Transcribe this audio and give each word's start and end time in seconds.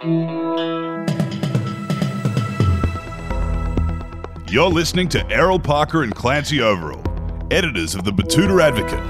You're 0.00 1.04
listening 4.70 5.08
to 5.08 5.28
Errol 5.28 5.58
Parker 5.58 6.04
and 6.04 6.14
Clancy 6.14 6.58
Overell, 6.58 7.52
editors 7.52 7.96
of 7.96 8.04
the 8.04 8.12
Betoota 8.12 8.62
Advocate 8.62 9.00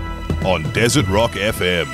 on 0.47 0.63
Desert 0.73 1.07
Rock 1.09 1.33
FM. 1.33 1.85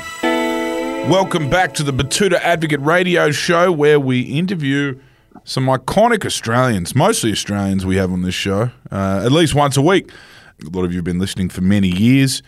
Welcome 1.11 1.51
back 1.51 1.75
to 1.75 1.83
the 1.83 1.93
Betoota 1.93 2.35
Advocate 2.35 2.81
radio 2.83 3.33
show 3.33 3.73
where 3.73 3.99
we 3.99 4.21
interview 4.21 4.97
some 5.43 5.67
iconic 5.67 6.25
Australians, 6.25 6.95
mostly 6.95 7.33
Australians 7.33 7.85
we 7.85 7.97
have 7.97 8.13
on 8.13 8.23
this 8.23 8.37
show, 8.37 8.71
uh, 8.93 9.23
at 9.25 9.33
least 9.33 9.57
once 9.57 9.77
a 9.77 9.83
week. 9.83 10.13
A 10.65 10.71
lot 10.71 10.85
of 10.85 10.93
you 10.93 10.99
have 10.99 11.05
been 11.05 11.19
listening 11.19 11.49
for 11.49 11.63
many 11.63 11.89
years. 11.89 12.45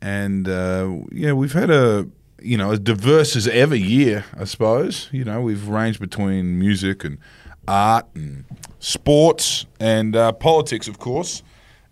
And 0.00 0.48
uh, 0.48 0.90
yeah, 1.10 1.34
we've 1.34 1.52
had 1.52 1.70
a 1.70 2.08
you 2.44 2.56
know 2.56 2.72
as 2.72 2.80
diverse 2.80 3.36
as 3.36 3.48
ever 3.48 3.74
year, 3.74 4.24
I 4.36 4.44
suppose. 4.44 5.08
You 5.12 5.24
know, 5.24 5.40
we've 5.40 5.68
ranged 5.68 6.00
between 6.00 6.58
music 6.58 7.04
and 7.04 7.18
art 7.66 8.06
and 8.14 8.44
sports 8.78 9.66
and 9.80 10.16
uh, 10.16 10.32
politics, 10.32 10.88
of 10.88 10.98
course. 10.98 11.42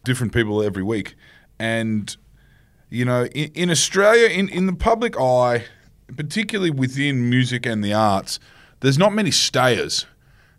Different 0.05 0.33
people 0.33 0.63
every 0.63 0.83
week, 0.83 1.15
and 1.59 2.17
you 2.89 3.05
know, 3.05 3.27
in, 3.27 3.51
in 3.55 3.71
Australia, 3.71 4.29
in 4.29 4.49
in 4.49 4.67
the 4.67 4.73
public 4.73 5.19
eye, 5.19 5.65
particularly 6.17 6.71
within 6.71 7.29
music 7.29 7.67
and 7.67 7.85
the 7.85 7.93
arts, 7.93 8.41
there's 8.81 8.99
not 8.99 9.13
many 9.13 9.31
stayers. 9.31 10.07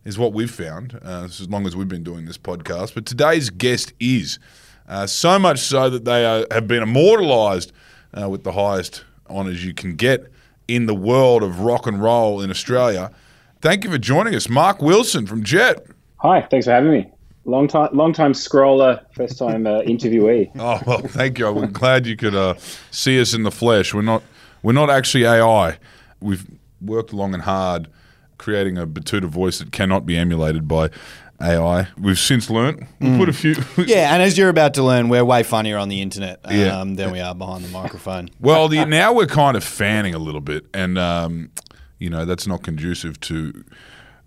Is 0.04 0.18
what 0.18 0.34
we've 0.34 0.50
found 0.50 1.00
uh, 1.04 1.26
as 1.26 1.48
long 1.48 1.68
as 1.68 1.76
we've 1.76 1.88
been 1.88 2.04
doing 2.04 2.26
this 2.26 2.38
podcast. 2.38 2.96
But 2.96 3.06
today's 3.06 3.52
guest 3.52 3.94
is 4.00 4.40
uh, 4.88 5.06
so 5.06 5.38
much 5.38 5.60
so 5.60 5.92
that 5.92 6.06
they 6.06 6.26
are, 6.26 6.46
have 6.50 6.68
been 6.68 6.82
immortalised 6.82 7.72
uh, 8.20 8.28
with 8.28 8.44
the 8.44 8.52
highest 8.52 9.04
honours 9.32 9.66
you 9.66 9.74
can 9.74 9.96
get 9.96 10.32
in 10.68 10.86
the 10.86 10.96
world 10.96 11.44
of 11.44 11.62
rock 11.62 11.88
and 11.88 12.02
roll 12.02 12.42
in 12.42 12.50
Australia. 12.50 13.12
Thank 13.62 13.84
you 13.84 13.92
for 13.92 13.98
joining 13.98 14.36
us, 14.36 14.50
Mark 14.50 14.82
Wilson 14.82 15.26
from 15.26 15.44
Jet. 15.44 15.86
Hi, 16.18 16.48
thanks 16.50 16.66
for 16.66 16.72
having 16.72 16.92
me. 16.92 17.12
Long 17.46 17.68
time, 17.68 17.90
long 17.92 18.14
time 18.14 18.34
scroller, 18.34 19.04
first 19.14 19.38
time 19.38 19.66
uh, 19.66 19.82
interviewee. 19.82 20.52
Oh 20.60 20.80
well, 20.86 21.00
thank 21.00 21.40
you. 21.40 21.48
I'm 21.48 21.72
glad 21.72 22.06
you 22.06 22.16
could 22.16 22.36
uh, 22.36 22.56
see 22.92 23.20
us 23.20 23.34
in 23.34 23.44
the 23.44 23.52
flesh. 23.52 23.94
We're 23.94 24.04
not, 24.04 24.22
we're 24.62 24.74
not 24.74 24.90
actually 24.90 25.26
AI. 25.26 25.78
We've 26.20 26.46
worked 26.80 27.14
long 27.14 27.34
and 27.34 27.44
hard 27.44 27.88
creating 28.42 28.78
a 28.78 28.88
Betoota 28.88 29.26
voice 29.26 29.60
that 29.60 29.72
cannot 29.72 30.06
be 30.06 30.18
emulated 30.18 30.68
by 30.68 30.90
AI. 31.42 31.88
We've 31.98 32.20
since 32.20 32.50
learnt. 32.50 32.84
We 33.00 33.18
put 33.18 33.30
a 33.30 33.34
few. 33.34 33.56
Yeah, 33.78 34.14
and 34.14 34.22
as 34.22 34.38
you're 34.38 34.50
about 34.50 34.74
to 34.76 34.84
learn, 34.84 35.10
we're 35.10 35.26
way 35.26 35.44
funnier 35.44 35.78
on 35.78 35.90
the 35.90 36.02
internet 36.02 36.40
um, 36.44 36.56
Yeah. 36.56 36.84
than 36.96 37.12
we 37.12 37.20
are 37.20 37.34
behind 37.36 37.64
the 37.66 37.70
microphone. 37.70 38.30
Well, 38.40 38.68
the, 38.68 38.86
now 38.86 39.14
we're 39.14 39.28
kind 39.28 39.58
of 39.58 39.64
fanning 39.64 40.14
a 40.14 40.20
little 40.20 40.42
bit, 40.42 40.66
and 40.74 40.98
um, 40.98 41.50
you 42.00 42.10
know 42.10 42.26
that's 42.26 42.48
not 42.48 42.64
conducive 42.64 43.20
to 43.22 43.64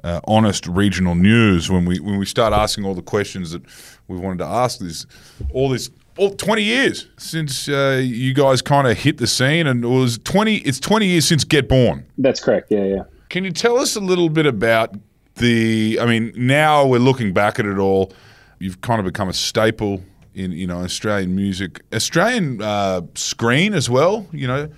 uh, 0.02 0.20
honest 0.26 0.66
regional 0.66 1.14
news. 1.14 1.70
When 1.70 1.84
we 1.84 1.98
when 2.00 2.18
we 2.18 2.26
start 2.26 2.52
asking 2.52 2.84
all 2.84 2.94
the 2.94 3.02
questions 3.02 3.52
that 3.52 3.62
we 4.08 4.16
wanted 4.18 4.38
to 4.38 4.46
ask, 4.46 4.78
this 4.78 5.06
all 5.52 5.68
this. 5.68 5.90
All, 6.16 6.30
20 6.32 6.62
years 6.62 7.08
since 7.18 7.68
uh, 7.68 8.00
you 8.00 8.34
guys 8.34 8.62
kind 8.62 8.86
of 8.86 8.96
hit 8.96 9.18
the 9.18 9.26
scene, 9.26 9.66
and 9.66 9.84
it 9.84 9.88
was 9.88 10.18
20. 10.18 10.58
It's 10.58 10.78
20 10.78 11.06
years 11.06 11.26
since 11.26 11.42
Get 11.42 11.68
Born. 11.68 12.06
That's 12.18 12.38
correct. 12.38 12.70
Yeah, 12.70 12.84
yeah. 12.84 13.02
Can 13.30 13.42
you 13.42 13.50
tell 13.50 13.78
us 13.78 13.96
a 13.96 14.00
little 14.00 14.28
bit 14.28 14.46
about 14.46 14.94
the? 15.36 15.98
I 16.00 16.06
mean, 16.06 16.32
now 16.36 16.86
we're 16.86 16.98
looking 16.98 17.32
back 17.32 17.58
at 17.58 17.66
it 17.66 17.78
all. 17.78 18.12
You've 18.58 18.80
kind 18.80 18.98
of 19.00 19.04
become 19.04 19.28
a 19.28 19.32
staple 19.32 20.02
in 20.34 20.52
you 20.52 20.66
know 20.66 20.78
Australian 20.78 21.34
music, 21.34 21.82
Australian 21.92 22.60
uh, 22.62 23.02
screen 23.14 23.74
as 23.74 23.88
well. 23.88 24.26
You 24.32 24.46
know, 24.46 24.68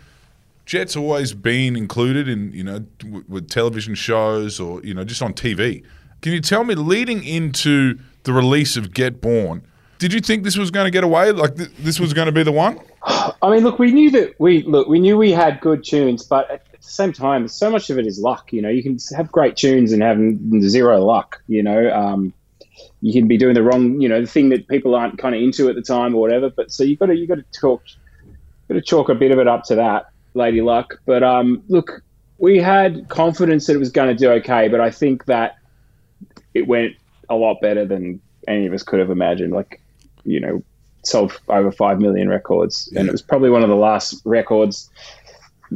Jet's 0.67 0.97
always 0.97 1.33
been 1.35 1.77
included 1.77 2.29
in 2.29 2.53
you 2.53 2.65
know 2.65 2.81
w- 2.99 3.25
with 3.29 3.49
television 3.49 3.95
shows 3.95 4.61
or 4.61 4.83
you 4.83 4.95
know 4.95 5.05
just 5.05 5.23
on 5.23 5.33
TV. 5.33 5.83
Can 6.23 6.33
you 6.33 6.41
tell 6.41 6.65
me, 6.65 6.75
leading 6.75 7.23
into 7.25 7.99
the 8.25 8.33
release 8.33 8.77
of 8.77 8.93
Get 8.93 9.21
Born, 9.21 9.63
did 9.99 10.13
you 10.13 10.21
think 10.21 10.45
this 10.45 10.57
was 10.57 10.71
going 10.71 10.87
to 10.87 10.91
get 10.91 11.05
away? 11.05 11.33
Like 11.33 11.57
th- 11.57 11.71
this 11.79 12.01
was 12.01 12.13
going 12.13 12.27
to 12.27 12.33
be 12.33 12.43
the 12.43 12.53
one? 12.53 12.81
I 13.05 13.51
mean, 13.51 13.63
look, 13.63 13.79
we 13.79 13.93
knew 13.93 14.11
that 14.11 14.35
we 14.39 14.63
look, 14.63 14.89
we 14.89 14.99
knew 14.99 15.17
we 15.17 15.33
had 15.33 15.61
good 15.61 15.85
tunes, 15.85 16.25
but 16.25 16.66
the 16.87 16.93
same 16.93 17.13
time, 17.13 17.49
so 17.49 17.71
much 17.71 17.91
of 17.91 17.99
it 17.99 18.07
is 18.07 18.19
luck. 18.19 18.53
You 18.53 18.63
know, 18.63 18.69
you 18.69 18.83
can 18.83 18.99
have 19.17 19.31
great 19.31 19.57
tunes 19.57 19.93
and 19.93 20.03
have 20.03 20.19
zero 20.63 21.05
luck. 21.05 21.43
You 21.47 21.63
know, 21.63 21.91
um, 21.93 22.33
you 23.01 23.13
can 23.13 23.29
be 23.29 23.37
doing 23.37 23.55
the 23.55 23.63
wrong, 23.63 24.01
you 24.01 24.09
know, 24.09 24.21
the 24.21 24.27
thing 24.27 24.49
that 24.51 24.69
people 24.69 24.95
aren't 24.95 25.19
kind 25.19 25.35
of 25.35 25.41
into 25.41 25.69
at 25.69 25.75
the 25.75 25.83
time 25.83 26.15
or 26.15 26.21
whatever. 26.21 26.51
But 26.51 26.73
so 26.73 26.83
you've 26.85 26.99
got 26.99 27.07
to 27.07 27.17
you 27.17 27.27
got 27.27 27.37
to 27.37 27.61
talk, 27.61 27.83
got 28.69 28.75
to 28.75 28.81
chalk 28.81 29.09
a 29.09 29.15
bit 29.15 29.31
of 29.31 29.39
it 29.39 29.49
up 29.49 29.65
to 29.65 29.75
that, 29.77 30.07
lady 30.35 30.63
luck. 30.63 30.95
But 31.07 31.23
um, 31.23 31.63
look, 31.69 32.03
we 32.39 32.59
had 32.59 33.09
confidence 33.09 33.67
that 33.67 33.75
it 33.75 33.79
was 33.79 33.91
going 33.91 34.09
to 34.09 34.15
do 34.15 34.31
okay, 34.33 34.69
but 34.69 34.81
I 34.81 34.91
think 34.91 35.27
that 35.27 35.57
it 36.55 36.67
went 36.67 36.95
a 37.29 37.35
lot 37.35 37.61
better 37.61 37.85
than 37.85 38.21
any 38.49 38.67
of 38.67 38.73
us 38.73 38.83
could 38.83 39.01
have 39.01 39.11
imagined. 39.11 39.53
Like, 39.53 39.81
you 40.25 40.41
know, 40.41 40.63
sold 41.05 41.39
over 41.49 41.71
five 41.71 42.01
million 42.01 42.29
records, 42.29 42.93
and 42.97 43.09
it 43.09 43.13
was 43.13 43.23
probably 43.23 43.51
one 43.51 43.63
of 43.63 43.69
the 43.69 43.77
last 43.77 44.21
records 44.25 44.91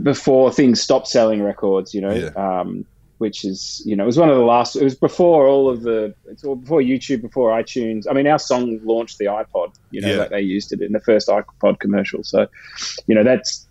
before 0.02 0.52
things 0.52 0.80
stopped 0.80 1.08
selling 1.08 1.42
records. 1.42 1.94
You 1.94 2.00
know, 2.02 2.12
Yeah. 2.14 2.60
um, 2.60 2.84
which 3.18 3.44
is 3.44 3.82
you 3.84 3.94
know 3.96 4.04
it 4.04 4.06
was 4.06 4.16
one 4.18 4.30
of 4.30 4.36
the 4.36 4.44
last. 4.44 4.76
It 4.76 4.82
was 4.84 4.94
before 4.94 5.46
all 5.46 5.68
of 5.68 5.82
the. 5.82 6.14
It's 6.28 6.44
all 6.44 6.56
before 6.56 6.80
YouTube, 6.80 7.20
before 7.22 7.50
iTunes. 7.50 8.06
I 8.08 8.12
mean, 8.14 8.26
our 8.26 8.38
song 8.38 8.80
launched 8.82 9.18
the 9.18 9.26
iPod. 9.26 9.74
You 9.90 10.00
know, 10.00 10.08
Yeah. 10.08 10.16
like 10.16 10.30
they 10.30 10.40
used 10.40 10.72
it 10.72 10.80
in 10.80 10.92
the 10.92 11.00
first 11.00 11.28
iPod 11.28 11.78
commercial. 11.80 12.24
So, 12.24 12.46
you 13.06 13.14
know, 13.14 13.22
that's 13.24 13.66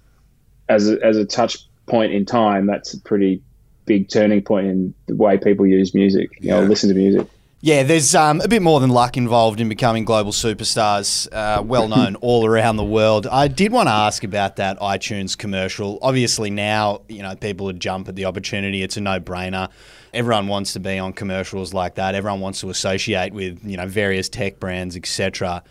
as 0.68 0.88
a, 0.90 1.03
as 1.03 1.18
a 1.18 1.25
touch 1.25 1.58
point 1.88 2.13
in 2.13 2.25
time. 2.25 2.68
That's 2.68 2.94
a 2.94 3.02
pretty 3.02 3.41
big 3.85 4.08
turning 4.09 4.44
point 4.44 4.68
in 4.68 4.94
the 5.08 5.16
way 5.16 5.35
people 5.40 5.66
use 5.66 5.96
music. 5.96 6.29
You 6.41 6.52
know, 6.52 6.62
listen 6.62 6.90
to 6.90 6.96
music. 6.96 7.25
Yeah, 7.62 7.84
there's 7.84 8.16
um, 8.16 8.40
a 8.40 8.47
bit 8.47 8.62
more 8.62 8.80
than 8.80 8.90
luck 8.90 9.18
involved 9.18 9.59
in 9.59 9.68
becoming 9.68 10.06
global 10.06 10.31
superstars, 10.31 11.28
uh, 11.34 11.62
well 11.62 11.88
known 11.96 12.16
all 12.16 12.46
around 12.46 12.78
the 12.78 12.86
world. 12.86 13.28
I 13.28 13.50
did 13.50 13.74
want 13.74 13.88
to 13.88 13.94
ask 13.94 14.24
about 14.24 14.56
that 14.56 14.80
iTunes 14.80 15.38
commercial. 15.38 16.00
Obviously, 16.02 16.50
now 16.50 17.02
you 17.09 17.22
know 17.22 17.36
people 17.36 17.66
would 17.66 17.81
jump 17.81 18.08
at 18.08 18.16
the 18.16 18.24
opportunity. 18.24 18.81
It's 18.81 18.96
a 18.96 19.02
no-brainer. 19.02 19.70
Everyone 20.14 20.47
wants 20.47 20.72
to 20.74 20.80
be 20.80 20.97
on 20.97 21.12
commercials 21.12 21.74
like 21.74 21.96
that. 21.96 22.16
Everyone 22.16 22.40
wants 22.40 22.62
to 22.62 22.70
associate 22.70 23.34
with 23.34 23.59
you 23.66 23.76
know 23.76 23.88
various 23.88 24.30
tech 24.30 24.62
brands, 24.62 24.96
etc. 24.96 25.62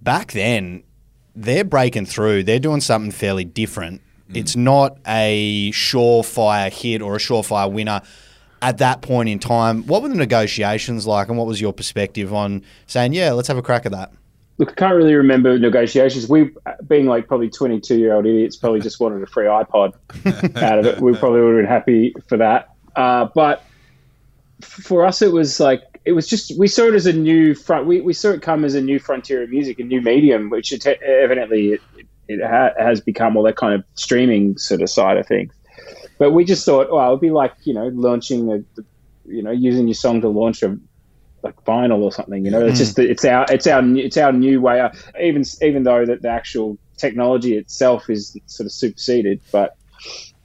Back 0.00 0.32
then, 0.32 0.82
they're 1.36 1.62
breaking 1.62 2.06
through. 2.06 2.42
They're 2.42 2.58
doing 2.58 2.80
something 2.80 3.12
fairly 3.12 3.44
different. 3.44 4.02
It's 4.34 4.56
not 4.56 4.98
a 5.06 5.70
surefire 5.72 6.72
hit 6.72 7.02
or 7.02 7.16
a 7.16 7.18
surefire 7.18 7.70
winner 7.70 8.00
at 8.62 8.78
that 8.78 9.02
point 9.02 9.28
in 9.28 9.38
time. 9.38 9.82
What 9.86 10.02
were 10.02 10.08
the 10.08 10.14
negotiations 10.14 11.06
like, 11.06 11.28
and 11.28 11.36
what 11.36 11.46
was 11.46 11.60
your 11.60 11.72
perspective 11.72 12.32
on 12.32 12.62
saying, 12.86 13.12
"Yeah, 13.12 13.32
let's 13.32 13.48
have 13.48 13.58
a 13.58 13.62
crack 13.62 13.84
at 13.84 13.92
that"? 13.92 14.12
Look, 14.58 14.70
I 14.70 14.74
can't 14.74 14.94
really 14.94 15.14
remember 15.14 15.58
negotiations. 15.58 16.28
We, 16.28 16.50
being 16.86 17.06
like 17.06 17.26
probably 17.26 17.50
22 17.50 17.98
year 17.98 18.14
old 18.14 18.26
idiots, 18.26 18.56
probably 18.56 18.80
just 18.80 19.00
wanted 19.00 19.22
a 19.22 19.26
free 19.26 19.46
iPod 19.46 19.94
out 20.62 20.78
of 20.78 20.86
it. 20.86 21.00
We 21.00 21.14
probably 21.16 21.40
would 21.40 21.56
have 21.56 21.62
been 21.64 21.66
happy 21.66 22.14
for 22.28 22.36
that. 22.36 22.70
Uh, 22.94 23.28
but 23.34 23.64
for 24.60 25.04
us, 25.04 25.22
it 25.22 25.32
was 25.32 25.58
like, 25.58 25.82
it 26.04 26.12
was 26.12 26.28
just, 26.28 26.56
we 26.58 26.68
saw 26.68 26.84
it 26.84 26.94
as 26.94 27.06
a 27.06 27.12
new 27.12 27.54
front, 27.54 27.86
we, 27.86 28.00
we 28.02 28.12
saw 28.12 28.30
it 28.30 28.42
come 28.42 28.64
as 28.64 28.74
a 28.74 28.80
new 28.80 28.98
frontier 28.98 29.42
of 29.42 29.50
music, 29.50 29.78
a 29.80 29.84
new 29.84 30.02
medium, 30.02 30.50
which 30.50 30.72
it, 30.72 30.86
evidently 30.86 31.72
it, 31.72 31.80
it 32.28 32.40
ha- 32.42 32.74
has 32.78 33.00
become 33.00 33.36
all 33.36 33.42
that 33.44 33.56
kind 33.56 33.74
of 33.74 33.84
streaming 33.94 34.56
sort 34.58 34.82
of 34.82 34.90
side 34.90 35.16
of 35.16 35.26
things. 35.26 35.52
But 36.18 36.32
we 36.32 36.44
just 36.44 36.64
thought, 36.64 36.90
well, 36.90 37.08
it'd 37.08 37.20
be 37.20 37.30
like, 37.30 37.54
you 37.64 37.74
know, 37.74 37.88
launching 37.88 38.50
a, 38.52 38.82
you 39.26 39.42
know, 39.42 39.50
using 39.50 39.88
your 39.88 39.94
song 39.94 40.20
to 40.20 40.28
launch 40.28 40.62
a, 40.62 40.78
like 41.42 41.56
vinyl 41.64 42.00
or 42.02 42.12
something. 42.12 42.44
You 42.44 42.50
know, 42.50 42.64
it's 42.64 42.78
just 42.78 42.98
it's 42.98 43.24
our 43.24 43.46
it's 43.50 43.66
our 43.66 43.82
it's 43.96 44.16
our 44.16 44.32
new 44.32 44.60
way. 44.60 44.80
uh, 44.80 44.90
Even 45.20 45.44
even 45.60 45.82
though 45.82 46.06
that 46.06 46.22
the 46.22 46.28
actual 46.28 46.78
technology 46.96 47.56
itself 47.56 48.08
is 48.08 48.36
sort 48.46 48.66
of 48.66 48.72
superseded, 48.72 49.40
but 49.50 49.76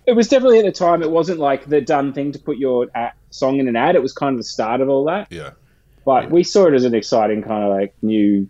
it 0.08 0.14
was 0.14 0.28
definitely 0.28 0.60
at 0.60 0.66
the 0.66 0.72
time. 0.72 1.04
It 1.04 1.12
wasn't 1.12 1.40
like 1.40 1.66
the 1.66 1.82
done 1.82 2.14
thing 2.14 2.32
to 2.32 2.40
put 2.40 2.58
your 2.58 2.88
ad, 2.96 3.12
song 3.30 3.60
in 3.60 3.68
an 3.68 3.76
ad. 3.76 3.96
It 3.96 4.02
was 4.02 4.14
kind 4.14 4.34
of 4.34 4.40
the 4.40 4.46
start 4.46 4.82
of 4.82 4.90
all 4.90 5.06
that. 5.06 5.28
Yeah. 5.30 5.52
But 6.06 6.32
we 6.32 6.44
saw 6.44 6.66
it 6.68 6.74
as 6.74 6.86
an 6.86 6.96
exciting 6.96 7.44
kind 7.44 7.64
of 7.64 7.70
like 7.70 7.94
new 8.02 8.50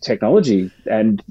technology, 0.00 0.70
and 0.86 1.22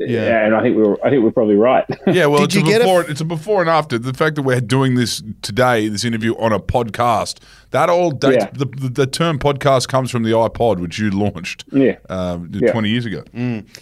Yeah. 0.00 0.44
and 0.46 0.54
I 0.54 0.62
think 0.62 0.76
we 0.76 0.82
were 0.82 0.98
I 1.04 1.10
think 1.10 1.24
we're 1.24 1.30
probably 1.32 1.56
right. 1.56 1.84
Yeah, 2.06 2.26
well, 2.26 2.40
Did 2.40 2.44
it's 2.46 2.54
you 2.56 2.60
a 2.62 2.64
get 2.64 2.80
a- 2.80 2.84
before. 2.84 3.02
it's 3.10 3.20
a 3.20 3.24
before 3.24 3.60
and 3.60 3.68
after. 3.70 3.98
The 3.98 4.12
fact 4.14 4.36
that 4.36 4.42
we're 4.42 4.60
doing 4.60 4.94
this 4.94 5.22
today, 5.42 5.88
this 5.88 6.04
interview 6.04 6.34
on 6.36 6.52
a 6.52 6.60
podcast, 6.60 7.38
that 7.70 7.88
all 7.90 8.10
dates. 8.10 8.44
Yeah. 8.44 8.50
The, 8.52 8.64
the, 8.66 8.88
the 8.88 9.06
term 9.06 9.38
podcast 9.38 9.88
comes 9.88 10.10
from 10.10 10.22
the 10.22 10.30
iPod, 10.30 10.78
which 10.80 10.98
you 10.98 11.10
launched 11.10 11.64
yeah. 11.72 11.96
um, 12.08 12.50
Yeah. 12.52 12.70
twenty 12.72 12.90
years 12.90 13.06
ago. 13.06 13.22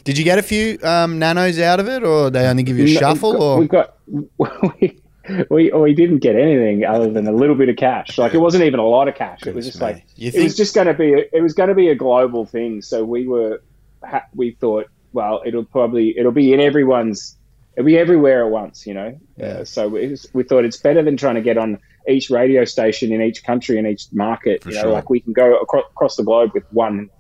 Did 0.05 0.17
you 0.19 0.25
get 0.25 0.39
a 0.39 0.43
few 0.43 0.79
um, 0.83 1.19
nanos 1.19 1.59
out 1.59 1.81
of 1.81 1.89
it, 1.89 2.03
or 2.03 2.31
they 2.31 2.47
only 2.49 2.63
give 2.63 2.79
you 2.79 2.85
a 2.85 2.95
No, 2.95 3.01
shuffle? 3.01 3.59
we 3.59 3.67
got, 3.69 3.97
Or 4.39 4.63
we 4.81 4.89
got 4.89 5.01
we, 5.51 5.51
we 5.51 5.71
we 5.73 5.95
didn't 5.95 6.19
get 6.19 6.37
anything 6.37 6.85
other 6.85 7.11
than 7.11 7.27
a 7.27 7.33
little 7.33 7.57
bit 7.57 7.69
of 7.69 7.77
cash. 7.77 8.17
Like 8.17 8.33
it 8.33 8.39
wasn't 8.39 8.65
even 8.65 8.79
a 8.81 8.87
lot 8.87 9.09
of 9.09 9.15
cash. 9.17 9.41
It 9.47 9.55
was 9.55 9.67
just 9.67 9.81
like 9.81 10.05
You 10.17 10.29
it 10.29 10.33
think- 10.33 10.45
was 10.45 10.57
just 10.57 10.75
going 10.75 10.87
to 10.87 10.95
be 10.95 11.13
a, 11.15 11.25
it 11.33 11.43
was 11.43 11.53
going 11.53 11.69
to 11.69 11.75
be 11.75 11.89
a 11.89 11.95
global 11.95 12.47
thing. 12.47 12.81
So 12.81 13.05
we 13.05 13.27
were 13.27 13.61
ha- 14.05 14.27
we 14.35 14.53
thought 14.53 14.87
well 15.13 15.43
it'll 15.47 15.65
probably 15.65 16.17
it'll 16.19 16.33
be 16.33 16.53
in 16.53 16.61
everyone's 16.61 17.37
it'll 17.77 17.87
be 17.87 17.99
everywhere 17.99 18.45
at 18.45 18.51
once. 18.51 18.87
You 18.87 18.95
know. 18.95 19.21
Yeah. 19.37 19.47
Uh, 19.47 19.65
so 19.65 19.89
we, 19.89 20.17
we 20.33 20.43
thought 20.43 20.65
it's 20.65 20.79
better 20.79 21.03
than 21.03 21.17
trying 21.17 21.37
to 21.37 21.43
get 21.43 21.59
on 21.59 21.79
each 22.09 22.31
radio 22.31 22.65
station 22.65 23.13
in 23.13 23.21
each 23.21 23.45
country 23.45 23.79
in 23.79 23.87
each 23.87 24.07
market. 24.13 24.63
For 24.63 24.71
you 24.71 24.77
know, 24.77 24.83
sure. 24.83 24.93
like 24.93 25.11
we 25.11 25.21
can 25.21 25.33
go 25.33 25.57
across, 25.59 25.85
across 25.91 26.17
the 26.17 26.23
globe 26.25 26.53
with 26.55 26.65
one 26.73 27.11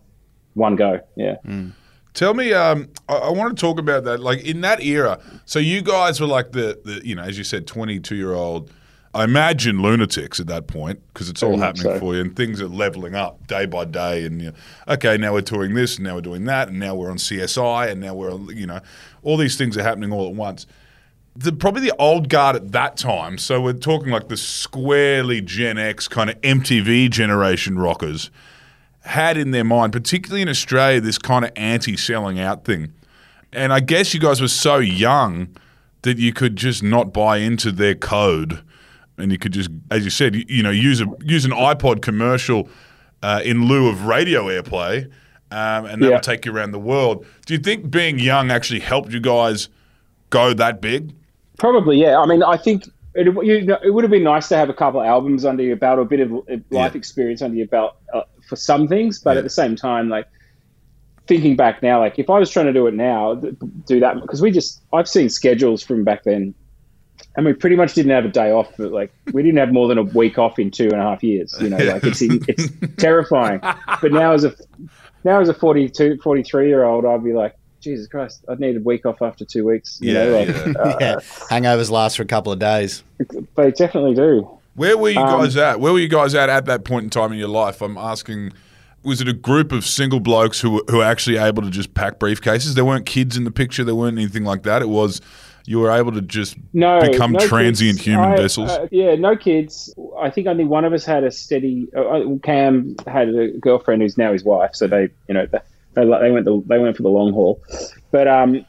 one 0.54 0.76
go. 0.76 1.00
Yeah. 1.16 1.36
Tell 2.14 2.32
me, 2.32 2.54
um, 2.54 2.88
I, 3.10 3.16
I 3.16 3.30
want 3.30 3.56
to 3.56 3.60
talk 3.60 3.78
about 3.78 4.04
that. 4.04 4.20
Like 4.20 4.40
in 4.40 4.62
that 4.62 4.82
era, 4.82 5.20
so 5.44 5.58
you 5.58 5.82
guys 5.82 6.18
were 6.20 6.26
like 6.26 6.52
the, 6.52 6.80
the 6.82 7.06
you 7.06 7.14
know, 7.14 7.22
as 7.22 7.36
you 7.36 7.44
said, 7.44 7.66
twenty-two 7.66 8.16
year 8.16 8.32
old. 8.32 8.70
I 9.16 9.24
imagine 9.24 9.80
lunatics 9.80 10.40
at 10.40 10.46
that 10.48 10.66
point 10.66 11.00
because 11.08 11.30
it's 11.30 11.42
all 11.42 11.56
Very 11.56 11.62
happening 11.62 11.94
so. 11.94 11.98
for 12.00 12.14
you 12.14 12.20
and 12.20 12.36
things 12.36 12.60
are 12.60 12.68
leveling 12.68 13.14
up 13.14 13.46
day 13.46 13.64
by 13.64 13.86
day. 13.86 14.26
And 14.26 14.42
you 14.42 14.50
know, 14.50 14.56
okay, 14.88 15.16
now 15.16 15.32
we're 15.32 15.40
touring 15.40 15.74
this, 15.74 15.96
and 15.96 16.04
now 16.04 16.16
we're 16.16 16.20
doing 16.20 16.44
that, 16.44 16.68
and 16.68 16.78
now 16.78 16.94
we're 16.94 17.10
on 17.10 17.16
CSI, 17.16 17.90
and 17.90 18.00
now 18.00 18.14
we're 18.14 18.30
on, 18.30 18.54
you 18.54 18.66
know, 18.66 18.80
all 19.22 19.38
these 19.38 19.56
things 19.56 19.76
are 19.78 19.82
happening 19.82 20.12
all 20.12 20.28
at 20.28 20.34
once. 20.34 20.66
The 21.34 21.52
probably 21.52 21.80
the 21.80 21.96
old 21.98 22.28
guard 22.28 22.56
at 22.56 22.72
that 22.72 22.98
time. 22.98 23.38
So 23.38 23.60
we're 23.60 23.72
talking 23.72 24.10
like 24.10 24.28
the 24.28 24.36
squarely 24.36 25.40
Gen 25.40 25.78
X 25.78 26.08
kind 26.08 26.28
of 26.28 26.38
MTV 26.42 27.10
generation 27.10 27.78
rockers 27.78 28.30
had 29.00 29.38
in 29.38 29.50
their 29.50 29.64
mind, 29.64 29.92
particularly 29.92 30.42
in 30.42 30.48
Australia, 30.48 31.00
this 31.00 31.18
kind 31.18 31.44
of 31.44 31.52
anti-selling 31.56 32.38
out 32.38 32.64
thing. 32.64 32.92
And 33.52 33.72
I 33.72 33.80
guess 33.80 34.12
you 34.12 34.20
guys 34.20 34.40
were 34.42 34.48
so 34.48 34.78
young 34.78 35.56
that 36.02 36.18
you 36.18 36.32
could 36.32 36.56
just 36.56 36.82
not 36.82 37.12
buy 37.12 37.38
into 37.38 37.72
their 37.72 37.94
code, 37.94 38.62
and 39.18 39.32
you 39.32 39.38
could 39.38 39.52
just, 39.52 39.70
as 39.90 40.04
you 40.04 40.10
said, 40.10 40.34
you, 40.34 40.44
you 40.48 40.62
know, 40.62 40.70
use 40.70 41.00
a 41.00 41.06
use 41.24 41.44
an 41.44 41.50
iPod 41.52 42.02
commercial 42.02 42.68
uh, 43.22 43.40
in 43.44 43.66
lieu 43.66 43.88
of 43.88 44.04
radio 44.06 44.44
airplay, 44.44 45.04
um, 45.50 45.86
and 45.86 46.02
that'll 46.02 46.10
Yeah. 46.16 46.20
take 46.20 46.44
you 46.46 46.52
around 46.54 46.72
the 46.72 46.78
world. 46.78 47.24
Do 47.46 47.54
you 47.54 47.58
think 47.60 47.90
being 47.90 48.18
young 48.18 48.50
actually 48.50 48.80
helped 48.80 49.10
you 49.12 49.20
guys 49.20 49.68
go 50.30 50.52
that 50.54 50.80
big? 50.80 51.12
Probably, 51.58 51.98
yeah. 52.00 52.18
I 52.18 52.26
mean, 52.26 52.42
I 52.42 52.56
think 52.58 52.84
it, 53.14 53.26
you 53.42 53.62
know, 53.62 53.78
it 53.82 53.90
would 53.94 54.04
have 54.04 54.10
been 54.10 54.24
nice 54.24 54.48
to 54.48 54.56
have 54.58 54.68
a 54.68 54.74
couple 54.74 55.00
of 55.00 55.06
albums 55.06 55.44
under 55.46 55.62
your 55.62 55.76
belt, 55.76 55.98
or 55.98 56.02
a 56.02 56.04
bit 56.04 56.20
of 56.20 56.30
life 56.32 56.44
Yeah. 56.70 56.90
experience 56.94 57.40
under 57.40 57.56
your 57.56 57.66
belt 57.68 57.94
uh, 58.12 58.22
for 58.46 58.56
some 58.56 58.86
things. 58.88 59.18
But 59.18 59.32
Yeah. 59.32 59.38
at 59.38 59.44
the 59.44 59.50
same 59.50 59.74
time, 59.76 60.10
like 60.10 60.26
thinking 61.26 61.56
back 61.56 61.82
now, 61.82 61.98
like 62.00 62.18
if 62.18 62.28
I 62.28 62.38
was 62.38 62.50
trying 62.50 62.66
to 62.66 62.72
do 62.74 62.86
it 62.86 62.94
now, 62.94 63.34
do 63.86 64.00
that 64.00 64.20
because 64.20 64.42
we 64.42 64.50
just 64.50 64.82
I've 64.92 65.08
seen 65.08 65.28
schedules 65.30 65.82
from 65.82 66.04
back 66.04 66.24
then, 66.24 66.54
and 67.36 67.44
we 67.46 67.52
pretty 67.52 67.76
much 67.76 67.94
didn't 67.94 68.12
have 68.12 68.24
a 68.24 68.28
day 68.28 68.50
off. 68.50 68.72
But 68.76 68.92
like 68.92 69.12
we 69.32 69.42
didn't 69.42 69.58
have 69.58 69.72
more 69.72 69.88
than 69.88 69.98
a 69.98 70.02
week 70.02 70.38
off 70.38 70.58
in 70.58 70.70
two 70.70 70.84
and 70.84 70.94
a 70.94 71.02
half 71.02 71.22
years. 71.22 71.54
You 71.60 71.70
know, 71.70 71.76
like 71.78 72.04
it's 72.04 72.20
it's 72.22 72.68
terrifying. 72.98 73.60
But 73.60 74.12
now 74.12 74.32
as 74.32 74.44
a 74.44 74.54
now 75.24 75.40
as 75.40 75.48
a 75.48 75.54
42, 75.54 76.18
43 76.22 76.68
year 76.68 76.84
old, 76.84 77.04
I'd 77.04 77.24
be 77.24 77.32
like. 77.32 77.54
Jesus 77.82 78.08
Christ! 78.08 78.44
I'd 78.48 78.58
need 78.58 78.76
a 78.76 78.80
week 78.80 79.06
off 79.06 79.22
after 79.22 79.44
two 79.44 79.64
weeks. 79.64 79.98
You 80.00 80.14
know, 80.14 80.38
like, 80.40 80.48
uh, 80.76 80.96
yeah, 81.00 81.16
hangovers 81.50 81.88
last 81.88 82.16
for 82.16 82.24
a 82.24 82.26
couple 82.26 82.50
of 82.50 82.58
days. 82.58 83.04
they 83.54 83.70
definitely 83.70 84.14
do. 84.14 84.48
Where 84.74 84.98
were 84.98 85.10
you 85.10 85.20
Um, 85.20 85.42
guys 85.42 85.56
at? 85.56 85.78
Where 85.78 85.92
were 85.92 86.00
you 86.00 86.08
guys 86.08 86.34
at 86.34 86.48
at 86.48 86.64
that 86.64 86.84
point 86.84 87.04
in 87.04 87.10
time 87.10 87.32
in 87.32 87.38
your 87.38 87.46
life? 87.48 87.80
I'm 87.82 87.96
asking. 87.96 88.54
Was 89.04 89.20
it 89.20 89.28
a 89.28 89.32
group 89.32 89.70
of 89.70 89.86
single 89.86 90.18
blokes 90.18 90.60
who 90.60 90.70
were, 90.72 90.82
who 90.88 90.96
were 90.96 91.04
actually 91.04 91.36
able 91.36 91.62
to 91.62 91.70
just 91.70 91.94
pack 91.94 92.18
briefcases? 92.18 92.74
There 92.74 92.84
weren't 92.84 93.06
kids 93.06 93.36
in 93.36 93.44
the 93.44 93.52
picture. 93.52 93.84
There 93.84 93.94
weren't 93.94 94.18
anything 94.18 94.42
like 94.42 94.64
that. 94.64 94.82
It 94.82 94.88
was 94.88 95.20
you 95.66 95.80
were 95.80 95.90
able 95.90 96.12
to 96.12 96.22
just 96.22 96.56
no, 96.72 97.00
become 97.00 97.32
no 97.32 97.40
transient 97.40 97.98
kids. 97.98 98.06
human 98.06 98.32
I- 98.32 98.36
vessels. 98.36 98.70
uh, 98.70 98.86
yeah, 98.90 99.16
no 99.16 99.36
kids. 99.36 99.92
I 100.18 100.30
think 100.30 100.46
only 100.46 100.64
one 100.64 100.84
of 100.84 100.92
us 100.92 101.04
had 101.04 101.24
a 101.24 101.30
steady. 101.30 101.88
Uh, 101.94 102.00
uh, 102.00 102.38
Cam 102.42 102.96
had 103.06 103.28
a 103.28 103.48
girlfriend 103.58 104.02
who's 104.02 104.16
now 104.16 104.32
his 104.32 104.44
wife, 104.44 104.70
so 104.74 104.86
they, 104.86 105.08
you 105.28 105.34
know, 105.34 105.46
they, 105.46 105.58
they, 105.94 106.04
they 106.04 106.30
went 106.30 106.44
the, 106.44 106.62
they 106.66 106.78
went 106.78 106.96
for 106.96 107.02
the 107.02 107.08
long 107.08 107.32
haul. 107.32 107.62
But 108.12 108.28
um, 108.28 108.64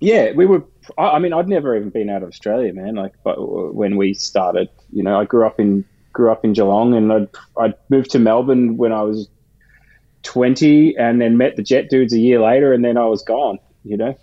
yeah, 0.00 0.32
we 0.32 0.44
were. 0.44 0.64
I, 0.98 1.12
I 1.12 1.18
mean, 1.18 1.32
I'd 1.32 1.48
never 1.48 1.74
even 1.74 1.90
been 1.90 2.10
out 2.10 2.22
of 2.22 2.28
Australia, 2.28 2.72
man. 2.72 2.94
Like, 2.94 3.14
but 3.24 3.74
when 3.74 3.96
we 3.96 4.12
started, 4.12 4.68
you 4.92 5.02
know, 5.02 5.18
I 5.18 5.24
grew 5.24 5.46
up 5.46 5.58
in 5.58 5.84
grew 6.12 6.30
up 6.30 6.44
in 6.44 6.52
Geelong, 6.52 6.94
and 6.94 7.12
I'd 7.12 7.28
I'd 7.56 7.74
moved 7.88 8.10
to 8.10 8.18
Melbourne 8.18 8.76
when 8.76 8.92
I 8.92 9.02
was 9.02 9.28
twenty, 10.22 10.96
and 10.96 11.20
then 11.20 11.38
met 11.38 11.56
the 11.56 11.62
Jet 11.62 11.88
dudes 11.88 12.12
a 12.12 12.18
year 12.18 12.40
later, 12.40 12.74
and 12.74 12.84
then 12.84 12.98
I 12.98 13.06
was 13.06 13.22
gone. 13.22 13.58
You 13.84 13.96
know. 13.96 14.18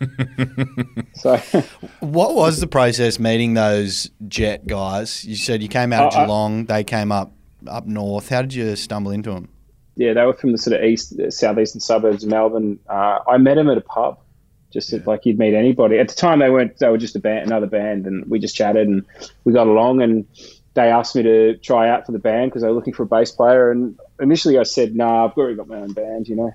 so 1.14 1.36
What 2.00 2.34
was 2.34 2.60
the 2.60 2.66
process 2.66 3.18
meeting 3.18 3.54
those 3.54 4.10
jet 4.28 4.66
guys? 4.66 5.24
You 5.24 5.36
said 5.36 5.62
you 5.62 5.68
came 5.68 5.92
out 5.92 6.08
of 6.08 6.14
Uh, 6.14 6.18
I- 6.18 6.24
Geelong, 6.24 6.64
they 6.66 6.84
came 6.84 7.12
up 7.12 7.32
up 7.66 7.86
north. 7.86 8.28
How 8.28 8.42
did 8.42 8.54
you 8.54 8.76
stumble 8.76 9.10
into 9.10 9.30
them? 9.30 9.48
yeah, 9.98 10.12
they 10.12 10.22
were 10.26 10.34
from 10.34 10.52
the 10.52 10.58
sort 10.58 10.76
of 10.78 10.84
east, 10.84 11.14
southeastern 11.30 11.80
suburbs 11.80 12.22
of 12.22 12.28
Melbourne. 12.30 12.78
Uh, 12.88 13.18
I 13.26 13.38
met 13.38 13.54
them 13.54 13.70
at 13.70 13.78
a 13.78 13.80
pub, 13.80 14.18
just 14.70 14.92
at- 14.92 15.06
like 15.06 15.24
you'd 15.24 15.38
meet 15.38 15.54
anybody. 15.54 15.98
At 15.98 16.08
the 16.08 16.14
time, 16.14 16.38
they 16.40 16.50
weren't. 16.50 16.78
They 16.78 16.88
were 16.90 16.98
just 16.98 17.16
a 17.16 17.18
band, 17.18 17.46
another 17.46 17.66
band, 17.66 18.06
and 18.06 18.24
we 18.30 18.38
just 18.38 18.54
chatted 18.54 18.86
and 18.88 19.04
we 19.44 19.54
got 19.54 19.66
along. 19.66 20.02
And 20.02 20.26
they 20.74 20.90
asked 20.90 21.16
me 21.16 21.22
to 21.22 21.56
try 21.56 21.88
out 21.88 22.04
for 22.04 22.12
the 22.12 22.18
band 22.18 22.50
because 22.50 22.60
they 22.60 22.68
were 22.68 22.74
looking 22.74 22.92
for 22.92 23.04
a 23.04 23.06
bass 23.06 23.30
player. 23.32 23.70
And 23.70 23.98
initially, 24.20 24.58
I 24.58 24.64
said, 24.64 24.94
"Nah, 24.94 25.24
I've 25.24 25.32
already 25.38 25.56
got 25.56 25.66
my 25.66 25.76
own 25.78 25.94
band," 25.94 26.28
you 26.28 26.36
know. 26.36 26.52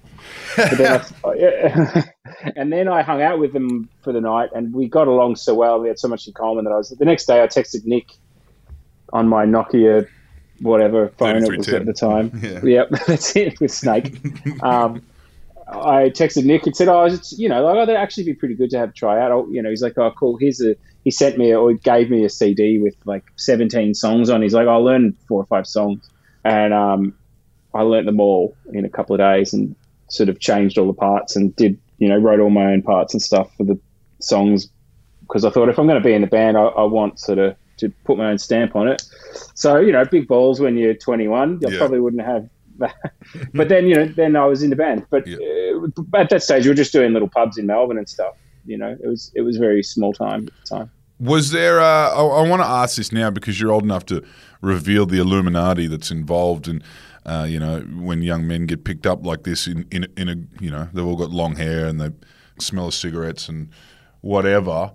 But 0.55 0.77
then 0.77 1.01
I, 1.25 1.33
yeah. 1.35 2.03
and 2.55 2.71
then 2.71 2.87
I 2.87 3.01
hung 3.01 3.21
out 3.21 3.39
with 3.39 3.53
them 3.53 3.89
for 4.01 4.11
the 4.13 4.21
night, 4.21 4.49
and 4.53 4.73
we 4.73 4.87
got 4.87 5.07
along 5.07 5.35
so 5.35 5.53
well. 5.53 5.79
We 5.79 5.87
had 5.87 5.99
so 5.99 6.07
much 6.07 6.27
in 6.27 6.33
common 6.33 6.65
that 6.65 6.71
I 6.71 6.77
was. 6.77 6.89
The 6.89 7.05
next 7.05 7.25
day, 7.25 7.41
I 7.41 7.47
texted 7.47 7.85
Nick 7.85 8.11
on 9.13 9.27
my 9.27 9.45
Nokia, 9.45 10.07
whatever 10.61 11.09
phone 11.09 11.43
it 11.43 11.57
was 11.57 11.67
at 11.69 11.85
the 11.85 11.93
time. 11.93 12.31
Yeah. 12.41 12.59
Yep, 12.63 12.89
that's 13.07 13.35
it 13.35 13.59
with 13.59 13.71
Snake. 13.71 14.19
Um, 14.63 15.01
I 15.67 16.09
texted 16.09 16.45
Nick 16.45 16.65
and 16.65 16.75
said, 16.75 16.87
"Oh, 16.87 17.05
it's, 17.05 17.37
you 17.37 17.47
know, 17.47 17.63
like, 17.63 17.75
oh, 17.75 17.85
that'd 17.85 17.95
actually 17.95 18.25
be 18.25 18.33
pretty 18.33 18.55
good 18.55 18.69
to 18.71 18.77
have 18.77 18.89
a 18.89 18.93
try 18.93 19.21
out." 19.21 19.31
Oh, 19.31 19.47
you 19.49 19.61
know, 19.61 19.69
he's 19.69 19.81
like, 19.81 19.97
"Oh, 19.97 20.11
cool. 20.11 20.37
Here's 20.37 20.61
a." 20.61 20.75
He 21.03 21.09
sent 21.09 21.37
me 21.37 21.51
or 21.51 21.73
gave 21.73 22.11
me 22.11 22.23
a 22.25 22.29
CD 22.29 22.77
with 22.77 22.95
like 23.05 23.23
17 23.37 23.95
songs 23.95 24.29
on. 24.29 24.41
He's 24.43 24.53
like, 24.53 24.67
"I'll 24.67 24.83
learn 24.83 25.13
four 25.27 25.41
or 25.41 25.45
five 25.45 25.65
songs," 25.65 26.09
and 26.43 26.73
um, 26.73 27.15
I 27.73 27.81
learnt 27.81 28.05
them 28.05 28.19
all 28.19 28.55
in 28.73 28.85
a 28.85 28.89
couple 28.89 29.15
of 29.15 29.19
days 29.19 29.53
and 29.53 29.75
sort 30.09 30.29
of 30.29 30.39
changed 30.39 30.77
all 30.77 30.87
the 30.87 30.93
parts 30.93 31.35
and 31.35 31.55
did, 31.55 31.79
you 32.01 32.09
know, 32.09 32.17
wrote 32.17 32.39
all 32.39 32.49
my 32.49 32.65
own 32.73 32.81
parts 32.81 33.13
and 33.13 33.21
stuff 33.21 33.47
for 33.55 33.63
the 33.63 33.79
songs 34.19 34.67
because 35.21 35.45
I 35.45 35.51
thought 35.51 35.69
if 35.69 35.77
I'm 35.77 35.87
going 35.87 36.01
to 36.01 36.03
be 36.07 36.13
in 36.13 36.21
the 36.21 36.27
band, 36.27 36.57
I, 36.57 36.63
I 36.63 36.83
want 36.83 37.19
sort 37.19 37.37
of 37.37 37.55
to 37.77 37.93
put 38.05 38.17
my 38.17 38.29
own 38.31 38.37
stamp 38.39 38.75
on 38.75 38.87
it. 38.87 39.01
So 39.55 39.77
you 39.77 39.91
know, 39.91 40.03
big 40.03 40.27
balls 40.27 40.59
when 40.59 40.77
you're 40.77 40.95
21. 40.95 41.59
I 41.65 41.69
Yeah. 41.69 41.77
probably 41.77 41.99
wouldn't 41.99 42.23
have 42.23 42.47
that. 42.79 42.95
but 43.53 43.69
then 43.69 43.85
you 43.85 43.95
know, 43.95 44.05
then 44.15 44.35
I 44.35 44.45
was 44.45 44.63
in 44.63 44.71
the 44.71 44.75
band. 44.75 45.05
But 45.11 45.27
Yeah. 45.27 45.37
uh, 45.37 46.17
at 46.17 46.29
that 46.31 46.41
stage, 46.43 46.63
we 46.63 46.69
were 46.69 46.75
just 46.75 46.91
doing 46.91 47.13
little 47.13 47.29
pubs 47.29 47.57
in 47.57 47.67
Melbourne 47.67 47.99
and 47.99 48.09
stuff. 48.09 48.33
You 48.65 48.77
know, 48.79 48.95
it 49.01 49.07
was 49.07 49.31
it 49.35 49.41
was 49.41 49.57
very 49.57 49.83
small 49.83 50.11
time 50.11 50.47
at 50.47 50.53
the 50.69 50.75
time. 50.75 50.91
Was 51.19 51.51
there? 51.51 51.79
Uh, 51.79 52.09
I, 52.09 52.21
I 52.23 52.49
want 52.49 52.63
to 52.63 52.67
ask 52.67 52.97
this 52.97 53.11
now 53.11 53.29
because 53.29 53.59
you're 53.61 53.71
old 53.71 53.83
enough 53.83 54.05
to 54.07 54.23
reveal 54.61 55.05
the 55.05 55.19
Illuminati 55.19 55.85
that's 55.85 56.09
involved 56.09 56.67
in, 56.67 56.81
uh, 57.25 57.45
you 57.47 57.59
know, 57.59 57.79
when 57.81 58.21
young 58.21 58.47
men 58.47 58.65
get 58.65 58.83
picked 58.83 59.05
up 59.05 59.25
like 59.25 59.43
this 59.43 59.67
in 59.67 59.85
in 59.91 60.03
a, 60.05 60.07
in 60.21 60.29
a 60.29 60.63
you 60.63 60.71
know 60.71 60.87
they've 60.93 61.05
all 61.05 61.15
got 61.15 61.29
long 61.31 61.55
hair 61.55 61.85
and 61.85 61.99
they 61.99 62.09
smell 62.59 62.87
of 62.87 62.93
cigarettes 62.93 63.47
and 63.49 63.69
whatever, 64.21 64.91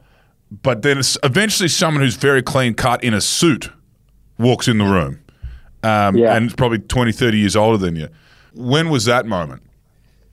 but 0.62 0.83
then 0.83 0.99
it's 0.99 1.18
eventually 1.23 1.68
someone 1.68 2.02
who's 2.02 2.16
very 2.16 2.42
clean 2.42 2.75
cut 2.75 3.02
in 3.02 3.14
a 3.14 3.21
suit 3.21 3.71
walks 4.38 4.68
in 4.68 4.78
the 4.78 4.85
room, 4.85 5.18
um, 5.83 6.16
Yeah. 6.16 6.37
and 6.37 6.47
it's 6.47 6.54
probably 6.54 6.78
20, 6.78 7.11
30 7.12 7.38
years 7.38 7.56
older 7.56 7.78
than 7.78 7.97
you. 7.97 8.09
When 8.54 8.90
was 8.90 9.04
that 9.06 9.26
moment? 9.26 9.62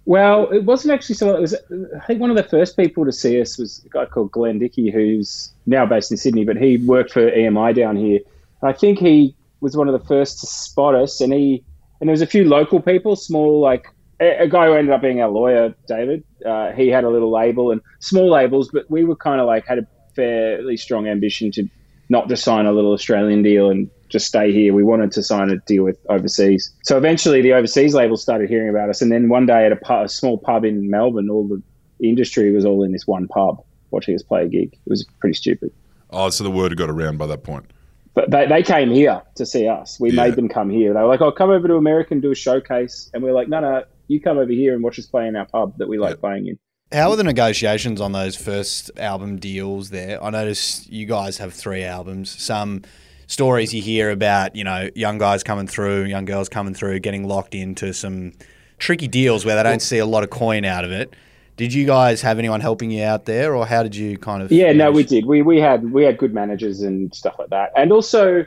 Well, 0.06 0.50
it 0.50 0.66
wasn't 0.66 0.94
actually 0.94 1.16
someone. 1.16 1.38
It 1.38 1.42
was 1.42 1.56
I 1.56 2.06
think 2.06 2.20
one 2.20 2.30
of 2.30 2.36
the 2.36 2.44
first 2.44 2.76
people 2.76 3.06
to 3.06 3.12
see 3.12 3.40
us 3.40 3.58
was 3.58 3.82
a 3.86 3.90
guy 3.90 4.06
called 4.06 4.32
Glenn 4.32 4.60
Dickey, 4.60 4.92
who's 4.92 5.52
now 5.66 5.86
based 5.86 6.12
in 6.12 6.18
Sydney, 6.18 6.44
but 6.44 6.58
he 6.58 6.78
worked 6.78 7.14
for 7.14 7.32
EMI 7.32 7.74
down 7.74 7.96
here. 7.96 8.20
I 8.62 8.74
think 8.74 9.00
he 9.00 9.34
was 9.62 9.78
one 9.78 9.88
of 9.88 9.94
the 10.00 10.06
first 10.06 10.42
to 10.42 10.48
spot 10.48 10.94
us, 10.96 11.22
and 11.22 11.32
he 11.32 11.64
and 12.04 12.10
there 12.10 12.12
was 12.12 12.22
a 12.22 12.28
few 12.28 12.44
local 12.44 12.82
people, 12.82 13.16
small 13.16 13.62
like 13.62 13.88
a, 14.20 14.40
a 14.44 14.48
guy 14.50 14.66
who 14.66 14.74
ended 14.74 14.94
up 14.94 15.02
being 15.02 15.22
our 15.22 15.30
lawyer, 15.30 15.74
David. 15.88 16.26
Uh, 16.46 16.74
he 16.74 16.90
had 16.90 17.06
a 17.06 17.10
little 17.10 17.32
label 17.32 17.72
and 17.72 17.80
small 18.00 18.30
labels, 18.30 18.70
but 18.74 18.92
we 18.92 19.06
were 19.06 19.16
kind 19.16 19.40
of 19.40 19.48
like 19.48 19.66
had 19.66 19.80
a 19.80 19.88
fairly 20.14 20.76
strong 20.76 21.08
ambition 21.08 21.50
to 21.54 21.66
not 22.10 22.28
just 22.28 22.44
sign 22.44 22.66
a 22.66 22.74
little 22.74 22.92
Australian 22.92 23.42
deal 23.42 23.70
and 23.70 23.90
just 24.10 24.28
stay 24.28 24.52
here. 24.52 24.74
We 24.74 24.84
wanted 24.84 25.14
to 25.14 25.24
sign 25.24 25.50
a 25.50 25.60
deal 25.60 25.86
with 25.86 25.98
overseas. 26.10 26.74
So 26.84 26.98
eventually, 26.98 27.42
the 27.42 27.54
overseas 27.54 27.96
labels 27.96 28.22
started 28.22 28.50
hearing 28.50 28.68
about 28.68 28.90
us, 28.90 29.02
and 29.02 29.10
then 29.10 29.30
one 29.30 29.46
day 29.46 29.66
at 29.66 29.72
a, 29.72 29.94
a 30.04 30.10
small 30.10 30.38
pub 30.38 30.66
in 30.66 30.90
Melbourne, 30.90 31.30
all 31.30 31.48
the 31.48 31.64
industry 32.06 32.52
was 32.52 32.66
all 32.66 32.84
in 32.84 32.92
this 32.92 33.08
one 33.08 33.30
pub 33.30 33.64
watching 33.92 34.14
us 34.14 34.24
play 34.24 34.44
a 34.44 34.50
gig. 34.50 34.74
It 34.74 34.90
was 34.90 35.06
pretty 35.22 35.36
stupid. 35.36 35.72
Oh, 36.10 36.30
so 36.32 36.44
the 36.44 36.52
word 36.52 36.72
had 36.72 36.78
got 36.78 36.90
around 36.90 37.18
by 37.18 37.28
that 37.28 37.46
point. 37.46 37.72
But 38.16 38.30
they, 38.30 38.46
they 38.48 38.62
came 38.64 38.92
here 38.92 39.22
to 39.36 39.46
see 39.46 39.68
us. 39.68 40.00
We 40.00 40.12
Yeah. 40.12 40.24
made 40.26 40.36
them 40.36 40.48
come 40.50 40.70
here. 40.70 40.94
They 40.94 41.00
were 41.00 41.08
like, 41.08 41.22
"Oh, 41.22 41.32
come 41.32 41.50
over 41.50 41.68
to 41.68 41.76
America 41.76 42.14
and 42.14 42.22
do 42.22 42.32
a 42.32 42.36
showcase." 42.36 43.10
And 43.14 43.24
we 43.24 43.30
are 43.30 43.34
like, 43.34 43.48
"No, 43.50 43.60
no, 43.60 43.84
you 44.08 44.22
come 44.22 44.38
over 44.38 44.52
here 44.52 44.74
and 44.74 44.84
watch 44.84 45.00
us 45.00 45.06
play 45.08 45.28
in 45.28 45.36
our 45.36 45.46
pub 45.46 45.78
that 45.80 45.88
we 45.90 45.98
like 45.98 46.12
Yeah. 46.12 46.16
playing 46.22 46.48
in." 46.48 46.60
How 46.92 47.10
were 47.10 47.16
the 47.16 47.24
negotiations 47.24 48.00
on 48.00 48.12
those 48.12 48.36
first 48.36 48.92
album 49.00 49.38
deals 49.38 49.90
there? 49.90 50.24
I 50.24 50.30
noticed 50.30 50.92
you 50.92 51.08
guys 51.08 51.40
have 51.40 51.54
three 51.54 51.84
albums. 51.84 52.30
Some 52.30 52.84
stories 53.26 53.74
you 53.74 53.82
hear 53.82 54.12
about, 54.12 54.56
you 54.56 54.64
know, 54.64 54.90
young 54.94 55.18
guys 55.18 55.42
coming 55.42 55.66
through, 55.66 56.04
young 56.04 56.26
girls 56.26 56.50
coming 56.50 56.76
through, 56.76 57.00
getting 57.00 57.28
locked 57.28 57.56
into 57.56 57.94
some 57.94 58.34
tricky 58.78 59.08
deals 59.08 59.44
where 59.44 59.56
they 59.56 59.64
don't 59.64 59.82
see 59.82 59.98
a 59.98 60.06
lot 60.06 60.24
of 60.24 60.30
coin 60.30 60.66
out 60.66 60.86
of 60.86 60.92
it. 60.92 61.16
Did 61.56 61.74
you 61.74 61.86
guys 61.86 62.22
have 62.22 62.40
anyone 62.40 62.62
helping 62.62 62.90
you 62.90 63.04
out 63.04 63.26
there, 63.26 63.56
or 63.56 63.66
how 63.66 63.84
did 63.84 63.96
you 63.96 64.18
kind 64.18 64.42
of? 64.42 64.52
Yeah, 64.52 64.72
no, 64.74 64.92
we 64.92 65.04
did. 65.04 65.26
We 65.26 65.42
we 65.44 65.60
had 65.60 65.92
we 65.92 66.04
had 66.04 66.18
good 66.18 66.34
managers 66.34 66.82
and 66.82 67.14
stuff 67.14 67.36
like 67.38 67.50
that, 67.50 67.72
and 67.76 67.92
also 67.92 68.46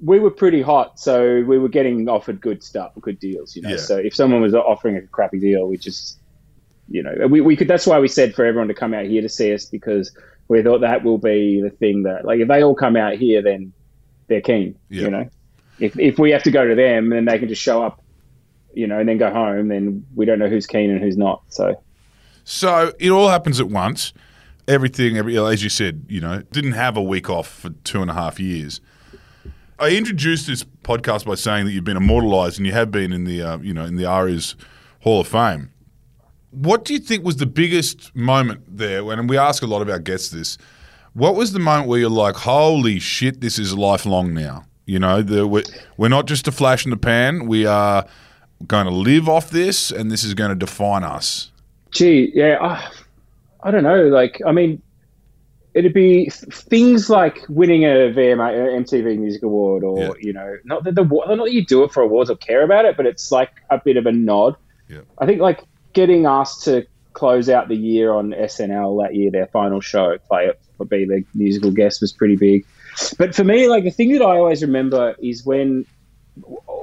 we 0.00 0.20
were 0.20 0.30
pretty 0.30 0.62
hot, 0.62 1.00
so 1.00 1.42
we 1.42 1.58
were 1.58 1.68
getting 1.68 2.08
offered 2.08 2.40
good 2.40 2.62
stuff, 2.62 2.92
good 3.00 3.18
deals. 3.18 3.56
You 3.56 3.62
know, 3.62 3.70
Yeah. 3.70 3.76
so 3.78 3.96
if 3.96 4.14
someone 4.14 4.40
was 4.40 4.54
offering 4.54 4.96
a 4.96 5.02
crappy 5.02 5.40
deal, 5.40 5.66
we 5.66 5.76
just, 5.76 6.20
you 6.88 7.02
know, 7.02 7.26
we, 7.26 7.40
we 7.40 7.56
could. 7.56 7.66
That's 7.66 7.86
why 7.86 7.98
we 7.98 8.06
said 8.06 8.34
for 8.34 8.44
everyone 8.44 8.68
to 8.68 8.74
come 8.74 8.94
out 8.94 9.06
here 9.06 9.22
to 9.22 9.28
see 9.28 9.52
us 9.52 9.64
because 9.64 10.16
we 10.46 10.62
thought 10.62 10.82
that 10.82 11.02
will 11.02 11.18
be 11.18 11.60
the 11.60 11.70
thing 11.70 12.04
that, 12.04 12.24
like, 12.24 12.38
if 12.38 12.46
they 12.46 12.62
all 12.62 12.76
come 12.76 12.94
out 12.94 13.14
here, 13.14 13.42
then 13.42 13.72
they're 14.28 14.40
keen. 14.40 14.78
Yeah. 14.88 15.02
You 15.02 15.10
know, 15.10 15.28
if 15.80 15.98
if 15.98 16.18
we 16.20 16.30
have 16.30 16.44
to 16.44 16.52
go 16.52 16.64
to 16.68 16.76
them, 16.76 17.10
then 17.10 17.24
they 17.24 17.40
can 17.40 17.48
just 17.48 17.60
show 17.62 17.82
up, 17.82 18.00
you 18.74 18.86
know, 18.86 19.00
and 19.00 19.08
then 19.08 19.18
go 19.18 19.32
home. 19.32 19.66
Then 19.66 20.06
we 20.14 20.24
don't 20.24 20.38
know 20.38 20.48
who's 20.48 20.68
keen 20.68 20.90
and 20.90 21.00
who's 21.00 21.16
not. 21.16 21.42
So. 21.48 21.82
So 22.50 22.94
it 22.98 23.10
all 23.10 23.28
happens 23.28 23.60
at 23.60 23.68
once. 23.68 24.14
Everything, 24.66 25.18
every, 25.18 25.38
as 25.38 25.62
you 25.62 25.68
said, 25.68 26.06
you 26.08 26.22
know, 26.22 26.40
didn't 26.50 26.72
have 26.72 26.96
a 26.96 27.02
week 27.02 27.28
off 27.28 27.46
for 27.46 27.68
two 27.84 28.00
and 28.00 28.10
a 28.10 28.14
half 28.14 28.40
years. 28.40 28.80
I 29.78 29.90
introduced 29.90 30.46
this 30.46 30.64
podcast 30.82 31.26
by 31.26 31.34
saying 31.34 31.66
that 31.66 31.72
you've 31.72 31.84
been 31.84 31.98
immortalised 31.98 32.56
and 32.56 32.66
you 32.66 32.72
have 32.72 32.90
been 32.90 33.12
in 33.12 33.24
the, 33.24 33.42
uh, 33.42 33.58
you 33.58 33.74
know, 33.74 33.84
in 33.84 33.96
the 33.96 34.06
Arias 34.06 34.56
Hall 35.00 35.20
of 35.20 35.28
Fame. 35.28 35.72
What 36.50 36.86
do 36.86 36.94
you 36.94 37.00
think 37.00 37.22
was 37.22 37.36
the 37.36 37.44
biggest 37.44 38.16
moment 38.16 38.62
there? 38.66 39.12
And 39.12 39.28
we 39.28 39.36
ask 39.36 39.62
a 39.62 39.66
lot 39.66 39.82
of 39.82 39.90
our 39.90 39.98
guests 39.98 40.30
this. 40.30 40.56
What 41.12 41.34
was 41.34 41.52
the 41.52 41.58
moment 41.58 41.86
where 41.86 42.00
you're 42.00 42.08
like, 42.08 42.34
"Holy 42.36 42.98
shit, 42.98 43.42
this 43.42 43.58
is 43.58 43.76
lifelong 43.76 44.32
now"? 44.32 44.64
You 44.86 45.00
know, 45.00 45.20
the, 45.20 45.46
we're, 45.46 45.64
we're 45.98 46.08
not 46.08 46.26
just 46.26 46.48
a 46.48 46.52
flash 46.52 46.86
in 46.86 46.90
the 46.90 46.96
pan. 46.96 47.46
We 47.46 47.66
are 47.66 48.06
going 48.66 48.86
to 48.86 48.92
live 48.92 49.28
off 49.28 49.50
this, 49.50 49.90
and 49.90 50.10
this 50.10 50.24
is 50.24 50.32
going 50.32 50.48
to 50.48 50.56
define 50.56 51.04
us. 51.04 51.52
Gee, 51.98 52.30
yeah, 52.32 52.58
uh, 52.60 52.80
I 53.60 53.72
don't 53.72 53.82
know. 53.82 54.04
Like, 54.06 54.40
I 54.46 54.52
mean, 54.52 54.80
it'd 55.74 55.92
be 55.92 56.30
things 56.30 57.10
like 57.10 57.44
winning 57.48 57.84
a 57.84 58.12
VMA, 58.14 58.50
uh, 58.50 58.80
MTV 58.80 59.18
Music 59.18 59.42
Award, 59.42 59.82
or 59.82 59.98
Yeah. 59.98 60.12
you 60.20 60.32
know, 60.32 60.56
not 60.64 60.84
that 60.84 60.94
the 60.94 61.02
not 61.02 61.26
that 61.44 61.52
you 61.52 61.64
do 61.64 61.82
it 61.82 61.92
for 61.92 62.04
awards 62.04 62.30
or 62.30 62.36
care 62.36 62.62
about 62.62 62.84
it, 62.84 62.96
but 62.96 63.04
it's 63.04 63.32
like 63.32 63.50
a 63.68 63.80
bit 63.84 63.96
of 63.96 64.06
a 64.06 64.12
nod. 64.12 64.54
Yeah. 64.88 65.00
I 65.18 65.26
think 65.26 65.40
like 65.40 65.64
getting 65.92 66.24
asked 66.26 66.64
to 66.66 66.86
close 67.14 67.48
out 67.48 67.66
the 67.66 67.76
year 67.76 68.12
on 68.12 68.30
SNL 68.32 69.02
that 69.02 69.16
year, 69.16 69.32
their 69.32 69.48
final 69.48 69.80
show, 69.80 70.16
play 70.28 70.46
it, 70.46 70.60
or 70.78 70.86
be 70.86 71.04
the 71.04 71.24
musical 71.34 71.72
guest 71.72 72.00
was 72.00 72.12
pretty 72.12 72.36
big. 72.36 72.64
But 73.18 73.34
for 73.34 73.42
me, 73.42 73.66
like 73.66 73.82
the 73.82 73.90
thing 73.90 74.12
that 74.12 74.22
I 74.22 74.36
always 74.36 74.62
remember 74.62 75.16
is 75.20 75.44
when 75.44 75.84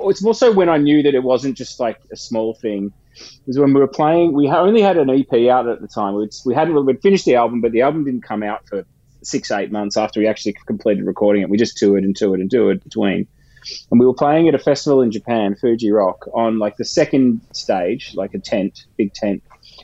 it's 0.01 0.21
more 0.21 0.35
so 0.35 0.51
when 0.51 0.67
I 0.67 0.75
knew 0.75 1.03
that 1.03 1.15
it 1.15 1.23
wasn't 1.23 1.55
just 1.55 1.79
like 1.79 2.01
a 2.11 2.17
small 2.17 2.53
thing. 2.53 2.91
Was 3.47 3.59
when 3.59 3.73
we 3.73 3.79
were 3.79 3.87
playing. 3.87 4.33
We 4.33 4.49
only 4.49 4.81
had 4.81 4.97
an 4.97 5.09
EP 5.09 5.49
out 5.49 5.67
at 5.67 5.81
the 5.81 5.87
time. 5.87 6.15
We'd, 6.15 6.33
we 6.45 6.53
hadn't 6.53 6.85
we'd 6.85 7.01
finished 7.01 7.25
the 7.25 7.35
album, 7.35 7.61
but 7.61 7.71
the 7.71 7.81
album 7.81 8.03
didn't 8.03 8.23
come 8.23 8.43
out 8.43 8.67
for 8.67 8.85
six 9.23 9.51
eight 9.51 9.71
months 9.71 9.97
after 9.97 10.19
we 10.19 10.27
actually 10.27 10.55
completed 10.65 11.05
recording 11.05 11.41
it. 11.41 11.49
We 11.49 11.57
just 11.57 11.77
toured 11.77 12.03
and 12.03 12.15
toured 12.15 12.39
and 12.39 12.49
toured 12.49 12.83
between. 12.83 13.27
And 13.89 13.99
we 13.99 14.05
were 14.05 14.13
playing 14.13 14.47
at 14.47 14.55
a 14.55 14.59
festival 14.59 15.01
in 15.01 15.11
Japan, 15.11 15.55
Fuji 15.55 15.91
Rock, 15.91 16.27
on 16.33 16.59
like 16.59 16.77
the 16.77 16.85
second 16.85 17.41
stage, 17.53 18.13
like 18.15 18.33
a 18.33 18.39
tent, 18.39 18.85
big 18.97 19.13
tent. 19.13 19.41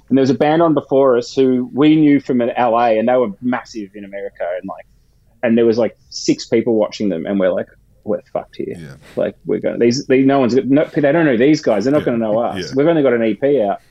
And 0.09 0.17
there 0.17 0.21
was 0.21 0.29
a 0.29 0.35
band 0.35 0.61
on 0.61 0.73
before 0.73 1.17
us 1.17 1.33
who 1.33 1.69
we 1.73 1.95
knew 1.95 2.19
from 2.19 2.39
LA, 2.39 2.91
and 2.91 3.07
they 3.07 3.15
were 3.15 3.31
massive 3.41 3.89
in 3.95 4.05
America, 4.05 4.47
and 4.59 4.67
like, 4.67 4.85
and 5.43 5.57
there 5.57 5.65
was 5.65 5.77
like 5.77 5.97
six 6.09 6.45
people 6.45 6.75
watching 6.75 7.09
them, 7.09 7.25
and 7.25 7.39
we're 7.39 7.51
like, 7.51 7.67
we're 8.03 8.21
fucked 8.33 8.57
here. 8.57 8.75
Yeah. 8.77 8.95
Like 9.15 9.35
we're 9.45 9.59
going 9.59 9.79
these, 9.79 10.05
these 10.07 10.25
no 10.25 10.39
one's 10.39 10.55
no, 10.55 10.85
they 10.85 11.11
don't 11.11 11.25
know 11.25 11.37
these 11.37 11.61
guys. 11.61 11.85
They're 11.85 11.93
not 11.93 11.99
Yeah. 12.01 12.05
going 12.05 12.19
to 12.19 12.25
know 12.25 12.39
us. 12.43 12.67
Yeah. 12.69 12.71
We've 12.75 12.87
only 12.87 13.03
got 13.03 13.13
an 13.13 13.21
EP 13.23 13.61
out, 13.67 13.81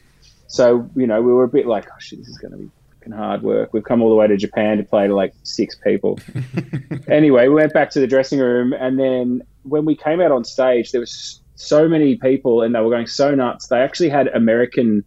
so 0.47 0.89
you 0.97 1.07
know 1.07 1.21
we 1.23 1.33
were 1.33 1.45
a 1.45 1.49
bit 1.49 1.67
like, 1.67 1.87
oh 1.89 1.95
shit, 1.99 2.19
this 2.21 2.29
is 2.29 2.39
going 2.39 2.53
to 2.53 2.59
be 2.59 2.71
fucking 2.99 3.13
hard 3.13 3.43
work. 3.43 3.73
We've 3.73 3.85
come 3.85 4.03
all 4.03 4.09
the 4.11 4.15
way 4.17 4.27
to 4.27 4.37
Japan 4.37 4.77
to 4.79 4.85
play 4.85 5.07
to 5.07 5.15
like 5.15 5.33
six 5.43 5.77
people. 5.77 6.19
anyway, 7.09 7.49
we 7.49 7.55
went 7.55 7.73
back 7.73 7.91
to 7.91 8.01
the 8.01 8.07
dressing 8.07 8.39
room, 8.39 8.73
and 8.73 8.99
then 8.99 9.43
when 9.63 9.85
we 9.85 9.95
came 9.97 10.21
out 10.21 10.33
on 10.33 10.45
stage, 10.45 10.93
there 10.93 11.01
was 11.01 11.41
so 11.57 11.89
many 11.89 12.17
people, 12.17 12.63
and 12.63 12.75
they 12.75 12.81
were 12.81 12.91
going 12.91 13.07
so 13.07 13.35
nuts. 13.35 13.67
They 13.69 13.81
actually 13.81 14.09
had 14.09 14.29
American 14.29 15.05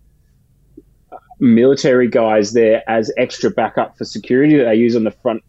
uh, 1.12 1.17
military 1.39 2.07
guys 2.07 2.53
there 2.53 2.83
as 2.88 3.12
extra 3.17 3.50
backup 3.50 3.98
for 3.98 4.05
security 4.05 4.57
that 4.57 4.65
they 4.65 4.75
use 4.75 4.95
on 4.95 5.03
the 5.03 5.12
front 5.12 5.43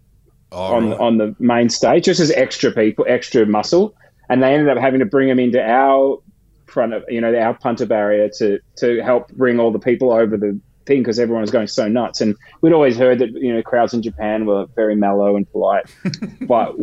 Oh, 0.54 0.74
on 0.74 0.90
right. 0.90 1.00
on 1.00 1.18
the 1.18 1.34
main 1.40 1.68
stage, 1.68 2.04
just 2.04 2.20
as 2.20 2.30
extra 2.30 2.70
people, 2.70 3.04
extra 3.08 3.44
muscle, 3.44 3.94
and 4.28 4.42
they 4.42 4.54
ended 4.54 4.68
up 4.68 4.80
having 4.80 5.00
to 5.00 5.06
bring 5.06 5.28
them 5.28 5.40
into 5.40 5.60
our 5.60 6.22
front 6.66 6.94
of 6.94 7.04
you 7.08 7.20
know 7.20 7.34
our 7.36 7.54
punter 7.54 7.86
barrier 7.86 8.28
to 8.28 8.60
to 8.76 9.02
help 9.02 9.28
bring 9.32 9.58
all 9.58 9.72
the 9.72 9.78
people 9.78 10.12
over 10.12 10.36
the 10.36 10.58
thing 10.86 11.00
because 11.00 11.18
everyone 11.18 11.40
was 11.40 11.50
going 11.50 11.66
so 11.66 11.88
nuts. 11.88 12.20
And 12.20 12.36
we'd 12.60 12.72
always 12.72 12.96
heard 12.96 13.18
that 13.18 13.30
you 13.32 13.52
know 13.52 13.62
crowds 13.62 13.94
in 13.94 14.02
Japan 14.02 14.46
were 14.46 14.66
very 14.76 14.94
mellow 14.94 15.36
and 15.36 15.50
polite, 15.50 15.86
but 16.42 16.76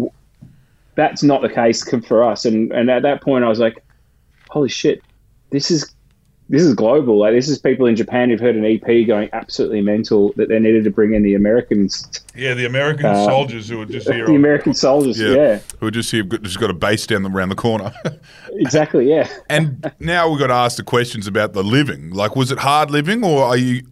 that's 0.95 1.23
not 1.23 1.41
the 1.41 1.49
case 1.49 1.87
for 2.05 2.23
us. 2.23 2.45
And 2.45 2.71
and 2.71 2.89
at 2.89 3.03
that 3.03 3.21
point, 3.21 3.45
I 3.45 3.47
was 3.47 3.59
like, 3.59 3.83
holy 4.49 4.69
shit, 4.69 5.01
this 5.49 5.71
is. 5.71 5.93
This 6.49 6.63
is 6.63 6.73
global. 6.73 7.17
Like 7.17 7.33
this 7.33 7.47
is 7.47 7.57
people 7.59 7.85
in 7.85 7.95
Japan 7.95 8.29
who've 8.29 8.39
heard 8.39 8.57
an 8.57 8.65
EP 8.65 9.07
going 9.07 9.29
absolutely 9.31 9.79
mental 9.81 10.33
that 10.35 10.49
they 10.49 10.59
needed 10.59 10.83
to 10.83 10.89
bring 10.89 11.13
in 11.13 11.23
the 11.23 11.33
Americans, 11.35 12.09
Yeah, 12.35 12.53
the 12.55 12.65
American 12.65 13.05
Uh, 13.05 13.23
soldiers 13.25 13.69
who 13.69 13.77
were 13.77 13.85
just 13.85 14.09
here. 14.09 14.25
the 14.25 14.31
on- 14.31 14.35
American 14.35 14.73
soldiers. 14.73 15.17
yeah, 15.17 15.29
yeah. 15.33 15.59
who 15.79 15.85
were 15.85 15.91
just 15.91 16.11
here, 16.11 16.23
just 16.23 16.59
got 16.59 16.69
a 16.69 16.73
base 16.73 17.07
down 17.07 17.23
the, 17.23 17.29
around 17.29 17.49
the 17.49 17.55
corner. 17.55 17.93
Exactly, 18.53 19.09
yeah. 19.09 19.27
and 19.49 19.91
now 20.01 20.29
we've 20.29 20.37
got 20.37 20.47
to 20.47 20.53
ask 20.53 20.75
the 20.75 20.83
questions 20.83 21.25
about 21.25 21.53
the 21.53 21.63
living. 21.63 22.09
Like, 22.11 22.35
was 22.35 22.51
it 22.51 22.59
hard 22.59 22.91
living, 22.91 23.23
or 23.23 23.45
are 23.45 23.55
you? 23.57 23.83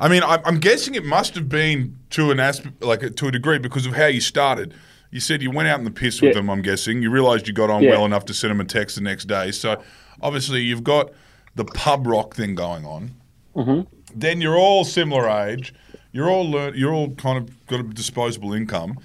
I 0.00 0.08
mean, 0.08 0.22
I'm, 0.22 0.40
I'm 0.46 0.58
guessing 0.58 0.94
it 0.94 1.04
must 1.04 1.34
have 1.34 1.50
been 1.50 1.96
to 2.10 2.30
an 2.30 2.40
aspect, 2.40 2.82
like 2.82 3.14
to 3.14 3.28
a 3.28 3.30
degree, 3.30 3.58
because 3.58 3.84
of 3.84 3.92
how 3.94 4.06
you 4.06 4.20
started. 4.22 4.72
You 5.10 5.20
said 5.20 5.42
you 5.42 5.50
went 5.50 5.68
out 5.68 5.78
in 5.78 5.84
the 5.84 5.90
piss 5.90 6.20
with 6.22 6.30
Yeah. 6.34 6.40
them. 6.40 6.48
I'm 6.50 6.62
guessing 6.62 7.02
you 7.02 7.10
realised 7.10 7.46
you 7.46 7.52
got 7.52 7.68
on 7.70 7.82
Yeah. 7.82 7.90
well 7.90 8.06
enough 8.06 8.24
to 8.24 8.34
send 8.34 8.50
them 8.52 8.60
a 8.60 8.64
text 8.64 8.96
the 8.96 9.02
next 9.02 9.26
day. 9.26 9.50
So 9.52 9.80
obviously 10.22 10.62
you've 10.62 10.82
got 10.82 11.10
the 11.56 11.64
pub 11.64 12.06
rock 12.06 12.34
thing 12.34 12.54
going 12.54 12.84
on. 12.84 13.10
Mm-hmm. 13.56 13.80
Then 14.14 14.40
you're 14.40 14.56
all 14.56 14.84
similar 14.84 15.28
age. 15.28 15.74
You're 16.12 16.30
all 16.30 16.48
learn. 16.50 16.74
You're 16.76 16.92
all 16.92 17.10
kind 17.16 17.36
of 17.38 17.66
got 17.66 17.80
a 17.80 17.82
disposable 17.82 18.52
income, 18.52 18.98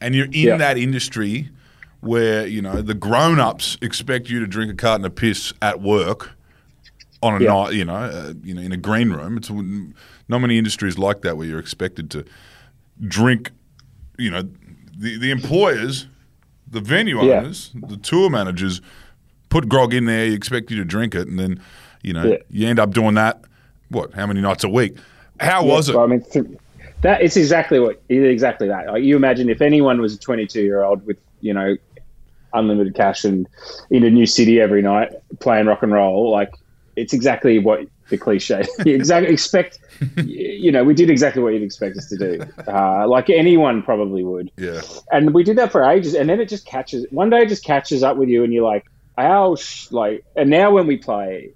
and 0.00 0.14
you're 0.14 0.26
in 0.26 0.32
Yeah. 0.32 0.56
that 0.58 0.78
industry 0.78 1.50
where 2.00 2.46
you 2.46 2.60
know 2.62 2.80
the 2.82 2.94
grown-ups 2.94 3.78
expect 3.82 4.28
you 4.30 4.38
to 4.40 4.46
drink 4.46 4.70
a 4.70 4.74
carton 4.76 5.04
of 5.04 5.14
piss 5.14 5.52
at 5.60 5.80
work 5.82 6.30
on 7.22 7.40
a 7.40 7.44
Yeah. 7.44 7.52
night, 7.52 7.72
you 7.74 7.84
know, 7.84 7.94
uh, 7.94 8.34
you 8.42 8.54
know, 8.54 8.60
in 8.60 8.72
a 8.72 8.76
green 8.76 9.10
room. 9.10 9.36
It's 9.38 9.50
not 9.50 10.38
many 10.40 10.58
industries 10.58 10.98
like 10.98 11.22
that 11.22 11.36
where 11.38 11.46
you're 11.46 11.58
expected 11.58 12.10
to 12.10 12.24
drink. 13.08 13.50
You 14.18 14.30
know, 14.30 14.42
the 14.96 15.18
the 15.18 15.30
employers, 15.30 16.06
the 16.70 16.80
venue 16.80 17.16
Yeah. 17.24 17.38
owners, 17.40 17.70
the 17.74 17.96
tour 17.96 18.30
managers 18.30 18.80
put 19.48 19.68
grog 19.68 19.92
in 19.94 20.04
there. 20.06 20.26
You 20.26 20.34
expect 20.34 20.70
you 20.70 20.76
to 20.78 20.84
drink 20.84 21.14
it, 21.14 21.26
and 21.28 21.38
then 21.38 21.60
you 22.04 22.12
know 22.12 22.24
Yeah. 22.24 22.36
you 22.50 22.68
end 22.68 22.78
up 22.78 22.92
doing 22.94 23.14
that. 23.14 23.42
What? 23.88 24.12
How 24.14 24.26
many 24.26 24.40
nights 24.40 24.62
a 24.64 24.68
week? 24.68 24.96
How 25.40 25.64
was 25.64 25.88
it? 25.88 25.94
Well, 25.96 26.04
I 26.04 26.08
mean, 26.08 26.22
th- 26.30 26.46
that 27.02 27.22
it's 27.22 27.36
exactly 27.36 27.80
what 27.80 28.00
exactly 28.08 28.68
that. 28.68 28.86
Like 28.86 29.02
you 29.02 29.16
imagine 29.16 29.48
if 29.50 29.60
anyone 29.60 30.00
was 30.00 30.14
a 30.14 30.18
22 30.18 30.62
year 30.62 30.82
old 30.82 31.04
with 31.06 31.18
you 31.40 31.52
know 31.52 31.76
unlimited 32.52 32.94
cash 32.94 33.24
and 33.24 33.48
in 33.90 34.04
a 34.04 34.10
new 34.10 34.26
city 34.26 34.60
every 34.60 34.80
night 34.82 35.12
playing 35.40 35.66
rock 35.66 35.82
and 35.82 35.92
roll, 35.92 36.30
like 36.30 36.52
it's 36.96 37.12
exactly 37.12 37.58
what 37.58 37.80
the 38.10 38.16
cliche. 38.18 38.64
Exactly 38.86 39.32
expect. 39.32 39.78
You 40.16 40.70
know, 40.70 40.84
we 40.84 40.94
did 40.94 41.08
exactly 41.10 41.42
what 41.42 41.52
you'd 41.54 41.62
expect 41.62 41.96
us 41.96 42.08
to 42.10 42.16
do, 42.16 42.44
uh, 42.68 43.06
like 43.08 43.30
anyone 43.30 43.82
probably 43.82 44.22
would. 44.24 44.50
yeah, 44.56 44.80
and 45.10 45.32
we 45.34 45.42
did 45.44 45.56
that 45.58 45.72
for 45.72 45.82
ages 45.84 46.14
and 46.14 46.28
then 46.28 46.40
it 46.40 46.48
just 46.48 46.66
catches 46.66 47.06
one 47.10 47.30
day 47.30 47.42
it 47.42 47.48
just 47.48 47.64
catches 47.64 48.02
up 48.02 48.16
with 48.16 48.28
you 48.28 48.44
and 48.44 48.52
you're 48.52 48.64
like 48.64 48.84
how 49.16 49.56
like 49.90 50.24
and 50.36 50.50
now 50.50 50.70
when 50.72 50.86
we 50.86 50.96
play 50.96 51.50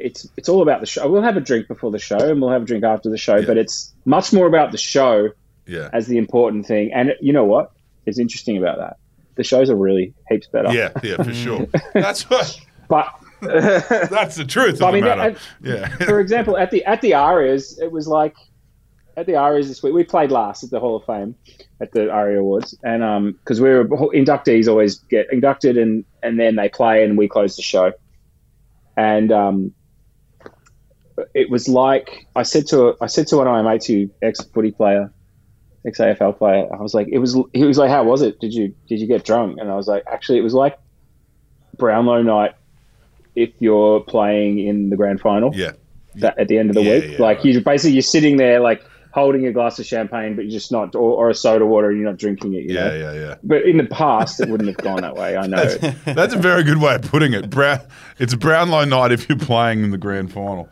it's 0.00 0.28
it's 0.36 0.48
all 0.48 0.62
about 0.62 0.80
the 0.80 0.86
show 0.86 1.08
we'll 1.10 1.22
have 1.22 1.36
a 1.36 1.40
drink 1.40 1.68
before 1.68 1.90
the 1.90 1.98
show 1.98 2.18
and 2.18 2.40
we'll 2.40 2.50
have 2.50 2.62
a 2.62 2.64
drink 2.64 2.84
after 2.84 3.08
the 3.10 3.18
show 3.18 3.36
Yeah. 3.36 3.46
but 3.46 3.56
it's 3.58 3.92
much 4.04 4.32
more 4.32 4.46
about 4.46 4.72
the 4.72 4.78
show 4.78 5.30
yeah, 5.66 5.88
as 5.92 6.06
the 6.06 6.18
important 6.18 6.66
thing 6.66 6.92
and 6.92 7.14
you 7.20 7.32
know 7.32 7.44
what 7.44 7.70
is 8.06 8.18
interesting 8.18 8.56
about 8.56 8.78
that 8.78 8.96
the 9.36 9.44
shows 9.44 9.70
are 9.70 9.76
really 9.76 10.14
heaps 10.28 10.48
better 10.48 10.72
yeah, 10.72 10.90
yeah, 11.02 11.16
for 11.22 11.32
sure. 11.32 11.66
That's 11.94 12.28
what. 12.28 12.58
but 12.88 13.06
That's 13.40 14.36
the 14.36 14.44
truth 14.44 14.76
of 14.76 14.82
I 14.82 14.90
mean, 14.92 15.04
the 15.04 15.16
matter. 15.16 15.30
that- 15.32 15.38
yeah, 15.62 15.88
for 16.06 16.20
example, 16.20 16.56
at 16.58 16.70
the 16.70 16.84
at 16.84 17.00
the 17.00 17.14
Arias, 17.14 17.78
it 17.78 17.90
was 17.90 18.06
like 18.06 18.34
at 19.16 19.24
the 19.26 19.36
Arias 19.36 19.68
this 19.68 19.82
week. 19.82 19.94
We 19.94 20.04
played 20.04 20.30
last 20.30 20.62
at 20.62 20.68
the 20.70 20.78
Hall 20.78 20.96
of 20.96 21.04
Fame 21.06 21.34
at 21.80 21.90
the 21.92 22.10
Aria 22.10 22.40
Awards, 22.40 22.76
and 22.82 23.02
um, 23.02 23.32
because 23.32 23.58
we 23.60 23.70
were 23.70 23.84
inductees 23.86 24.68
always 24.68 24.96
get 24.96 25.32
inducted, 25.32 25.78
and 25.78 26.04
and 26.22 26.38
then 26.38 26.56
they 26.56 26.68
play, 26.68 27.02
and 27.02 27.16
we 27.16 27.28
close 27.28 27.56
the 27.56 27.62
show, 27.62 27.92
and 28.96 29.32
um, 29.32 29.72
it 31.34 31.50
was 31.50 31.68
like 31.68 32.26
I 32.36 32.42
said 32.42 32.66
to 32.68 32.94
I 33.00 33.06
said 33.06 33.26
to 33.28 33.36
one 33.36 33.46
of 33.46 33.52
my 33.52 33.62
mates, 33.62 33.86
who 33.86 34.10
ex 34.22 34.40
footy 34.52 34.70
player, 34.72 35.12
ex 35.86 35.98
AFL 35.98 36.36
player, 36.38 36.66
I 36.72 36.82
was 36.82 36.94
like, 36.94 37.08
it 37.10 37.18
was 37.18 37.36
he 37.52 37.64
was 37.64 37.78
like, 37.78 37.90
how 37.90 38.04
was 38.04 38.22
it? 38.22 38.40
Did 38.40 38.52
you 38.54 38.74
did 38.88 39.00
you 39.00 39.06
get 39.06 39.24
drunk? 39.24 39.58
And 39.60 39.70
I 39.70 39.76
was 39.76 39.86
like, 39.86 40.02
actually, 40.10 40.38
it 40.38 40.42
was 40.42 40.54
like 40.54 40.78
Brownlow 41.76 42.22
night 42.22 42.52
if 43.36 43.50
you're 43.60 44.00
playing 44.00 44.58
in 44.58 44.90
the 44.90 44.96
grand 44.96 45.20
final 45.20 45.54
yeah, 45.54 45.72
that 46.16 46.38
at 46.38 46.48
the 46.48 46.58
end 46.58 46.70
of 46.70 46.74
the 46.74 46.82
Yeah, 46.82 46.92
week. 46.98 47.12
yeah, 47.12 47.22
like 47.22 47.38
right. 47.38 47.46
you 47.46 47.60
basically 47.60 47.92
you're 47.92 48.02
sitting 48.02 48.36
there 48.36 48.60
like 48.60 48.82
holding 49.12 49.46
a 49.46 49.52
glass 49.52 49.78
of 49.78 49.86
champagne, 49.86 50.36
but 50.36 50.42
you're 50.44 50.52
just 50.52 50.70
not, 50.70 50.94
or, 50.94 51.00
or 51.16 51.30
a 51.30 51.34
soda 51.34 51.66
water, 51.66 51.90
and 51.90 51.98
you're 51.98 52.08
not 52.08 52.18
drinking 52.18 52.54
it. 52.54 52.62
You 52.64 52.74
Yeah, 52.74 52.88
know? 52.90 52.94
yeah, 52.94 53.12
yeah. 53.12 53.34
But 53.42 53.62
in 53.62 53.76
the 53.76 53.84
past, 53.86 54.40
it 54.40 54.48
wouldn't 54.48 54.68
have 54.68 54.76
gone 54.76 55.00
that 55.00 55.16
way. 55.16 55.36
I 55.36 55.46
know. 55.48 55.64
That's 56.04 56.32
a 56.34 56.38
very 56.38 56.62
good 56.62 56.78
way 56.78 56.94
of 56.94 57.02
putting 57.02 57.32
it. 57.32 57.50
Brown, 57.50 57.80
it's 58.18 58.34
Brownlow 58.36 58.84
night 58.84 59.10
if 59.10 59.28
you're 59.28 59.38
playing 59.38 59.82
in 59.82 59.90
the 59.90 59.98
grand 59.98 60.32
final. 60.32 60.68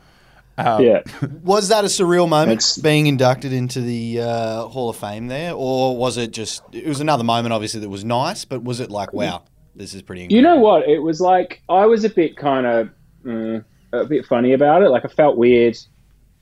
Yeah. 0.58 1.02
Was 1.44 1.68
that 1.68 1.84
a 1.84 1.88
surreal 1.88 2.28
moment 2.28 2.52
It's- 2.58 2.78
being 2.78 3.06
inducted 3.06 3.52
into 3.52 3.80
the 3.80 4.20
uh, 4.20 4.62
Hall 4.68 4.88
of 4.90 4.96
Fame 4.96 5.28
there, 5.28 5.52
or 5.54 5.96
was 5.96 6.16
it 6.16 6.32
just? 6.32 6.62
It 6.72 6.86
was 6.86 7.00
another 7.00 7.24
moment, 7.24 7.52
obviously, 7.52 7.80
that 7.80 7.88
was 7.88 8.04
nice, 8.04 8.44
but 8.44 8.62
was 8.64 8.80
it 8.80 8.90
like, 8.90 9.12
wow, 9.12 9.42
this 9.76 9.94
is 9.94 10.02
pretty? 10.02 10.26
You 10.30 10.42
know 10.42 10.56
what? 10.58 10.88
It 10.88 10.98
was 11.00 11.20
like 11.20 11.62
I 11.68 11.86
was 11.86 12.04
a 12.04 12.10
bit 12.10 12.36
kind 12.36 12.66
of 12.66 12.90
mm, 13.24 13.64
a 13.92 14.04
bit 14.04 14.26
funny 14.26 14.52
about 14.52 14.82
it. 14.82 14.88
Like 14.90 15.04
I 15.04 15.08
felt 15.08 15.36
weird. 15.36 15.76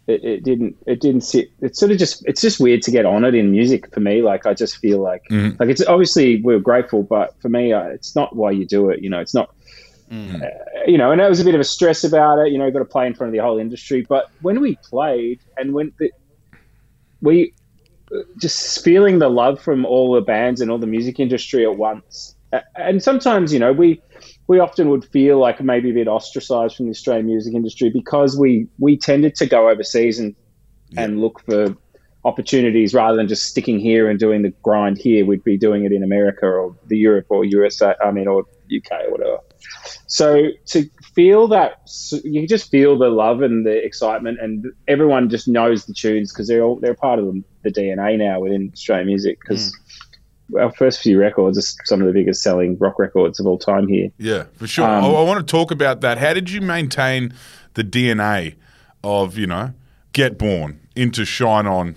It, 0.08 0.22
it 0.24 0.44
didn't. 0.44 0.76
It 0.86 1.00
didn't 1.00 1.22
sit. 1.22 1.50
It's 1.60 1.80
sort 1.80 1.90
of 1.90 1.98
just. 1.98 2.24
It's 2.26 2.40
just 2.40 2.60
weird 2.60 2.80
to 2.82 2.92
get 2.92 3.04
honoured 3.04 3.34
in 3.34 3.50
music 3.50 3.92
for 3.92 3.98
me. 4.00 4.22
Like 4.22 4.46
I 4.46 4.54
just 4.54 4.76
feel 4.78 5.00
like 5.02 5.24
Mm. 5.30 5.58
like 5.58 5.68
it's 5.68 5.84
obviously 5.84 6.40
we're 6.42 6.60
grateful, 6.60 7.02
but 7.02 7.34
for 7.42 7.48
me, 7.48 7.72
uh, 7.72 7.82
it's 7.88 8.14
not 8.14 8.36
why 8.36 8.52
you 8.52 8.64
do 8.66 8.88
it. 8.90 9.02
You 9.02 9.10
know, 9.10 9.18
it's 9.18 9.34
not. 9.34 9.52
Mm. 10.10 10.40
Uh, 10.40 10.46
you 10.86 10.96
know, 10.96 11.10
and 11.10 11.20
it 11.20 11.28
was 11.28 11.40
a 11.40 11.44
bit 11.44 11.54
of 11.54 11.60
a 11.60 11.64
stress 11.64 12.04
about 12.04 12.38
it. 12.38 12.52
You 12.52 12.58
know, 12.58 12.64
you've 12.64 12.74
got 12.74 12.80
to 12.80 12.84
play 12.84 13.06
in 13.06 13.14
front 13.14 13.28
of 13.28 13.32
the 13.32 13.42
whole 13.42 13.58
industry. 13.58 14.06
But 14.08 14.30
when 14.40 14.60
we 14.60 14.76
played 14.76 15.40
and 15.56 15.74
when 15.74 15.92
the, 15.98 16.10
we 17.20 17.52
just 18.40 18.84
feeling 18.84 19.18
the 19.18 19.28
love 19.28 19.60
from 19.60 19.84
all 19.84 20.12
the 20.12 20.20
bands 20.20 20.60
and 20.60 20.70
all 20.70 20.78
the 20.78 20.86
music 20.86 21.18
industry 21.18 21.64
at 21.64 21.76
once. 21.76 22.36
And 22.76 23.02
sometimes, 23.02 23.52
you 23.52 23.58
know, 23.58 23.72
we 23.72 24.00
we 24.46 24.60
often 24.60 24.88
would 24.90 25.04
feel 25.04 25.38
like 25.38 25.60
maybe 25.60 25.90
a 25.90 25.94
bit 25.94 26.08
ostracized 26.08 26.76
from 26.76 26.86
the 26.86 26.92
Australian 26.92 27.26
music 27.26 27.54
industry 27.54 27.90
because 27.90 28.38
we 28.38 28.68
we 28.78 28.96
tended 28.96 29.34
to 29.36 29.46
go 29.46 29.68
overseas 29.68 30.18
and 30.20 30.34
and 30.96 31.20
look 31.20 31.40
for 31.40 31.76
opportunities 32.24 32.94
rather 32.94 33.16
than 33.16 33.28
just 33.28 33.44
sticking 33.46 33.78
here 33.78 34.08
and 34.08 34.18
doing 34.18 34.42
the 34.42 34.50
grind 34.62 34.98
here. 34.98 35.26
We'd 35.26 35.44
be 35.44 35.58
doing 35.58 35.84
it 35.84 35.92
in 35.92 36.02
America 36.02 36.46
or 36.46 36.76
the 36.86 36.96
Europe 36.96 37.26
or 37.28 37.44
USA, 37.44 37.94
I 38.04 38.10
mean, 38.12 38.28
or 38.28 38.44
UK 38.74 39.06
or 39.06 39.10
whatever. 39.12 39.38
So 40.06 40.48
to 40.66 40.88
feel 41.14 41.48
that, 41.48 41.90
you 42.24 42.46
just 42.46 42.70
feel 42.70 42.98
the 42.98 43.08
love 43.08 43.42
and 43.42 43.66
the 43.66 43.84
excitement, 43.84 44.38
and 44.40 44.66
everyone 44.88 45.28
just 45.28 45.48
knows 45.48 45.86
the 45.86 45.94
tunes 45.94 46.32
because 46.32 46.48
they're 46.48 46.62
all 46.62 46.76
they're 46.76 46.94
part 46.94 47.18
of 47.18 47.26
the, 47.26 47.42
the 47.64 47.70
DNA 47.70 48.18
now 48.18 48.40
within 48.40 48.70
Australian 48.72 49.06
music. 49.06 49.38
Because 49.40 49.76
our 50.58 50.70
first 50.72 51.00
few 51.00 51.18
records 51.18 51.58
are 51.58 51.84
some 51.84 52.00
of 52.00 52.06
the 52.06 52.12
biggest 52.12 52.42
selling 52.42 52.76
rock 52.78 52.98
records 52.98 53.40
of 53.40 53.46
all 53.46 53.58
time 53.58 53.88
here. 53.88 54.10
Yeah, 54.18 54.44
for 54.54 54.66
sure. 54.66 54.86
Um, 54.86 55.04
I, 55.04 55.08
I 55.08 55.22
want 55.22 55.46
to 55.46 55.50
talk 55.50 55.70
about 55.70 56.00
that. 56.02 56.18
How 56.18 56.32
did 56.32 56.50
you 56.50 56.60
maintain 56.60 57.34
the 57.74 57.82
DNA 57.82 58.54
of 59.02 59.36
you 59.36 59.46
know 59.46 59.72
Get 60.12 60.38
Born 60.38 60.80
into 60.94 61.24
Shine 61.24 61.66
On? 61.66 61.96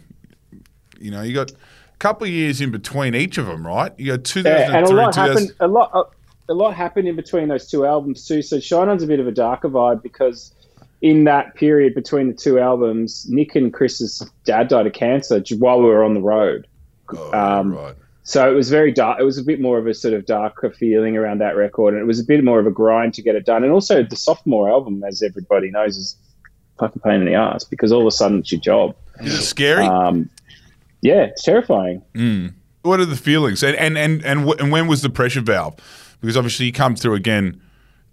You 1.00 1.12
know, 1.12 1.22
you 1.22 1.34
got 1.34 1.52
a 1.52 1.56
couple 2.00 2.26
of 2.26 2.32
years 2.34 2.60
in 2.60 2.72
between 2.72 3.16
each 3.16 3.38
of 3.38 3.46
them, 3.46 3.66
right? 3.66 3.94
You 3.98 4.18
got 4.18 4.26
2003, 4.26 4.52
Yeah, 4.52 4.78
and 4.78 4.88
a 4.88 4.96
lot 4.96 5.14
2000 5.14 5.28
happened. 5.28 5.56
A 5.60 5.68
lot. 5.68 6.14
A, 6.50 6.54
lot 6.54 6.76
happened 6.76 7.08
in 7.08 7.16
between 7.16 7.48
those 7.48 7.70
two 7.70 7.86
albums 7.86 8.28
too. 8.28 8.42
So 8.42 8.60
Shine 8.60 8.90
On's 8.90 9.04
a 9.04 9.08
bit 9.08 9.20
of 9.20 9.28
a 9.28 9.32
darker 9.32 9.70
vibe 9.70 10.04
because 10.04 10.54
in 11.02 11.24
that 11.26 11.56
period 11.56 11.94
between 11.94 12.28
the 12.28 12.34
two 12.34 12.60
albums, 12.60 13.26
Nick 13.30 13.56
and 13.56 13.74
Chris's 13.74 14.28
dad 14.46 14.68
died 14.68 14.88
of 14.88 14.94
cancer 14.94 15.42
while 15.58 15.80
we 15.80 15.86
were 15.86 16.04
on 16.04 16.14
the 16.14 16.22
road. 16.22 16.68
Oh, 17.16 17.32
um, 17.34 17.74
right. 17.74 17.96
So 18.24 18.52
it 18.52 18.54
was 18.54 18.70
very 18.70 18.92
dark. 18.92 19.20
It 19.20 19.24
was 19.24 19.38
a 19.38 19.44
bit 19.44 19.60
more 19.60 19.80
of 19.80 19.88
a 19.88 19.94
sort 19.94 20.14
of 20.14 20.26
darker 20.26 20.70
feeling 20.70 21.18
around 21.18 21.40
that 21.40 21.56
record, 21.56 21.94
and 21.96 22.02
it 22.02 22.06
was 22.06 22.20
a 22.20 22.24
bit 22.24 22.44
more 22.44 22.60
of 22.60 22.68
a 22.68 22.72
grind 22.72 23.16
to 23.16 23.24
get 23.24 23.36
it 23.36 23.46
done. 23.46 23.64
And 23.64 23.72
also, 23.72 24.04
the 24.04 24.16
sophomore 24.16 24.70
album, 24.70 25.04
as 25.04 25.24
everybody 25.24 25.72
knows, 25.72 25.98
is 25.98 26.16
fucking 26.78 27.02
pain 27.02 27.22
in 27.22 27.26
the 27.26 27.34
ass 27.34 27.64
because 27.64 27.92
all 27.92 28.02
of 28.02 28.08
a 28.08 28.12
sudden 28.12 28.40
it's 28.40 28.52
your 28.52 28.62
job. 28.62 28.96
Is 29.22 29.34
it 29.34 29.42
scary? 29.44 29.86
Um, 29.86 30.30
yeah, 31.02 31.24
it's 31.24 31.44
terrifying. 31.44 32.04
what 32.84 33.00
are 33.00 33.06
the 33.06 33.16
feelings? 33.16 33.64
And 33.64 33.76
and 33.78 33.98
and 33.98 34.24
and, 34.24 34.42
w- 34.42 34.58
and 34.60 34.72
when 34.72 34.88
was 34.88 35.02
the 35.02 35.10
pressure 35.10 35.42
valve? 35.42 35.76
Because 36.22 36.38
obviously 36.38 36.68
you 36.68 36.72
come 36.72 36.96
through 36.96 37.16
again 37.16 37.62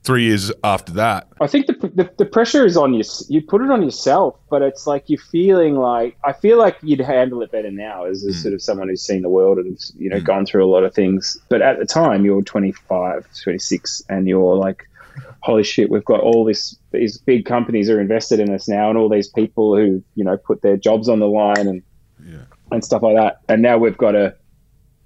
three 0.06 0.22
years 0.22 0.52
after 0.62 0.92
that. 0.92 1.26
I 1.40 1.48
think 1.48 1.66
the, 1.66 1.72
the 1.72 2.10
the 2.16 2.24
pressure 2.24 2.64
is 2.64 2.76
on 2.76 2.94
you. 2.94 3.02
You 3.28 3.42
put 3.42 3.60
it 3.60 3.70
on 3.70 3.82
yourself, 3.82 4.38
but 4.48 4.62
it's 4.62 4.86
like 4.86 5.04
you're 5.08 5.20
feeling 5.20 5.74
like 5.74 6.16
I 6.24 6.32
feel 6.32 6.58
like 6.58 6.78
you'd 6.82 7.00
handle 7.00 7.42
it 7.42 7.50
better 7.50 7.70
now 7.70 8.04
as 8.04 8.24
a 8.24 8.28
hmm. 8.28 8.32
sort 8.34 8.54
of 8.54 8.62
someone 8.62 8.88
who's 8.88 9.02
seen 9.02 9.22
the 9.22 9.28
world 9.28 9.58
and 9.58 9.78
you 9.98 10.08
know 10.08 10.18
hmm. 10.18 10.24
gone 10.24 10.46
through 10.46 10.64
a 10.64 10.70
lot 10.70 10.84
of 10.84 10.94
things. 10.94 11.36
But 11.48 11.60
at 11.60 11.78
the 11.78 11.86
time, 11.86 12.24
you're 12.24 12.42
25, 12.42 13.26
26, 13.42 14.02
and 14.08 14.28
you're 14.28 14.54
like, 14.54 14.88
holy 15.40 15.64
shit, 15.64 15.90
we've 15.90 16.04
got 16.04 16.20
all 16.20 16.44
this. 16.44 16.76
These 16.92 17.18
big 17.18 17.44
companies 17.44 17.90
are 17.90 18.00
invested 18.00 18.38
in 18.38 18.54
us 18.54 18.68
now, 18.68 18.88
and 18.88 18.96
all 18.96 19.08
these 19.08 19.28
people 19.28 19.76
who 19.76 20.02
you 20.14 20.24
know 20.24 20.36
put 20.36 20.62
their 20.62 20.76
jobs 20.76 21.08
on 21.08 21.18
the 21.18 21.28
line 21.28 21.66
and 21.66 21.82
and 22.70 22.84
stuff 22.84 23.02
like 23.02 23.16
that. 23.16 23.40
And 23.48 23.62
now 23.62 23.78
we've 23.78 23.96
got 23.96 24.12
to 24.12 24.34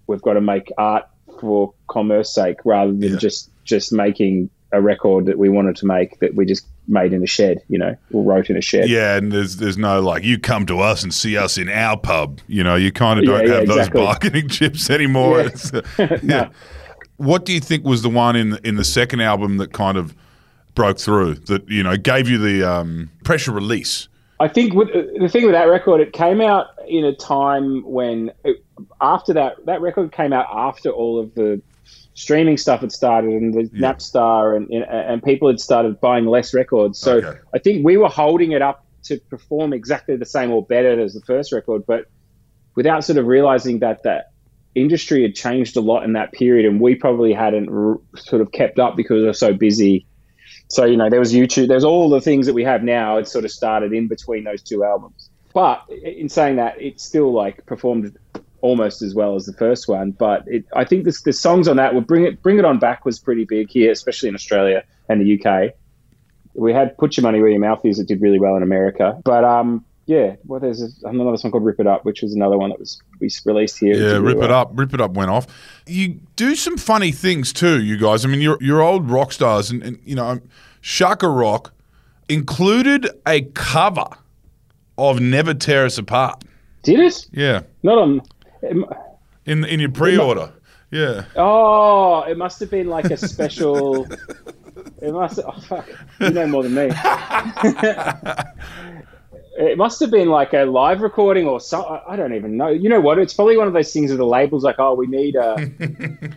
we've 0.06 0.22
got 0.22 0.34
to 0.34 0.40
make 0.40 0.70
art 0.78 1.04
for 1.40 1.72
commerce 1.88 2.32
sake 2.34 2.58
rather 2.64 2.92
than 2.92 3.12
Yeah. 3.12 3.16
just 3.18 3.50
just 3.64 3.92
making 3.92 4.50
a 4.72 4.80
record 4.80 5.26
that 5.26 5.38
we 5.38 5.48
wanted 5.48 5.74
to 5.76 5.86
make 5.86 6.18
that 6.20 6.34
we 6.36 6.44
just 6.46 6.64
made 6.86 7.12
in 7.12 7.22
a 7.22 7.26
shed, 7.26 7.60
you 7.68 7.78
know, 7.78 7.94
or 8.12 8.22
wrote 8.24 8.50
in 8.50 8.56
a 8.56 8.60
shed. 8.60 8.88
Yeah, 8.88 9.16
and 9.16 9.32
there's 9.32 9.56
there's 9.56 9.78
no 9.78 10.00
like 10.00 10.22
you 10.24 10.38
come 10.38 10.64
to 10.66 10.78
us 10.80 11.02
and 11.02 11.12
see 11.12 11.36
us 11.36 11.58
in 11.58 11.68
our 11.68 11.96
pub. 11.96 12.40
You 12.46 12.62
know, 12.62 12.76
you 12.76 12.92
kind 12.92 13.18
of 13.18 13.26
don't 13.26 13.46
yeah, 13.46 13.54
have 13.54 13.62
exactly. 13.64 14.00
those 14.00 14.06
bargaining 14.06 14.48
chips 14.56 14.88
anymore. 14.90 15.40
Yeah. 15.40 15.46
It's- 15.46 16.22
No. 16.22 16.50
What 17.16 17.44
do 17.44 17.52
you 17.52 17.60
think 17.60 17.84
was 17.84 18.02
the 18.02 18.08
one 18.08 18.34
in 18.36 18.58
in 18.64 18.76
the 18.76 18.84
second 18.84 19.20
album 19.20 19.58
that 19.58 19.72
kind 19.72 19.98
of 19.98 20.14
broke 20.74 20.98
through? 20.98 21.34
That 21.34 21.68
you 21.68 21.82
know 21.82 21.96
gave 21.96 22.28
you 22.28 22.38
the 22.38 22.62
um, 22.68 23.10
pressure 23.24 23.52
release. 23.52 24.08
I 24.40 24.48
think 24.48 24.72
with, 24.72 24.88
the 24.88 25.28
thing 25.28 25.44
with 25.44 25.52
that 25.52 25.64
record, 25.68 26.00
it 26.00 26.14
came 26.14 26.40
out 26.40 26.68
in 26.90 27.04
a 27.04 27.14
time 27.14 27.82
when 27.84 28.32
it, 28.44 28.64
after 29.00 29.32
that 29.34 29.64
that 29.66 29.80
record 29.80 30.12
came 30.12 30.32
out 30.32 30.46
after 30.50 30.90
all 30.90 31.18
of 31.20 31.34
the 31.34 31.62
streaming 32.14 32.56
stuff 32.56 32.80
had 32.80 32.92
started 32.92 33.30
and 33.30 33.54
the 33.54 33.70
Yeah. 33.72 33.92
Napster 33.92 34.56
and, 34.56 34.68
and 34.70 34.84
and 34.84 35.22
people 35.22 35.48
had 35.48 35.60
started 35.60 36.00
buying 36.00 36.26
less 36.26 36.52
records. 36.52 36.98
So 36.98 37.16
Okay. 37.16 37.38
I 37.54 37.58
think 37.58 37.84
we 37.84 37.96
were 37.96 38.08
holding 38.08 38.52
it 38.52 38.62
up 38.62 38.84
to 39.04 39.18
perform 39.30 39.72
exactly 39.72 40.16
the 40.16 40.26
same 40.26 40.50
or 40.50 40.62
better 40.64 41.00
as 41.00 41.14
the 41.14 41.20
first 41.22 41.52
record, 41.52 41.84
but 41.86 42.06
without 42.74 43.04
sort 43.04 43.18
of 43.18 43.26
realizing 43.26 43.78
that 43.78 44.02
that 44.02 44.32
industry 44.74 45.22
had 45.22 45.34
changed 45.34 45.76
a 45.76 45.80
lot 45.80 46.04
in 46.04 46.12
that 46.12 46.32
period, 46.32 46.66
and 46.66 46.80
we 46.80 46.94
probably 46.94 47.32
hadn't 47.32 47.68
r- 47.68 47.98
sort 48.16 48.42
of 48.42 48.52
kept 48.52 48.78
up 48.78 48.96
because 48.96 49.20
we 49.20 49.26
were 49.26 49.32
so 49.32 49.52
busy. 49.54 50.06
So 50.68 50.84
you 50.84 50.96
know, 50.96 51.08
there 51.10 51.18
was 51.18 51.32
YouTube. 51.32 51.68
There's 51.68 51.84
all 51.84 52.10
the 52.10 52.20
things 52.20 52.46
that 52.46 52.52
we 52.54 52.62
have 52.64 52.82
now. 52.82 53.16
It 53.16 53.26
sort 53.26 53.44
of 53.44 53.50
started 53.50 53.92
in 53.92 54.06
between 54.08 54.44
those 54.44 54.62
two 54.62 54.84
albums. 54.84 55.29
But 55.52 55.84
in 55.90 56.28
saying 56.28 56.56
that, 56.56 56.80
it 56.80 57.00
still 57.00 57.32
like 57.32 57.66
performed 57.66 58.16
almost 58.60 59.02
as 59.02 59.14
well 59.14 59.34
as 59.36 59.46
the 59.46 59.52
first 59.52 59.88
one. 59.88 60.12
But 60.12 60.44
it, 60.46 60.64
I 60.74 60.84
think 60.84 61.04
this, 61.04 61.22
the 61.22 61.32
songs 61.32 61.68
on 61.68 61.76
that 61.76 61.94
will 61.94 62.00
bring 62.00 62.24
it 62.24 62.42
bring 62.42 62.58
it 62.58 62.64
on 62.64 62.78
back 62.78 63.04
was 63.04 63.18
pretty 63.18 63.44
big 63.44 63.70
here, 63.70 63.90
especially 63.90 64.28
in 64.28 64.34
Australia 64.34 64.84
and 65.08 65.20
the 65.20 65.40
UK. 65.40 65.74
We 66.54 66.72
had 66.72 66.96
Put 66.98 67.16
Your 67.16 67.22
Money 67.22 67.40
Where 67.40 67.50
Your 67.50 67.60
Mouth 67.60 67.84
Is 67.84 67.98
that 67.98 68.08
did 68.08 68.20
really 68.20 68.40
well 68.40 68.56
in 68.56 68.62
America. 68.62 69.20
But 69.24 69.44
um, 69.44 69.84
yeah, 70.06 70.34
well, 70.44 70.58
there's 70.58 70.82
a, 70.82 71.08
another 71.08 71.36
song 71.36 71.52
called 71.52 71.64
Rip 71.64 71.78
It 71.78 71.86
Up, 71.86 72.04
which 72.04 72.22
was 72.22 72.34
another 72.34 72.58
one 72.58 72.70
that 72.70 72.78
was 72.78 73.00
we 73.20 73.30
released 73.44 73.78
here. 73.78 73.94
Yeah, 73.94 74.18
rip 74.18 74.38
it 74.38 74.50
up, 74.50 74.70
rip 74.74 74.92
it 74.92 75.00
up 75.00 75.12
went 75.12 75.30
off. 75.30 75.46
You 75.86 76.20
do 76.36 76.54
some 76.54 76.76
funny 76.76 77.12
things 77.12 77.52
too, 77.52 77.80
you 77.80 77.96
guys. 77.96 78.24
I 78.24 78.28
mean, 78.28 78.40
you're 78.40 78.58
you're 78.60 78.82
old 78.82 79.10
rock 79.10 79.32
stars, 79.32 79.70
and, 79.70 79.82
and 79.82 79.98
you 80.04 80.16
know, 80.16 80.40
Shaka 80.80 81.28
Rock 81.28 81.72
included 82.28 83.08
a 83.26 83.42
cover 83.42 84.08
of 85.00 85.20
"Never 85.20 85.54
Tear 85.54 85.86
Us 85.86 85.98
Apart." 85.98 86.44
Did 86.82 87.00
it? 87.00 87.26
Yeah, 87.32 87.62
Not 87.82 87.98
on. 87.98 88.22
in 89.46 89.64
in 89.64 89.80
your 89.80 89.90
pre-order. 89.90 90.52
Yeah, 90.92 91.24
Oh, 91.36 92.22
it 92.22 92.36
must 92.36 92.58
have 92.60 92.70
been 92.70 92.88
like 92.88 93.04
a 93.06 93.16
special. 93.16 94.06
it 95.00 95.12
must. 95.12 95.38
Oh, 95.38 95.52
fuck. 95.68 95.88
You 96.20 96.30
know 96.30 96.46
more 96.48 96.62
than 96.64 96.74
me. 96.74 96.90
it 99.56 99.76
must 99.76 100.00
have 100.00 100.10
been 100.10 100.28
like 100.28 100.52
a 100.52 100.64
live 100.64 101.00
recording 101.00 101.46
or 101.46 101.60
some. 101.60 101.84
I- 101.84 102.02
I 102.10 102.16
don't 102.16 102.34
even 102.34 102.56
know. 102.56 102.68
You 102.68 102.88
know 102.88 103.00
what? 103.00 103.18
It's 103.18 103.34
probably 103.34 103.56
one 103.56 103.66
of 103.68 103.72
those 103.72 103.92
things 103.92 104.10
where 104.10 104.16
the 104.18 104.26
labels 104.26 104.64
like, 104.64 104.76
oh, 104.78 104.94
we 104.94 105.06
need 105.06 105.36
a, 105.36 105.70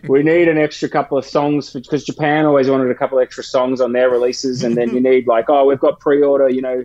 we 0.07 0.21
need 0.23 0.47
an 0.47 0.57
extra 0.57 0.87
couple 0.89 1.17
of 1.17 1.25
songs 1.25 1.71
because 1.73 2.03
Japan 2.03 2.45
always 2.45 2.69
wanted 2.69 2.91
a 2.91 2.95
couple 2.95 3.19
extra 3.19 3.43
songs 3.43 3.81
on 3.81 3.93
their 3.93 4.09
releases, 4.09 4.63
and 4.63 4.75
then 4.77 4.93
you 4.93 4.99
need 4.99 5.25
like, 5.27 5.45
oh, 5.49 5.65
we've 5.65 5.79
got 5.79 5.99
pre-order, 5.99 6.47
you 6.49 6.61
know, 6.61 6.83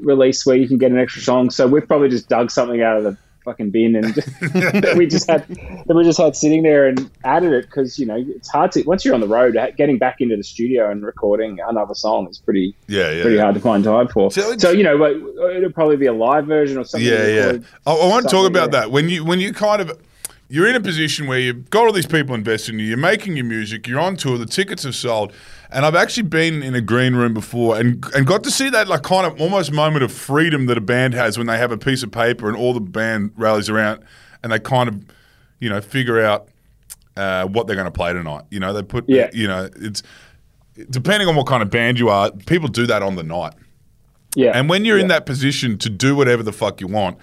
release 0.00 0.44
where 0.46 0.56
you 0.56 0.68
can 0.68 0.78
get 0.78 0.90
an 0.90 0.98
extra 0.98 1.22
song. 1.22 1.50
So 1.50 1.66
we've 1.66 1.86
probably 1.86 2.08
just 2.08 2.28
dug 2.28 2.50
something 2.50 2.82
out 2.82 2.98
of 2.98 3.04
the 3.04 3.16
fucking 3.44 3.70
bin 3.70 3.96
and 3.96 4.04
that 4.14 4.94
we 4.96 5.06
just 5.06 5.28
had 5.28 5.46
that 5.48 5.94
we 5.94 6.04
just 6.04 6.18
had 6.18 6.36
sitting 6.36 6.62
there 6.62 6.86
and 6.86 7.10
added 7.24 7.52
it 7.52 7.64
because 7.64 7.98
you 7.98 8.04
know 8.04 8.16
it's 8.16 8.48
hard 8.48 8.70
to 8.70 8.82
once 8.82 9.04
you're 9.04 9.14
on 9.14 9.20
the 9.20 9.28
road 9.28 9.56
getting 9.76 9.96
back 9.96 10.16
into 10.20 10.36
the 10.36 10.42
studio 10.42 10.90
and 10.90 11.02
recording 11.02 11.58
another 11.66 11.94
song 11.94 12.28
is 12.28 12.38
pretty 12.38 12.74
yeah, 12.88 13.10
yeah. 13.10 13.22
pretty 13.22 13.36
yeah. 13.36 13.42
hard 13.42 13.54
to 13.54 13.60
find 13.60 13.84
time 13.84 14.08
for. 14.08 14.30
So 14.30 14.56
So, 14.58 14.70
you 14.70 14.82
know, 14.82 14.98
but 14.98 15.12
it'll 15.52 15.72
probably 15.72 15.96
be 15.96 16.06
a 16.06 16.12
live 16.12 16.46
version 16.46 16.76
or 16.76 16.84
something. 16.84 17.08
Yeah, 17.08 17.26
yeah. 17.26 17.58
I, 17.86 17.92
I 17.92 18.06
want 18.06 18.28
to 18.28 18.30
talk 18.30 18.46
about 18.46 18.72
yeah. 18.72 18.80
that 18.80 18.90
when 18.90 19.08
you 19.08 19.24
when 19.24 19.40
you 19.40 19.52
kind 19.52 19.80
of 19.80 19.98
you're 20.48 20.66
in 20.68 20.74
a 20.74 20.80
position 20.80 21.26
where 21.26 21.38
you've 21.38 21.68
got 21.70 21.86
all 21.86 21.92
these 21.92 22.06
people 22.06 22.34
investing 22.34 22.74
in 22.76 22.80
you, 22.80 22.86
you're 22.86 22.96
making 22.96 23.36
your 23.36 23.44
music, 23.44 23.86
you're 23.86 24.00
on 24.00 24.16
tour, 24.16 24.38
the 24.38 24.46
tickets 24.46 24.82
have 24.84 24.94
sold. 24.94 25.32
And 25.70 25.84
I've 25.84 25.94
actually 25.94 26.22
been 26.22 26.62
in 26.62 26.74
a 26.74 26.80
green 26.80 27.14
room 27.14 27.34
before 27.34 27.78
and, 27.78 28.02
and 28.14 28.26
got 28.26 28.42
to 28.44 28.50
see 28.50 28.70
that 28.70 28.88
like 28.88 29.02
kind 29.02 29.26
of 29.26 29.38
almost 29.40 29.70
moment 29.72 30.02
of 30.02 30.10
freedom 30.10 30.64
that 30.66 30.78
a 30.78 30.80
band 30.80 31.12
has 31.12 31.36
when 31.36 31.46
they 31.46 31.58
have 31.58 31.70
a 31.70 31.76
piece 31.76 32.02
of 32.02 32.10
paper 32.10 32.48
and 32.48 32.56
all 32.56 32.72
the 32.72 32.80
band 32.80 33.32
rallies 33.36 33.68
around 33.68 34.02
and 34.42 34.50
they 34.50 34.58
kind 34.58 34.88
of, 34.88 35.04
you 35.60 35.68
know, 35.68 35.82
figure 35.82 36.24
out 36.24 36.48
uh, 37.18 37.44
what 37.46 37.66
they're 37.66 37.76
going 37.76 37.84
to 37.84 37.90
play 37.90 38.14
tonight. 38.14 38.44
You 38.50 38.60
know, 38.60 38.72
they 38.72 38.82
put, 38.82 39.06
Yeah. 39.06 39.28
you 39.34 39.46
know, 39.46 39.68
it's 39.76 40.02
depending 40.88 41.28
on 41.28 41.36
what 41.36 41.46
kind 41.46 41.62
of 41.62 41.68
band 41.68 41.98
you 41.98 42.08
are, 42.08 42.30
people 42.30 42.68
do 42.68 42.86
that 42.86 43.02
on 43.02 43.16
the 43.16 43.22
night. 43.22 43.52
Yeah. 44.34 44.52
And 44.54 44.68
when 44.68 44.84
you're 44.84 44.98
in 44.98 45.08
that 45.08 45.26
position 45.26 45.76
to 45.78 45.90
do 45.90 46.14
whatever 46.14 46.42
the 46.42 46.52
fuck 46.52 46.80
you 46.80 46.86
want, 46.86 47.18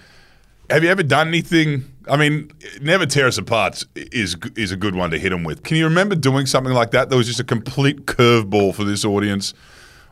have 0.70 0.82
you 0.82 0.90
ever 0.90 1.02
done 1.02 1.28
anything? 1.28 1.84
I 2.08 2.16
mean, 2.16 2.50
never 2.80 3.06
tear 3.06 3.26
us 3.26 3.38
apart 3.38 3.84
is 3.94 4.36
is 4.56 4.72
a 4.72 4.76
good 4.76 4.94
one 4.94 5.10
to 5.10 5.18
hit 5.18 5.30
them 5.30 5.44
with. 5.44 5.62
Can 5.62 5.76
you 5.76 5.84
remember 5.84 6.14
doing 6.14 6.46
something 6.46 6.72
like 6.72 6.90
that? 6.92 7.10
That 7.10 7.16
was 7.16 7.26
just 7.26 7.40
a 7.40 7.44
complete 7.44 8.06
curveball 8.06 8.74
for 8.74 8.84
this 8.84 9.04
audience, 9.04 9.54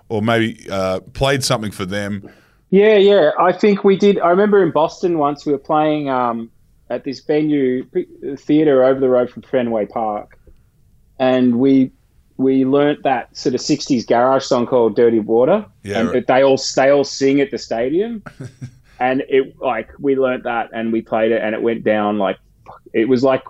or 0.08 0.22
maybe 0.22 0.66
uh, 0.70 1.00
played 1.12 1.44
something 1.44 1.70
for 1.70 1.84
them. 1.84 2.28
Yeah, 2.70 2.96
yeah. 2.96 3.30
I 3.38 3.52
think 3.52 3.84
we 3.84 3.96
did. 3.96 4.18
I 4.18 4.30
remember 4.30 4.62
in 4.62 4.72
Boston 4.72 5.18
once 5.18 5.46
we 5.46 5.52
were 5.52 5.58
playing 5.58 6.08
um, 6.08 6.50
at 6.90 7.04
this 7.04 7.20
venue 7.20 7.86
theater 8.36 8.84
over 8.84 8.98
the 8.98 9.08
road 9.08 9.30
from 9.30 9.42
Fenway 9.42 9.86
Park, 9.86 10.38
and 11.18 11.58
we 11.60 11.92
we 12.36 12.64
learnt 12.64 13.04
that 13.04 13.36
sort 13.36 13.54
of 13.54 13.60
'60s 13.60 14.06
garage 14.06 14.44
song 14.44 14.66
called 14.66 14.96
"Dirty 14.96 15.20
Water," 15.20 15.64
Yeah, 15.84 16.00
and 16.00 16.10
right. 16.10 16.26
they 16.26 16.42
all 16.42 16.58
they 16.74 16.90
all 16.90 17.04
sing 17.04 17.40
at 17.40 17.52
the 17.52 17.58
stadium, 17.58 18.24
and 18.98 19.22
it 19.28 19.58
like 19.60 19.90
we 19.98 20.16
learnt 20.16 20.44
that 20.44 20.70
and 20.72 20.92
we 20.92 21.02
played 21.02 21.32
it 21.32 21.42
and 21.42 21.54
it 21.54 21.62
went 21.62 21.84
down 21.84 22.18
like 22.18 22.38
it 22.92 23.08
was 23.08 23.22
like 23.22 23.42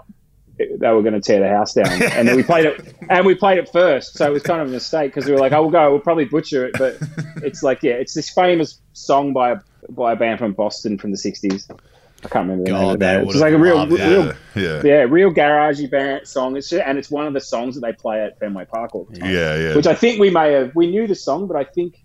they 0.57 0.90
were 0.90 1.02
going 1.02 1.14
to 1.14 1.20
tear 1.20 1.40
the 1.40 1.48
house 1.48 1.74
down, 1.74 2.02
and 2.12 2.28
then 2.28 2.37
we 2.37 2.42
played 2.42 2.66
it 2.66 2.94
and 3.09 3.26
we 3.26 3.35
played 3.35 3.59
it 3.59 3.68
first, 3.70 4.16
so 4.16 4.26
it 4.26 4.33
was 4.33 4.42
kind 4.42 4.61
of 4.61 4.68
a 4.68 4.70
mistake 4.70 5.12
because 5.12 5.26
we 5.26 5.33
were 5.33 5.38
like, 5.38 5.52
"Oh, 5.52 5.62
we'll 5.62 5.70
go, 5.70 5.90
we'll 5.90 6.00
probably 6.00 6.26
butcher 6.26 6.66
it," 6.66 6.74
but 6.78 6.96
it's 7.42 7.62
like 7.62 7.83
yeah, 7.83 7.94
it's 7.94 8.14
this 8.14 8.30
famous 8.30 8.80
song 8.92 9.33
by 9.33 9.52
a 9.52 9.57
by 9.90 10.12
a 10.12 10.16
band 10.16 10.38
from 10.38 10.52
Boston 10.52 10.98
from 10.98 11.11
the 11.11 11.16
'60s. 11.16 11.68
I 11.70 12.28
can't 12.28 12.48
remember 12.48 12.64
the 12.64 12.70
name 12.70 12.80
God, 12.80 12.94
of 12.94 13.00
the. 13.00 13.30
It's 13.30 13.40
like 13.40 13.52
a 13.52 13.59
real, 13.59 13.87
real, 13.87 14.33
Yeah, 14.54 14.83
yeah, 14.83 14.92
real 15.02 15.30
garagey 15.30 15.90
band 15.90 16.26
song. 16.26 16.57
It's 16.57 16.72
and 16.72 16.96
it's 16.96 17.11
one 17.11 17.26
of 17.26 17.35
the 17.35 17.40
songs 17.40 17.74
that 17.74 17.83
they 17.83 17.92
play 17.92 18.22
at 18.22 18.38
Fenway 18.38 18.64
Park 18.64 18.94
all 18.94 19.04
the 19.04 19.18
time. 19.18 19.30
yeah, 19.30 19.57
yeah. 19.57 19.76
Which 19.76 19.87
I 19.87 19.94
think 19.94 20.20
we 20.20 20.30
may 20.30 20.52
have 20.52 20.74
we 20.74 20.87
knew 20.87 21.07
the 21.07 21.14
song, 21.14 21.48
but 21.48 21.57
I 21.57 21.64
think 21.64 22.02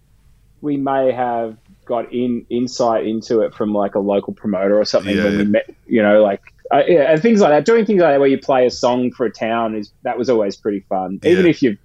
we 0.62 0.76
may 0.76 1.12
have 1.12 1.58
got 1.90 2.14
in 2.14 2.46
insight 2.50 3.06
into 3.06 3.42
it 3.42 3.54
from 3.54 3.74
like 3.74 3.96
a 3.96 4.00
local 4.00 4.32
promoter 4.34 4.80
or 4.80 4.86
something 4.86 5.18
Yeah, 5.18 5.24
when 5.26 5.32
yeah. 5.34 5.38
we 5.40 5.46
met. 5.46 5.76
You 5.88 6.02
know, 6.04 6.22
like 6.24 6.42
uh, 6.72 6.84
yeah, 6.88 7.12
and 7.12 7.22
things 7.22 7.42
like 7.42 7.50
that. 7.50 7.66
Doing 7.66 7.86
things 7.86 8.00
like 8.02 8.14
that 8.14 8.20
where 8.20 8.30
you 8.30 8.38
play 8.38 8.66
a 8.66 8.72
song 8.72 9.12
for 9.12 9.26
a 9.26 9.32
town 9.32 9.76
is 9.76 9.92
that 10.04 10.18
was 10.18 10.30
always 10.30 10.56
pretty 10.56 10.82
fun, 10.88 11.20
even 11.24 11.44
Yeah. 11.46 11.50
if 11.50 11.62
you 11.64 11.78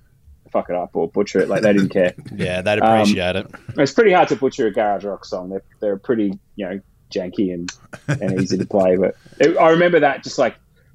fuck 0.53 0.69
it 0.71 0.77
up 0.77 0.91
or 0.95 1.09
butcher 1.09 1.41
it. 1.41 1.49
Like 1.49 1.63
they 1.63 1.73
didn't 1.73 1.89
care. 1.89 2.13
Yeah, 2.37 2.61
they'd 2.63 2.81
Um, 2.81 3.01
appreciate 3.01 3.35
it. 3.37 3.47
it's 3.79 3.93
pretty 3.93 4.13
hard 4.13 4.29
to 4.29 4.37
butcher 4.37 4.67
a 4.69 4.73
garage 4.73 5.05
rock 5.05 5.25
song. 5.25 5.49
They're 5.49 5.63
they're 5.81 5.97
pretty 5.97 6.39
you 6.57 6.69
know 6.69 6.81
janky 7.11 7.53
and 7.55 7.73
and 8.09 8.41
easy 8.41 8.59
to 8.59 8.67
play. 8.67 8.97
But 8.97 9.17
it, 9.41 9.57
I 9.57 9.71
remember 9.71 9.99
that 10.01 10.23
just 10.23 10.39
like 10.39 10.55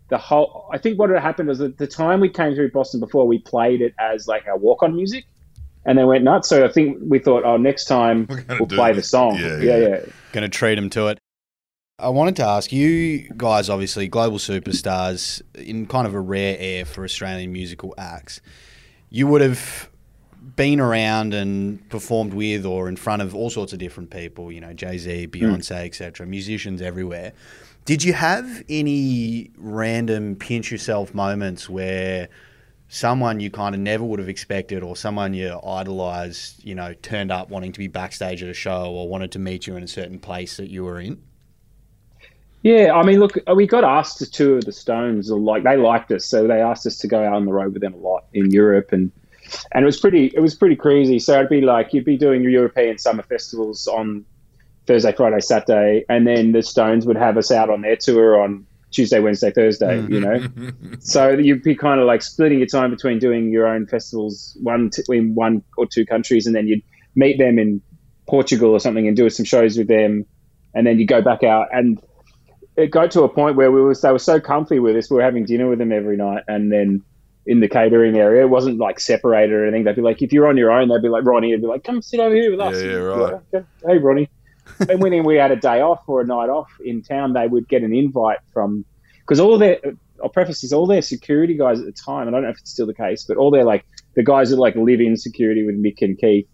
the 0.10 0.18
whole. 0.20 0.70
I 0.72 0.78
think 0.78 0.98
what 1.00 1.10
had 1.10 1.20
happened 1.22 1.50
was 1.50 1.58
that 1.60 1.78
the 1.78 1.88
time 1.88 2.20
we 2.20 2.30
came 2.30 2.54
through 2.56 2.72
Boston 2.72 3.00
before 3.00 3.26
we 3.28 3.40
played 3.40 3.82
it 3.82 3.94
as 4.00 4.28
like 4.28 4.48
our 4.48 4.58
walk 4.58 4.82
on 4.84 4.96
music, 4.96 5.26
and 5.86 5.98
they 5.98 6.04
went 6.04 6.24
nuts. 6.24 6.50
So 6.50 6.66
I 6.66 6.72
think 6.72 6.98
we 7.02 7.20
thought, 7.20 7.44
oh, 7.46 7.58
next 7.58 7.86
time 7.86 8.26
We're 8.30 8.42
gonna 8.42 8.60
we'll 8.60 8.68
play 8.68 8.94
this. 8.94 9.06
the 9.06 9.10
song. 9.10 9.38
Yeah, 9.38 9.58
Yeah, 9.58 9.78
yeah. 9.78 9.88
yeah, 9.88 10.00
Going 10.32 10.44
to 10.44 10.50
treat 10.50 10.76
them 10.76 10.90
to 10.92 11.08
it. 11.08 11.20
I 11.98 12.10
wanted 12.10 12.38
to 12.38 12.46
ask 12.46 12.72
you 12.72 13.30
guys, 13.36 13.70
obviously, 13.70 14.08
global 14.08 14.38
superstars 14.38 15.42
in 15.56 15.86
kind 15.86 16.08
of 16.08 16.14
a 16.14 16.20
rare 16.20 16.56
air 16.58 16.86
for 16.86 17.04
Australian 17.04 17.52
musical 17.52 17.94
acts. 17.98 18.40
You 19.10 19.28
would 19.28 19.42
have 19.42 19.90
been 20.56 20.80
around 20.80 21.34
and 21.34 21.88
performed 21.90 22.34
with 22.34 22.66
or 22.66 22.88
in 22.88 22.96
front 22.96 23.22
of 23.22 23.36
all 23.36 23.50
sorts 23.50 23.74
of 23.74 23.80
different 23.80 24.12
people, 24.12 24.52
you 24.52 24.62
know, 24.62 24.72
Jay 24.74 24.98
Z, 24.98 25.28
mm. 25.28 25.30
Beyonce, 25.30 25.86
etc., 25.86 26.26
musicians 26.26 26.82
everywhere. 26.82 27.34
Did 27.86 28.04
you 28.04 28.14
have 28.14 28.64
any 28.70 29.52
random 29.58 30.36
pinch 30.36 30.72
yourself 30.72 31.14
moments 31.14 31.70
where 31.70 32.30
someone 32.90 33.40
you 33.40 33.52
kind 33.52 33.76
of 33.76 33.80
never 33.80 34.04
would 34.04 34.20
have 34.20 34.28
expected 34.28 34.84
or 34.84 34.96
someone 34.96 35.34
you 35.34 35.60
idolized, 35.66 36.64
you 36.64 36.74
know, 36.74 36.92
turned 36.96 37.32
up 37.32 37.50
wanting 37.50 37.72
to 37.72 37.80
be 37.80 37.88
backstage 37.88 38.42
at 38.44 38.50
a 38.50 38.54
show 38.54 38.92
or 38.92 39.08
wanted 39.08 39.32
to 39.32 39.40
meet 39.40 39.68
you 39.68 39.78
in 39.78 39.84
a 39.84 39.88
certain 39.88 40.20
place 40.20 40.58
that 40.58 40.70
you 40.70 40.84
were 40.84 41.00
in? 41.00 41.22
Yeah, 42.64 42.94
I 42.94 43.04
mean, 43.04 43.20
look, 43.20 43.38
we 43.56 43.68
got 43.68 43.84
asked 43.84 44.18
to 44.18 44.30
tour 44.30 44.60
the 44.60 44.74
Stones. 44.74 45.30
Like 45.30 45.64
they 45.64 45.78
liked 45.78 46.12
us, 46.12 46.26
so 46.26 46.46
they 46.46 46.62
asked 46.62 46.86
us 46.86 46.98
to 46.98 47.08
go 47.08 47.24
out 47.24 47.32
on 47.32 47.46
the 47.46 47.54
road 47.54 47.74
with 47.74 47.82
them 47.82 47.94
a 47.94 47.98
lot 47.98 48.26
in 48.34 48.52
Europe, 48.52 48.92
and 48.92 49.12
and 49.72 49.84
it 49.84 49.86
was 49.86 49.98
pretty, 49.98 50.26
it 50.36 50.42
was 50.42 50.56
pretty 50.56 50.76
crazy. 50.76 51.20
So 51.20 51.36
it'd 51.36 51.50
be 51.50 51.62
like 51.62 51.94
you'd 51.94 52.04
be 52.04 52.18
doing 52.18 52.42
your 52.42 52.52
European 52.52 52.98
summer 52.98 53.24
festivals 53.24 53.88
on 53.88 54.26
Thursday, 54.88 55.14
Friday, 55.14 55.40
Saturday, 55.40 56.04
and 56.10 56.28
then 56.28 56.52
the 56.52 56.62
Stones 56.62 57.06
would 57.06 57.16
have 57.16 57.38
us 57.38 57.50
out 57.50 57.70
on 57.70 57.82
their 57.82 57.96
tour 57.96 58.42
on 58.42 58.66
Tuesday, 58.92 59.20
Wednesday, 59.20 59.52
Thursday. 59.52 60.02
You 60.02 60.20
know, 60.20 60.40
mm-hmm. 60.40 60.94
so 61.00 61.30
you'd 61.30 61.64
be 61.64 61.76
kind 61.76 62.00
of 62.00 62.08
like 62.08 62.22
splitting 62.22 62.60
your 62.60 62.68
time 62.68 62.90
between 62.92 63.20
doing 63.20 63.52
your 63.52 63.68
own 63.68 63.88
festivals, 63.88 64.58
one 64.62 64.90
t- 64.90 65.04
in 65.10 65.36
one 65.36 65.64
or 65.78 65.86
two 65.86 66.06
countries, 66.06 66.46
and 66.48 66.56
then 66.56 66.68
you'd 66.68 66.82
meet 67.16 67.38
them 67.38 67.60
in 67.60 67.82
Portugal 68.28 68.72
or 68.72 68.80
something 68.80 69.08
and 69.08 69.16
do 69.16 69.30
some 69.30 69.46
shows 69.46 69.78
with 69.78 69.88
them, 69.88 70.26
and 70.74 70.86
then 70.86 71.00
you 71.00 71.06
go 71.06 71.22
back 71.22 71.44
out 71.44 71.68
and 71.72 72.02
it 72.80 72.92
got 72.92 73.12
to 73.12 73.24
a 73.24 73.30
point 73.30 73.56
where 73.56 73.72
we 73.72 73.82
was 73.82 74.02
they 74.02 74.12
were 74.12 74.20
so 74.20 74.40
comfy 74.40 74.80
with 74.80 74.96
us. 74.96 75.10
We 75.10 75.18
were 75.18 75.24
having 75.24 75.46
dinner 75.46 75.68
with 75.70 75.80
them 75.80 75.92
every 75.92 76.18
night, 76.18 76.44
and 76.48 76.72
then 76.72 77.04
in 77.46 77.60
the 77.60 77.68
catering 77.68 78.16
area, 78.18 78.44
it 78.44 78.50
wasn't 78.50 78.78
like 78.78 79.00
separated 79.00 79.52
or 79.54 79.64
anything. 79.66 79.84
They'd 79.84 79.96
be 79.96 80.02
like, 80.02 80.22
if 80.22 80.32
you're 80.32 80.48
on 80.48 80.56
your 80.56 80.72
own, 80.72 80.88
they'd 80.88 81.02
be 81.02 81.10
like, 81.10 81.26
Ronnie, 81.26 81.52
would 81.52 81.62
be 81.62 81.68
like, 81.68 81.84
come 81.84 82.02
sit 82.02 82.20
over 82.20 82.36
here 82.36 82.52
with 82.52 82.60
us. 82.60 82.76
Yeah, 82.76 82.82
yeah, 82.82 82.86
And 82.86 82.94
we'd 82.94 83.00
be 83.00 83.22
right. 83.22 83.34
like, 83.34 83.42
"Okay. 83.54 83.66
Hey, 83.88 83.98
Ronnie. 83.98 84.30
And 84.90 85.02
when 85.02 85.24
we 85.24 85.36
had 85.36 85.52
a 85.52 85.56
day 85.56 85.82
off 85.82 86.02
or 86.08 86.22
a 86.22 86.26
night 86.26 86.50
off 86.50 86.70
in 86.84 87.02
town, 87.02 87.34
they 87.34 87.48
would 87.48 87.68
get 87.68 87.84
an 87.84 87.94
invite 87.94 88.40
from 88.54 88.86
because 89.22 89.40
all 89.40 89.58
their. 89.58 89.80
I'll 90.22 90.28
preface 90.30 90.60
this: 90.62 90.74
all 90.74 90.86
their 90.86 91.02
security 91.02 91.54
guys 91.58 91.80
at 91.80 91.86
the 91.86 91.94
time, 91.94 92.28
and 92.28 92.36
I 92.36 92.40
don't 92.40 92.44
know 92.44 92.50
if 92.50 92.60
it's 92.60 92.72
still 92.72 92.86
the 92.88 92.94
case, 92.94 93.24
but 93.26 93.38
all 93.38 93.52
their 93.52 93.64
like 93.64 93.86
the 94.16 94.24
guys 94.24 94.50
that 94.50 94.58
like 94.58 94.76
live 94.76 95.00
in 95.00 95.16
security 95.16 95.66
with 95.66 95.76
Mick 95.82 96.02
and 96.02 96.18
Keith, 96.18 96.46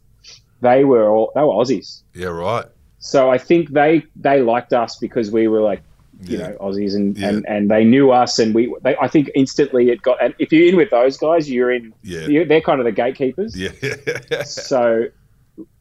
they 0.61 0.83
were 0.83 1.09
all 1.09 1.31
they 1.33 1.41
were 1.41 1.47
Aussies. 1.47 2.03
yeah, 2.13 2.27
right. 2.27 2.65
So 2.99 3.29
I 3.31 3.39
think 3.39 3.71
they 3.71 4.03
they 4.15 4.41
liked 4.41 4.71
us 4.71 4.97
because 4.97 5.31
we 5.31 5.47
were 5.47 5.61
like 5.61 5.81
you 6.21 6.37
Yeah. 6.37 6.49
know 6.49 6.57
Aussies 6.61 6.95
and, 6.95 7.17
Yeah. 7.17 7.29
and 7.29 7.45
and 7.47 7.69
they 7.71 7.83
knew 7.83 8.11
us 8.11 8.37
and 8.39 8.53
we 8.53 8.73
they, 8.83 8.95
I 8.97 9.07
think 9.07 9.29
instantly 9.35 9.89
it 9.89 10.01
got 10.03 10.21
and 10.23 10.33
if 10.39 10.51
you're 10.51 10.67
in 10.69 10.75
with 10.77 10.89
those 10.91 11.17
guys 11.17 11.49
you're 11.49 11.71
in 11.73 11.91
Yeah. 12.03 12.27
you're, 12.27 12.45
they're 12.45 12.61
kind 12.61 12.79
of 12.79 12.85
the 12.85 12.91
gatekeepers 12.91 13.57
Yeah, 13.57 13.71
so 14.43 15.05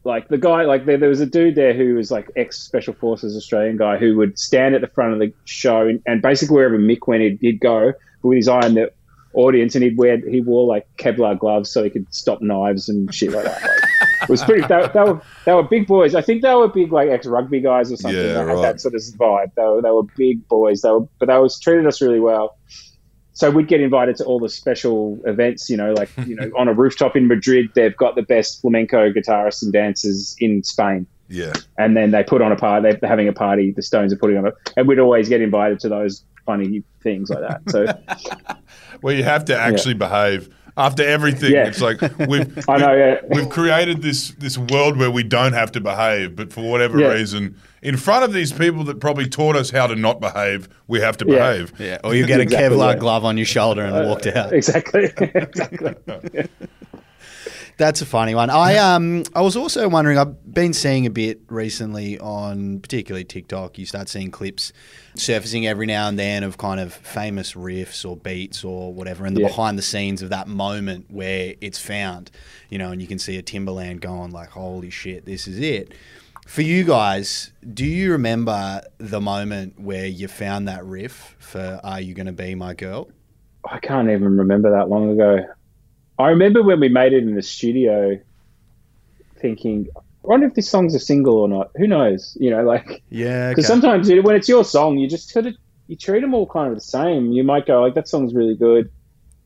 like 0.03 0.27
the 0.29 0.37
guy 0.37 0.63
like 0.63 0.85
there, 0.85 0.97
there 0.97 1.09
was 1.09 1.21
a 1.21 1.25
dude 1.25 1.55
there 1.55 1.73
who 1.73 1.95
was 1.95 2.11
like 2.11 2.29
ex 2.35 2.57
special 2.57 2.93
forces 2.93 3.35
Australian 3.35 3.77
guy 3.77 3.97
who 3.97 4.15
would 4.17 4.37
stand 4.39 4.75
at 4.75 4.81
the 4.81 4.87
front 4.87 5.13
of 5.13 5.19
the 5.19 5.33
show 5.45 5.87
and, 5.87 6.01
and 6.05 6.21
basically 6.21 6.55
wherever 6.55 6.77
Mick 6.77 7.07
went 7.07 7.21
he'd, 7.21 7.39
he'd 7.41 7.59
go 7.59 7.93
with 8.21 8.37
his 8.37 8.47
eye 8.47 8.65
on 8.65 8.75
the 8.75 8.91
audience 9.33 9.75
and 9.75 9.83
he'd 9.83 9.97
wear 9.97 10.17
he 10.17 10.41
wore 10.41 10.65
like 10.65 10.87
Kevlar 10.97 11.37
gloves 11.37 11.69
so 11.69 11.83
he 11.83 11.89
could 11.89 12.11
stop 12.13 12.41
knives 12.41 12.89
and 12.89 13.13
shit 13.13 13.31
like 13.31 13.43
that. 13.43 13.61
Like, 13.61 13.85
it 14.23 14.29
was 14.29 14.43
pretty. 14.43 14.61
They, 14.61 14.87
they 14.93 14.99
were 15.01 15.21
they 15.45 15.53
were 15.53 15.63
big 15.63 15.87
boys. 15.87 16.15
I 16.15 16.21
think 16.21 16.41
they 16.41 16.53
were 16.53 16.67
big 16.67 16.91
like 16.91 17.09
ex 17.09 17.27
rugby 17.27 17.59
guys 17.59 17.91
or 17.91 17.97
something. 17.97 18.19
Yeah, 18.19 18.27
they 18.27 18.33
had 18.33 18.47
right. 18.47 18.61
that 18.61 18.81
sort 18.81 18.95
of 18.95 19.01
vibe. 19.01 19.53
They 19.55 19.63
were 19.63 19.81
they 19.81 19.91
were 19.91 20.03
big 20.03 20.47
boys. 20.47 20.81
They 20.81 20.89
were 20.89 21.07
but 21.19 21.27
they 21.27 21.37
was 21.37 21.59
treated 21.59 21.85
us 21.85 22.01
really 22.01 22.19
well. 22.19 22.57
So 23.35 23.51
we'd 23.51 23.67
get 23.67 23.81
invited 23.81 24.15
to 24.17 24.25
all 24.25 24.39
the 24.39 24.49
special 24.49 25.19
events. 25.25 25.69
You 25.69 25.77
know, 25.77 25.93
like 25.93 26.09
you 26.25 26.35
know, 26.35 26.49
on 26.57 26.67
a 26.67 26.73
rooftop 26.73 27.15
in 27.15 27.27
Madrid, 27.27 27.69
they've 27.75 27.95
got 27.95 28.15
the 28.15 28.23
best 28.23 28.61
flamenco 28.61 29.11
guitarists 29.11 29.61
and 29.61 29.71
dancers 29.71 30.35
in 30.39 30.63
Spain 30.63 31.05
yeah. 31.27 31.53
and 31.77 31.95
then 31.95 32.11
they 32.11 32.23
put 32.23 32.41
on 32.41 32.51
a 32.51 32.55
party. 32.55 32.91
They're 32.91 33.09
having 33.09 33.27
a 33.27 33.33
party. 33.33 33.71
The 33.71 33.81
Stones 33.81 34.13
are 34.13 34.17
putting 34.17 34.37
on 34.37 34.47
it, 34.47 34.53
and 34.77 34.87
we'd 34.87 34.99
always 34.99 35.29
get 35.29 35.41
invited 35.41 35.79
to 35.81 35.89
those 35.89 36.23
funny 36.45 36.83
things 37.01 37.29
like 37.29 37.39
that. 37.39 37.61
So 37.69 38.57
Well, 39.01 39.15
you 39.15 39.23
have 39.23 39.45
to 39.45 39.57
actually 39.57 39.95
behave 39.95 40.49
after 40.77 41.03
everything. 41.03 41.51
Yeah. 41.53 41.67
It's 41.67 41.81
like 41.81 42.01
we've 42.27 42.57
I 42.69 42.77
know, 42.77 42.93
yeah. 42.95 43.21
we've 43.29 43.49
created 43.49 44.01
this 44.01 44.31
this 44.39 44.57
world 44.57 44.97
where 44.97 45.11
we 45.11 45.23
don't 45.23 45.53
have 45.53 45.71
to 45.73 45.81
behave, 45.81 46.35
but 46.35 46.51
for 46.51 46.69
whatever 46.69 46.99
Yeah. 46.99 47.09
reason, 47.13 47.55
in 47.81 47.97
front 47.97 48.23
of 48.23 48.33
these 48.33 48.51
people 48.51 48.83
that 48.85 48.99
probably 48.99 49.27
taught 49.29 49.55
us 49.55 49.69
how 49.69 49.87
to 49.87 49.95
not 49.95 50.19
behave, 50.19 50.67
we 50.87 50.99
have 51.01 51.17
to 51.17 51.25
behave. 51.25 51.71
Yeah, 51.79 51.99
or 52.03 52.15
you 52.15 52.25
get 52.25 52.39
a 52.39 52.43
Exactly 52.45 52.77
Kevlar 52.77 52.99
glove 52.99 53.23
on 53.25 53.37
your 53.37 53.45
shoulder 53.45 53.83
and 53.83 54.07
walked 54.07 54.27
uh, 54.27 54.31
out. 54.35 54.53
exactly, 54.53 55.05
exactly. 55.17 55.93
That's 57.77 58.01
a 58.01 58.05
funny 58.05 58.35
one. 58.35 58.49
I 58.49 58.77
um 58.77 59.23
I 59.35 59.41
was 59.41 59.57
also 59.57 59.89
wondering. 59.89 60.17
I've 60.17 60.53
been 60.53 60.71
seeing 60.73 61.05
a 61.05 61.09
bit 61.09 61.41
recently 61.49 62.17
on 62.19 62.79
particularly 62.79 63.25
TikTok. 63.25 63.77
You 63.77 63.85
start 63.85 64.07
seeing 64.07 64.31
clips 64.31 64.71
surfacing 65.15 65.67
every 65.67 65.85
now 65.85 66.07
and 66.07 66.17
then 66.17 66.43
of 66.43 66.57
kind 66.57 66.79
of 66.79 66.93
famous 66.93 67.53
riffs 67.53 68.09
or 68.09 68.15
beats 68.15 68.63
or 68.63 68.93
whatever, 68.93 69.25
and 69.25 69.35
the 69.35 69.41
Yeah. 69.41 69.47
behind 69.47 69.77
the 69.77 69.81
scenes 69.81 70.21
of 70.21 70.29
that 70.29 70.47
moment 70.47 71.07
where 71.09 71.55
it's 71.59 71.77
found. 71.79 72.31
You 72.69 72.77
know, 72.77 72.91
and 72.91 73.01
you 73.01 73.07
can 73.07 73.19
see 73.19 73.35
a 73.37 73.43
Timbaland 73.43 73.99
going 73.99 74.31
like, 74.31 74.49
"Holy 74.51 74.89
shit, 74.89 75.25
this 75.25 75.45
is 75.45 75.59
it." 75.59 75.93
For 76.47 76.61
you 76.61 76.83
guys, 76.85 77.51
do 77.73 77.85
you 77.85 78.11
remember 78.13 78.81
the 78.99 79.19
moment 79.19 79.79
where 79.79 80.05
you 80.05 80.27
found 80.29 80.67
that 80.69 80.85
riff 80.85 81.35
for 81.39 81.81
"Are 81.83 81.99
You 81.99 82.13
Gonna 82.13 82.31
Be 82.31 82.55
My 82.55 82.73
Girl"? 82.73 83.09
I 83.69 83.79
can't 83.79 84.09
even 84.09 84.37
remember 84.37 84.71
that 84.71 84.87
long 84.89 85.09
ago. 85.11 85.39
I 86.17 86.29
remember 86.29 86.63
when 86.63 86.79
we 86.79 86.89
made 86.89 87.13
it 87.13 87.23
in 87.23 87.35
the 87.35 87.41
studio, 87.41 88.19
thinking, 89.37 89.87
"I 89.95 89.99
wonder 90.23 90.47
if 90.47 90.53
this 90.53 90.69
song's 90.69 90.95
a 90.95 90.99
single 90.99 91.35
or 91.35 91.47
not." 91.47 91.71
Who 91.75 91.87
knows? 91.87 92.37
You 92.39 92.51
know, 92.51 92.63
like 92.63 93.03
Yeah, 93.09 93.49
because 93.49 93.67
sometimes 93.67 94.09
you 94.09 94.17
know, 94.17 94.21
when 94.21 94.35
it's 94.35 94.47
your 94.47 94.63
song, 94.63 94.97
you 94.97 95.07
just 95.07 95.29
sort 95.29 95.45
of 95.45 95.55
you 95.87 95.95
treat 95.95 96.21
them 96.21 96.33
all 96.33 96.47
kind 96.47 96.69
of 96.69 96.75
the 96.75 96.81
same. 96.81 97.31
You 97.31 97.43
might 97.43 97.65
go 97.65 97.81
like, 97.81 97.95
"That 97.95 98.07
song's 98.07 98.33
really 98.33 98.55
good," 98.55 98.89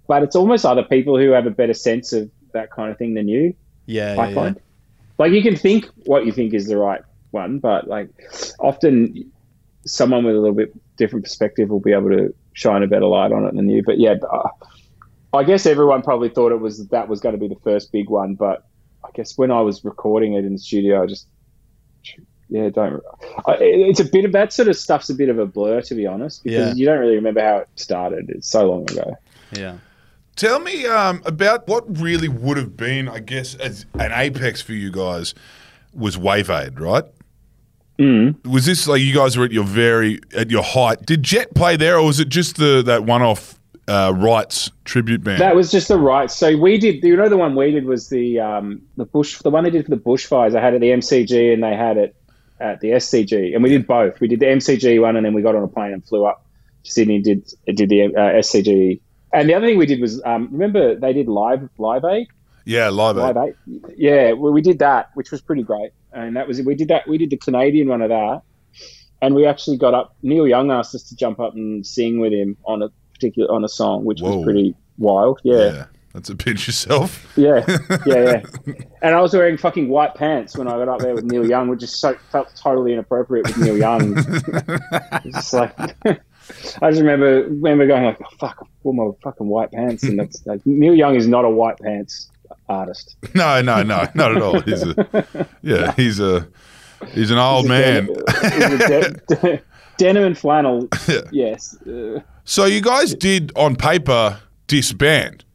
but 0.08 0.24
it's 0.24 0.36
almost 0.36 0.66
other 0.66 0.84
people 0.84 1.18
who 1.18 1.32
have 1.32 1.46
a 1.46 1.52
better 1.52 1.74
sense 1.74 2.14
of 2.14 2.30
that 2.54 2.72
kind 2.72 2.92
of 2.92 2.98
thing 2.98 3.14
than 3.14 3.28
you. 3.28 3.54
yeah, 3.86 4.16
I 4.18 4.30
yeah, 4.30 4.36
find. 4.36 4.60
Like 5.18 5.34
you 5.34 5.42
can 5.42 5.56
think 5.56 5.86
what 6.06 6.26
you 6.26 6.32
think 6.32 6.54
is 6.54 6.68
the 6.68 6.78
right 6.78 7.02
one, 7.32 7.60
but 7.60 7.88
like 7.88 8.10
often 8.60 9.32
someone 9.86 10.24
with 10.24 10.36
a 10.36 10.40
little 10.40 10.56
bit 10.56 10.74
different 10.98 11.26
perspective 11.26 11.70
will 11.70 11.80
be 11.80 11.94
able 11.94 12.10
to 12.10 12.34
shine 12.54 12.84
a 12.84 12.88
better 12.88 13.06
light 13.06 13.32
on 13.32 13.46
it 13.46 13.56
than 13.56 13.70
you. 13.70 13.84
But 13.84 14.00
yeah, 14.00 14.16
uh, 14.32 14.50
I 15.34 15.44
guess 15.44 15.66
everyone 15.66 16.02
probably 16.02 16.30
thought 16.30 16.52
it 16.52 16.60
was 16.60 16.88
that 16.88 17.08
was 17.08 17.20
going 17.20 17.34
to 17.34 17.40
be 17.40 17.48
the 17.48 17.60
first 17.64 17.92
big 17.92 18.10
one, 18.10 18.36
but 18.36 18.66
I 19.04 19.10
guess 19.14 19.38
when 19.38 19.52
I 19.52 19.62
was 19.62 19.84
recording 19.86 20.34
it 20.34 20.46
in 20.46 20.54
the 20.54 20.60
studio, 20.60 21.04
I 21.04 21.06
just 21.06 21.28
yeah, 22.50 22.70
don't. 22.70 23.02
I, 23.46 23.58
it's 23.60 24.00
a 24.00 24.06
bit 24.06 24.26
of 24.26 24.32
that 24.32 24.52
sort 24.52 24.68
of 24.70 24.76
stuff's 24.76 25.10
a 25.10 25.14
bit 25.14 25.30
of 25.30 25.38
a 25.38 25.46
blur 25.46 25.82
to 25.82 25.94
be 25.96 26.08
honest, 26.08 26.44
because 26.44 26.70
Yeah. 26.70 26.74
you 26.74 26.86
don't 26.86 27.00
really 27.00 27.16
remember 27.16 27.42
how 27.42 27.58
it 27.60 27.68
started. 27.76 28.30
It's 28.30 28.50
so 28.50 28.70
long 28.70 28.90
ago. 28.90 29.16
yeah. 29.52 29.78
Tell 30.36 30.60
me 30.60 30.86
um, 30.86 31.22
about 31.26 31.68
what 31.68 32.00
really 32.00 32.30
would 32.30 32.56
have 32.56 32.78
been, 32.78 33.10
I 33.10 33.20
guess, 33.20 33.56
as 33.56 33.86
an 33.96 34.12
apex 34.14 34.62
for 34.62 34.72
you 34.72 34.90
guys 34.90 35.36
was 35.94 36.18
Wave 36.18 36.50
Aid, 36.50 36.80
right? 36.80 37.04
Mm. 38.00 38.48
Was 38.48 38.66
this 38.66 38.88
like 38.88 39.02
you 39.02 39.14
guys 39.14 39.38
were 39.38 39.44
at 39.44 39.52
your 39.52 39.66
very 39.66 40.20
at 40.36 40.50
your 40.50 40.64
height? 40.64 41.06
Did 41.06 41.22
Jet 41.24 41.54
play 41.54 41.76
there, 41.76 41.98
or 41.98 42.06
was 42.06 42.22
it 42.22 42.30
just 42.30 42.56
the 42.56 42.82
that 42.84 43.04
one 43.04 43.22
off 43.22 43.59
uh, 43.90 44.14
Wrights 44.16 44.72
tribute 44.86 45.24
band? 45.24 45.42
That 45.42 45.56
was 45.56 45.72
just 45.72 45.88
the 45.88 45.98
Wrights. 45.98 46.36
So 46.36 46.58
we 46.58 46.78
did. 46.78 47.04
You 47.04 47.18
know, 47.18 47.30
the 47.30 47.38
one 47.38 47.56
we 47.56 47.72
did 47.72 47.86
was 47.86 48.10
the 48.10 48.40
um, 48.40 48.82
the 48.98 49.06
bush. 49.06 49.40
The 49.40 49.50
one 49.50 49.64
they 49.64 49.70
did 49.70 49.86
for 49.86 49.92
the 49.92 50.02
bushfires. 50.02 50.56
I 50.56 50.62
had 50.62 50.74
it 50.74 50.78
at 50.78 50.82
the 50.82 50.92
MCG 50.92 51.54
and 51.54 51.64
they 51.64 51.76
had 51.76 51.98
it 51.98 52.16
at 52.60 52.82
the 52.82 52.90
SCG, 52.92 53.54
and 53.54 53.64
we 53.64 53.70
did 53.70 53.88
both. 53.88 54.20
We 54.20 54.28
did 54.28 54.40
the 54.40 54.48
MCG 54.48 55.02
one, 55.02 55.16
and 55.16 55.26
then 55.26 55.34
we 55.34 55.42
got 55.42 55.56
on 55.56 55.64
a 55.64 55.68
plane 55.68 55.94
and 55.94 56.06
flew 56.06 56.26
up 56.26 56.46
to 56.84 56.92
Sydney. 56.92 57.16
and 57.16 57.24
Did 57.24 57.54
did 57.76 57.90
the 57.90 58.06
uh, 58.06 58.40
SCG. 58.40 59.00
And 59.32 59.48
the 59.48 59.54
other 59.54 59.68
thing 59.68 59.78
we 59.78 59.86
did 59.86 60.02
was 60.02 60.22
um, 60.26 60.50
remember 60.52 60.96
they 60.96 61.14
did 61.14 61.28
live 61.28 61.70
live 61.78 62.04
aid 62.04 62.28
yeah, 62.70 62.90
live 62.90 63.16
live 63.16 63.36
aid. 63.36 63.56
aid. 63.68 63.82
Yeah, 63.98 64.34
well, 64.34 64.54
we 64.54 64.62
did 64.62 64.78
that, 64.78 65.10
which 65.16 65.32
was 65.32 65.42
pretty 65.42 65.64
great. 65.64 65.92
And 66.14 66.36
that 66.36 66.48
was 66.48 66.62
we 66.62 66.76
did 66.76 66.90
that. 66.90 67.08
We 67.08 67.18
did 67.18 67.32
the 67.32 67.38
Canadian 67.38 67.88
one 67.88 68.04
of 68.04 68.10
that, 68.10 68.42
and 69.24 69.34
we 69.34 69.48
actually 69.48 69.78
got 69.78 69.96
up. 69.96 70.16
Neil 70.22 70.48
Young 70.48 70.70
asked 70.70 70.94
us 70.94 71.02
to 71.10 71.16
jump 71.16 71.40
up 71.40 71.56
and 71.56 71.86
sing 71.86 72.20
with 72.20 72.32
him 72.32 72.58
on 72.66 72.84
a 72.84 72.90
particular 73.20 73.52
on 73.52 73.64
a 73.64 73.70
song, 73.70 74.06
which 74.06 74.22
Whoa. 74.22 74.38
was 74.38 74.46
pretty 74.46 74.76
wild. 74.98 75.40
Yeah. 75.44 75.86
that's 76.14 76.30
a 76.30 76.36
pinch 76.36 76.68
yourself. 76.68 77.32
Yeah, 77.36 77.66
yeah, 78.06 78.42
yeah. 78.66 78.74
And 79.02 79.16
I 79.16 79.22
was 79.22 79.34
wearing 79.34 79.58
fucking 79.58 79.88
white 79.88 80.16
pants 80.16 80.58
when 80.58 80.68
I 80.68 80.72
got 80.72 80.90
up 80.90 81.00
there 81.00 81.16
with 81.16 81.24
Neil 81.24 81.48
Young, 81.48 81.70
which 81.70 81.80
just 81.80 82.02
so, 82.02 82.16
felt 82.32 82.54
totally 82.56 82.92
inappropriate 82.92 83.48
with 83.48 83.58
Neil 83.58 83.78
Young. 83.78 84.16
it's 85.24 85.54
like, 85.54 85.74
I 86.82 86.90
just 86.90 87.00
remember 87.00 87.44
remember 87.44 87.88
going 87.88 88.04
like, 88.06 88.20
oh, 88.22 88.38
"Fuck, 88.40 88.58
I 88.62 88.66
wore 88.84 88.94
my 88.94 89.16
fucking 89.24 89.48
white 89.48 89.72
pants," 89.72 90.04
and 90.04 90.20
that's 90.20 90.46
like 90.46 90.66
Neil 90.66 90.96
Young 90.96 91.16
is 91.16 91.28
not 91.28 91.46
a 91.46 91.50
white 91.50 91.78
pants 91.80 92.30
artist. 92.68 93.16
No, 93.34 93.62
no, 93.62 93.84
no, 93.84 94.06
not 94.16 94.36
at 94.36 94.42
all. 94.42 94.60
He's 94.62 94.84
a 94.84 95.48
yeah, 95.62 95.94
he's 95.94 96.20
a 96.20 96.48
he's 97.14 97.32
an 97.32 97.38
old 97.38 97.68
man. 97.68 98.08
He's 98.42 98.64
a 98.64 98.78
de- 98.78 99.36
de- 99.36 99.62
denim 100.00 100.24
and 100.24 100.38
flannel. 100.38 100.88
Yes. 101.32 101.80
Uh, 101.86 102.22
So 102.46 102.66
you 102.66 102.82
guys 102.82 103.14
did 103.14 103.52
on 103.56 103.76
paper 103.76 104.40
disband, 104.66 105.46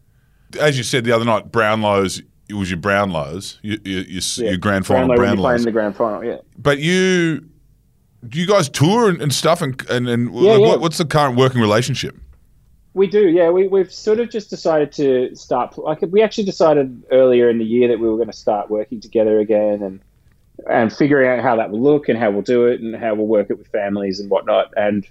as 0.61 0.79
you 0.79 0.85
said 0.85 1.05
the 1.05 1.11
other 1.11 1.25
night. 1.25 1.51
Brownlow's 1.51 2.23
it 2.49 2.55
was 2.55 2.71
your 2.71 2.79
Brownlows, 2.79 3.59
your 3.63 3.79
your, 3.85 4.03
your, 4.03 4.23
yeah. 4.37 4.51
your 4.51 4.59
grand 4.59 4.87
final 4.87 5.17
Brownlow 5.17 5.35
be 5.35 5.41
playing 5.41 5.59
in 5.61 5.65
the 5.65 5.73
grand 5.73 5.97
final. 5.97 6.23
Yeah. 6.23 6.39
But 6.59 6.79
you, 6.79 7.41
do 8.29 8.39
you 8.39 8.47
guys 8.47 8.69
tour 8.69 9.09
and, 9.09 9.21
and 9.21 9.33
stuff? 9.33 9.63
And 9.63 9.83
and, 9.91 10.09
and 10.09 10.33
Yeah, 10.35 10.53
yeah. 10.53 10.59
What, 10.59 10.81
what's 10.81 10.99
the 10.99 11.07
current 11.07 11.37
working 11.37 11.61
relationship? 11.61 12.17
We 12.93 13.09
do, 13.09 13.29
yeah. 13.29 13.51
We, 13.51 13.67
we've 13.67 13.93
sort 13.93 14.21
of 14.21 14.31
just 14.31 14.51
decided 14.51 14.93
to 14.93 15.35
start. 15.35 15.77
Like, 15.77 16.01
we 16.03 16.23
actually 16.23 16.45
decided 16.45 17.03
earlier 17.11 17.51
in 17.51 17.59
the 17.59 17.65
year 17.65 17.89
that 17.89 17.99
we 17.99 18.09
were 18.09 18.17
going 18.17 18.31
to 18.31 18.37
start 18.37 18.71
working 18.71 19.01
together 19.01 19.41
again 19.41 19.83
and 19.83 20.01
and 20.69 20.93
figuring 20.93 21.29
out 21.29 21.43
how 21.43 21.57
that 21.57 21.71
will 21.71 21.83
look 21.83 22.09
and 22.09 22.19
how 22.19 22.31
we'll 22.31 22.43
do 22.43 22.67
it 22.67 22.81
and 22.81 22.95
how 22.97 23.15
we'll 23.15 23.27
work 23.27 23.51
it 23.51 23.59
with 23.59 23.69
families 23.69 24.21
and 24.21 24.31
whatnot. 24.31 24.73
And 24.77 25.07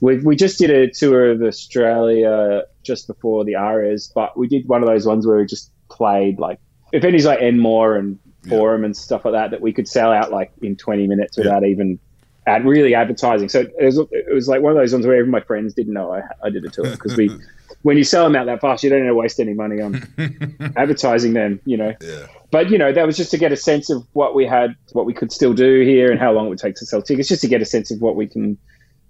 we 0.00 0.18
we 0.18 0.36
just 0.36 0.58
did 0.58 0.70
a 0.70 0.90
tour 0.90 1.30
of 1.30 1.42
Australia 1.42 2.64
just 2.82 3.06
before 3.06 3.44
the 3.44 3.54
Arias, 3.54 4.10
but 4.14 4.36
we 4.36 4.48
did 4.48 4.68
one 4.68 4.82
of 4.82 4.88
those 4.88 5.06
ones 5.06 5.26
where 5.26 5.38
we 5.38 5.46
just 5.46 5.70
played 5.88 6.38
like 6.38 6.58
if 6.92 7.04
any's 7.04 7.26
like 7.26 7.40
Enmore 7.40 7.96
and 7.96 8.18
Forum 8.48 8.84
and 8.84 8.96
stuff 8.96 9.24
like 9.24 9.32
that 9.32 9.50
that 9.50 9.60
we 9.60 9.72
could 9.72 9.88
sell 9.88 10.12
out 10.12 10.30
like 10.30 10.52
in 10.62 10.76
20 10.76 11.06
minutes 11.06 11.36
without 11.36 11.64
even 11.64 11.98
ad, 12.46 12.64
really 12.64 12.94
advertising. 12.94 13.48
So 13.48 13.60
it 13.60 13.84
was, 13.84 13.98
it 13.98 14.32
was 14.32 14.48
like 14.48 14.62
one 14.62 14.72
of 14.72 14.78
those 14.78 14.92
ones 14.92 15.06
where 15.06 15.18
even 15.18 15.30
my 15.30 15.40
friends 15.40 15.74
didn't 15.74 15.94
know 15.94 16.12
I, 16.12 16.22
I 16.44 16.50
did 16.50 16.64
a 16.64 16.68
tour 16.68 16.90
because 16.90 17.16
we, 17.16 17.28
when 17.82 17.96
you 17.96 18.04
sell 18.04 18.24
them 18.24 18.36
out 18.36 18.46
that 18.46 18.60
fast, 18.60 18.82
you 18.82 18.90
don't 18.90 19.02
need 19.02 19.08
to 19.08 19.14
waste 19.14 19.38
any 19.38 19.54
money 19.54 19.80
on 19.80 20.02
advertising 20.76 21.34
them, 21.34 21.60
you 21.64 21.76
know. 21.76 21.94
Yeah. 22.00 22.26
But 22.50 22.70
you 22.70 22.78
know, 22.78 22.92
that 22.92 23.06
was 23.06 23.16
just 23.16 23.30
to 23.32 23.38
get 23.38 23.52
a 23.52 23.56
sense 23.56 23.90
of 23.90 24.04
what 24.12 24.34
we 24.34 24.46
had, 24.46 24.74
what 24.92 25.06
we 25.06 25.12
could 25.12 25.32
still 25.32 25.52
do 25.52 25.80
here, 25.82 26.10
and 26.10 26.20
how 26.20 26.32
long 26.32 26.46
it 26.46 26.48
would 26.50 26.58
take 26.58 26.74
to 26.76 26.86
sell 26.86 27.02
tickets, 27.02 27.28
just 27.28 27.42
to 27.42 27.48
get 27.48 27.62
a 27.62 27.64
sense 27.64 27.90
of 27.90 28.00
what 28.00 28.16
we 28.16 28.26
can 28.26 28.58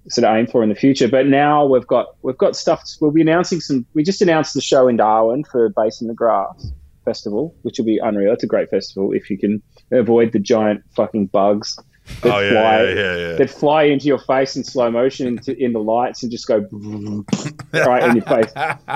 sort 0.08 0.24
of 0.24 0.36
aim 0.36 0.46
for 0.46 0.62
in 0.62 0.68
the 0.68 0.74
future. 0.74 1.08
But 1.08 1.26
now 1.26 1.66
we've 1.66 1.86
got 1.86 2.16
we've 2.22 2.38
got 2.38 2.56
stuff. 2.56 2.82
We'll 3.00 3.10
be 3.10 3.22
announcing 3.22 3.60
some. 3.60 3.86
We 3.94 4.02
just 4.02 4.22
announced 4.22 4.54
the 4.54 4.60
show 4.60 4.88
in 4.88 4.96
Darwin 4.96 5.44
for 5.44 5.68
Bass 5.70 6.00
in 6.00 6.08
the 6.08 6.14
Grass 6.14 6.72
Festival, 7.04 7.54
which 7.62 7.78
will 7.78 7.86
be 7.86 7.98
unreal. 7.98 8.32
It's 8.32 8.44
a 8.44 8.48
great 8.48 8.70
festival 8.70 9.12
if 9.12 9.30
you 9.30 9.38
can 9.38 9.62
avoid 9.90 10.32
the 10.32 10.38
giant 10.38 10.82
fucking 10.94 11.26
bugs 11.26 11.78
that 12.22 12.32
Oh 12.34 12.38
yeah, 12.40 12.50
fly 12.50 12.82
yeah, 12.82 12.94
yeah, 12.94 13.16
yeah. 13.16 13.34
that 13.36 13.50
fly 13.50 13.82
into 13.84 14.06
your 14.06 14.18
face 14.18 14.56
in 14.56 14.64
slow 14.64 14.90
motion 14.90 15.26
into, 15.26 15.56
in 15.56 15.72
the 15.72 15.80
lights 15.80 16.22
and 16.22 16.30
just 16.32 16.46
go 16.46 16.58
right 17.72 18.02
in 18.04 18.16
your 18.16 18.24
face 18.24 18.52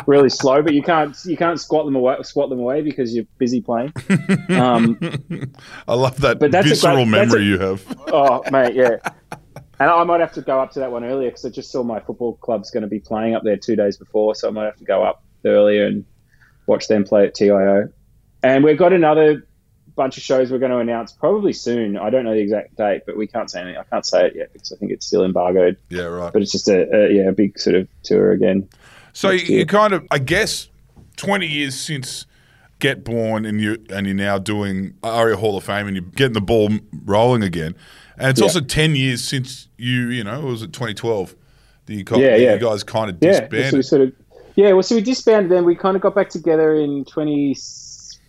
really 0.06 0.28
slow 0.30 0.62
but 0.62 0.74
you 0.74 0.82
can't 0.82 1.16
you 1.24 1.36
can't 1.36 1.60
squat 1.60 1.84
them 1.86 1.96
away 1.96 2.16
squat 2.22 2.48
them 2.50 2.58
away 2.60 2.82
because 2.82 3.14
you're 3.14 3.26
busy 3.38 3.60
playing 3.60 3.92
um, 4.50 4.98
I 5.88 5.94
love 5.94 6.20
that 6.20 6.38
But 6.38 6.52
that's 6.52 6.66
a 6.66 6.70
visceral 6.70 7.04
great- 7.04 7.10
that's 7.10 7.32
memory 7.32 7.42
a- 7.42 7.48
you 7.48 7.58
have. 7.58 7.84
oh 8.12 8.42
mate 8.50 8.74
yeah 8.74 8.96
and 9.80 9.88
I 9.90 10.04
might 10.04 10.20
have 10.20 10.32
to 10.34 10.42
go 10.42 10.60
up 10.60 10.70
to 10.72 10.80
that 10.80 10.92
one 10.92 11.04
earlier 11.04 11.28
because 11.30 11.44
I 11.44 11.50
just 11.50 11.70
saw 11.72 11.82
my 11.82 12.00
football 12.00 12.34
club's 12.36 12.70
going 12.70 12.82
to 12.82 12.88
be 12.88 13.00
playing 13.00 13.34
up 13.34 13.42
there 13.44 13.56
two 13.56 13.76
days 13.76 13.96
before 13.96 14.34
so 14.34 14.48
I 14.48 14.50
might 14.50 14.64
have 14.66 14.76
to 14.76 14.84
go 14.84 15.02
up 15.02 15.22
earlier 15.44 15.86
and 15.86 16.04
watch 16.66 16.86
them 16.88 17.04
play 17.04 17.26
at 17.26 17.34
TIO 17.34 17.88
and 18.42 18.62
we've 18.64 18.78
got 18.78 18.92
another 18.92 19.46
bunch 20.02 20.16
of 20.16 20.22
shows 20.22 20.50
we're 20.50 20.58
going 20.66 20.70
to 20.72 20.78
announce 20.78 21.12
probably 21.12 21.52
soon 21.52 21.96
I 21.96 22.08
don't 22.10 22.24
know 22.24 22.32
the 22.34 22.40
exact 22.40 22.76
date 22.76 23.02
but 23.06 23.16
we 23.16 23.26
can't 23.26 23.50
say 23.50 23.60
anything 23.60 23.78
I 23.78 23.84
can't 23.92 24.06
say 24.06 24.26
it 24.28 24.34
yet 24.34 24.52
because 24.52 24.72
I 24.72 24.76
think 24.76 24.90
it's 24.92 25.06
still 25.06 25.24
embargoed 25.24 25.76
Yeah, 25.90 26.04
right. 26.04 26.32
but 26.32 26.40
it's 26.42 26.52
just 26.52 26.68
a, 26.68 26.78
a 26.94 27.12
yeah 27.12 27.28
a 27.28 27.32
big 27.32 27.58
sort 27.58 27.76
of 27.76 27.86
tour 28.02 28.32
again. 28.32 28.68
So 29.12 29.30
you, 29.30 29.58
you 29.58 29.66
kind 29.66 29.92
of, 29.92 30.06
I 30.10 30.18
guess, 30.18 30.68
twenty 31.16 31.46
years 31.46 31.74
since 31.78 32.26
Get 32.78 33.04
Born, 33.04 33.44
and 33.44 33.60
you 33.60 33.76
and 33.90 34.06
you're 34.06 34.14
now 34.30 34.38
doing 34.38 34.94
ARIA 35.02 35.36
Hall 35.36 35.56
of 35.56 35.64
Fame, 35.64 35.86
and 35.88 35.96
you're 35.96 36.04
getting 36.20 36.32
the 36.32 36.40
ball 36.40 36.70
rolling 37.04 37.42
again. 37.42 37.74
And 38.16 38.30
it's 38.30 38.40
Yeah. 38.40 38.44
also 38.46 38.60
ten 38.60 38.94
years 38.96 39.22
since 39.22 39.68
you, 39.76 40.08
you 40.10 40.24
know, 40.24 40.40
was 40.40 40.62
it 40.62 40.72
2012 40.72 41.34
that 41.86 41.94
you, 41.94 42.04
Yeah, 42.16 42.36
yeah. 42.36 42.52
you 42.54 42.58
guys 42.60 42.82
kind 42.84 43.10
of 43.10 43.16
Yeah, 43.20 43.32
so 43.32 43.40
disbanded. 43.40 43.72
we 43.74 43.82
sort 43.82 44.02
of 44.02 44.12
yeah. 44.54 44.72
Well, 44.72 44.82
so 44.82 44.94
we 44.94 45.02
disbanded. 45.02 45.50
Then 45.50 45.64
we 45.64 45.74
kind 45.74 45.96
of 45.96 46.02
got 46.02 46.14
back 46.14 46.30
together 46.30 46.74
in 46.74 47.04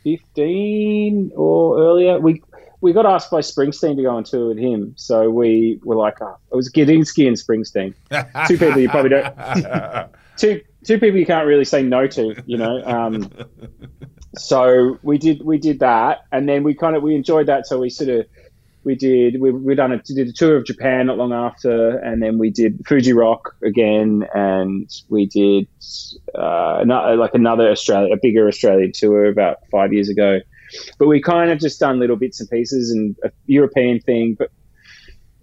2015 0.04 1.32
or 1.36 1.80
earlier. 1.80 2.20
We 2.20 2.42
we 2.82 2.94
got 2.94 3.06
asked 3.06 3.30
by 3.30 3.42
Springsteen 3.42 3.96
to 3.96 4.02
go 4.02 4.10
on 4.10 4.24
tour 4.24 4.48
with 4.48 4.58
him, 4.58 4.94
so 4.98 5.30
we 5.30 5.80
were 5.84 5.96
like, 5.96 6.22
oh, 6.22 6.38
it 6.52 6.56
was 6.56 6.72
Gudinski 6.72 7.28
and 7.28 7.38
Springsteen, 7.38 7.94
two 8.48 8.58
people 8.58 8.80
you 8.80 8.90
probably 8.90 9.10
don't 9.10 10.10
two 10.38 10.62
two 10.84 11.00
people 11.00 11.20
you 11.20 11.26
can't 11.26 11.46
really 11.46 11.66
say 11.66 11.84
no 11.84 12.08
to, 12.08 12.42
you 12.46 12.58
know. 12.58 12.82
Um, 12.84 13.30
so 14.38 14.98
we 15.04 15.18
did 15.18 15.44
we 15.44 15.58
did 15.58 15.80
that, 15.80 16.22
and 16.32 16.48
then 16.50 16.64
we 16.64 16.74
kind 16.74 16.96
of 16.96 17.04
we 17.04 17.16
enjoyed 17.16 17.48
that. 17.48 17.68
So 17.68 17.80
we 17.80 17.90
sort 17.90 18.10
of 18.10 18.26
we 18.84 18.96
did 18.96 19.40
we 19.40 19.52
we 19.52 19.76
done 19.76 19.92
a 19.92 20.02
did 20.02 20.28
a 20.28 20.32
tour 20.34 20.58
of 20.58 20.66
Japan 20.66 21.06
not 21.08 21.18
long 21.18 21.34
after, 21.34 21.98
and 22.00 22.22
then 22.22 22.38
we 22.38 22.50
did 22.50 22.82
Fuji 22.88 23.14
Rock 23.14 23.56
again, 23.64 24.26
and 24.34 24.90
we 25.10 25.26
did 25.28 25.68
uh, 26.36 26.80
another, 26.82 27.16
like 27.16 27.34
another 27.36 27.70
Australia 27.70 28.14
a 28.14 28.18
bigger 28.22 28.48
Australian 28.48 28.92
tour 28.94 29.26
about 29.26 29.58
five 29.72 29.94
years 29.94 30.10
ago. 30.10 30.40
But 30.98 31.08
we 31.08 31.22
kind 31.22 31.52
of 31.52 31.60
just 31.60 31.80
done 31.80 32.00
little 32.00 32.16
bits 32.16 32.40
and 32.40 32.50
pieces 32.50 32.92
and 32.92 33.16
a 33.24 33.32
European 33.46 34.00
thing, 34.00 34.36
but 34.40 34.50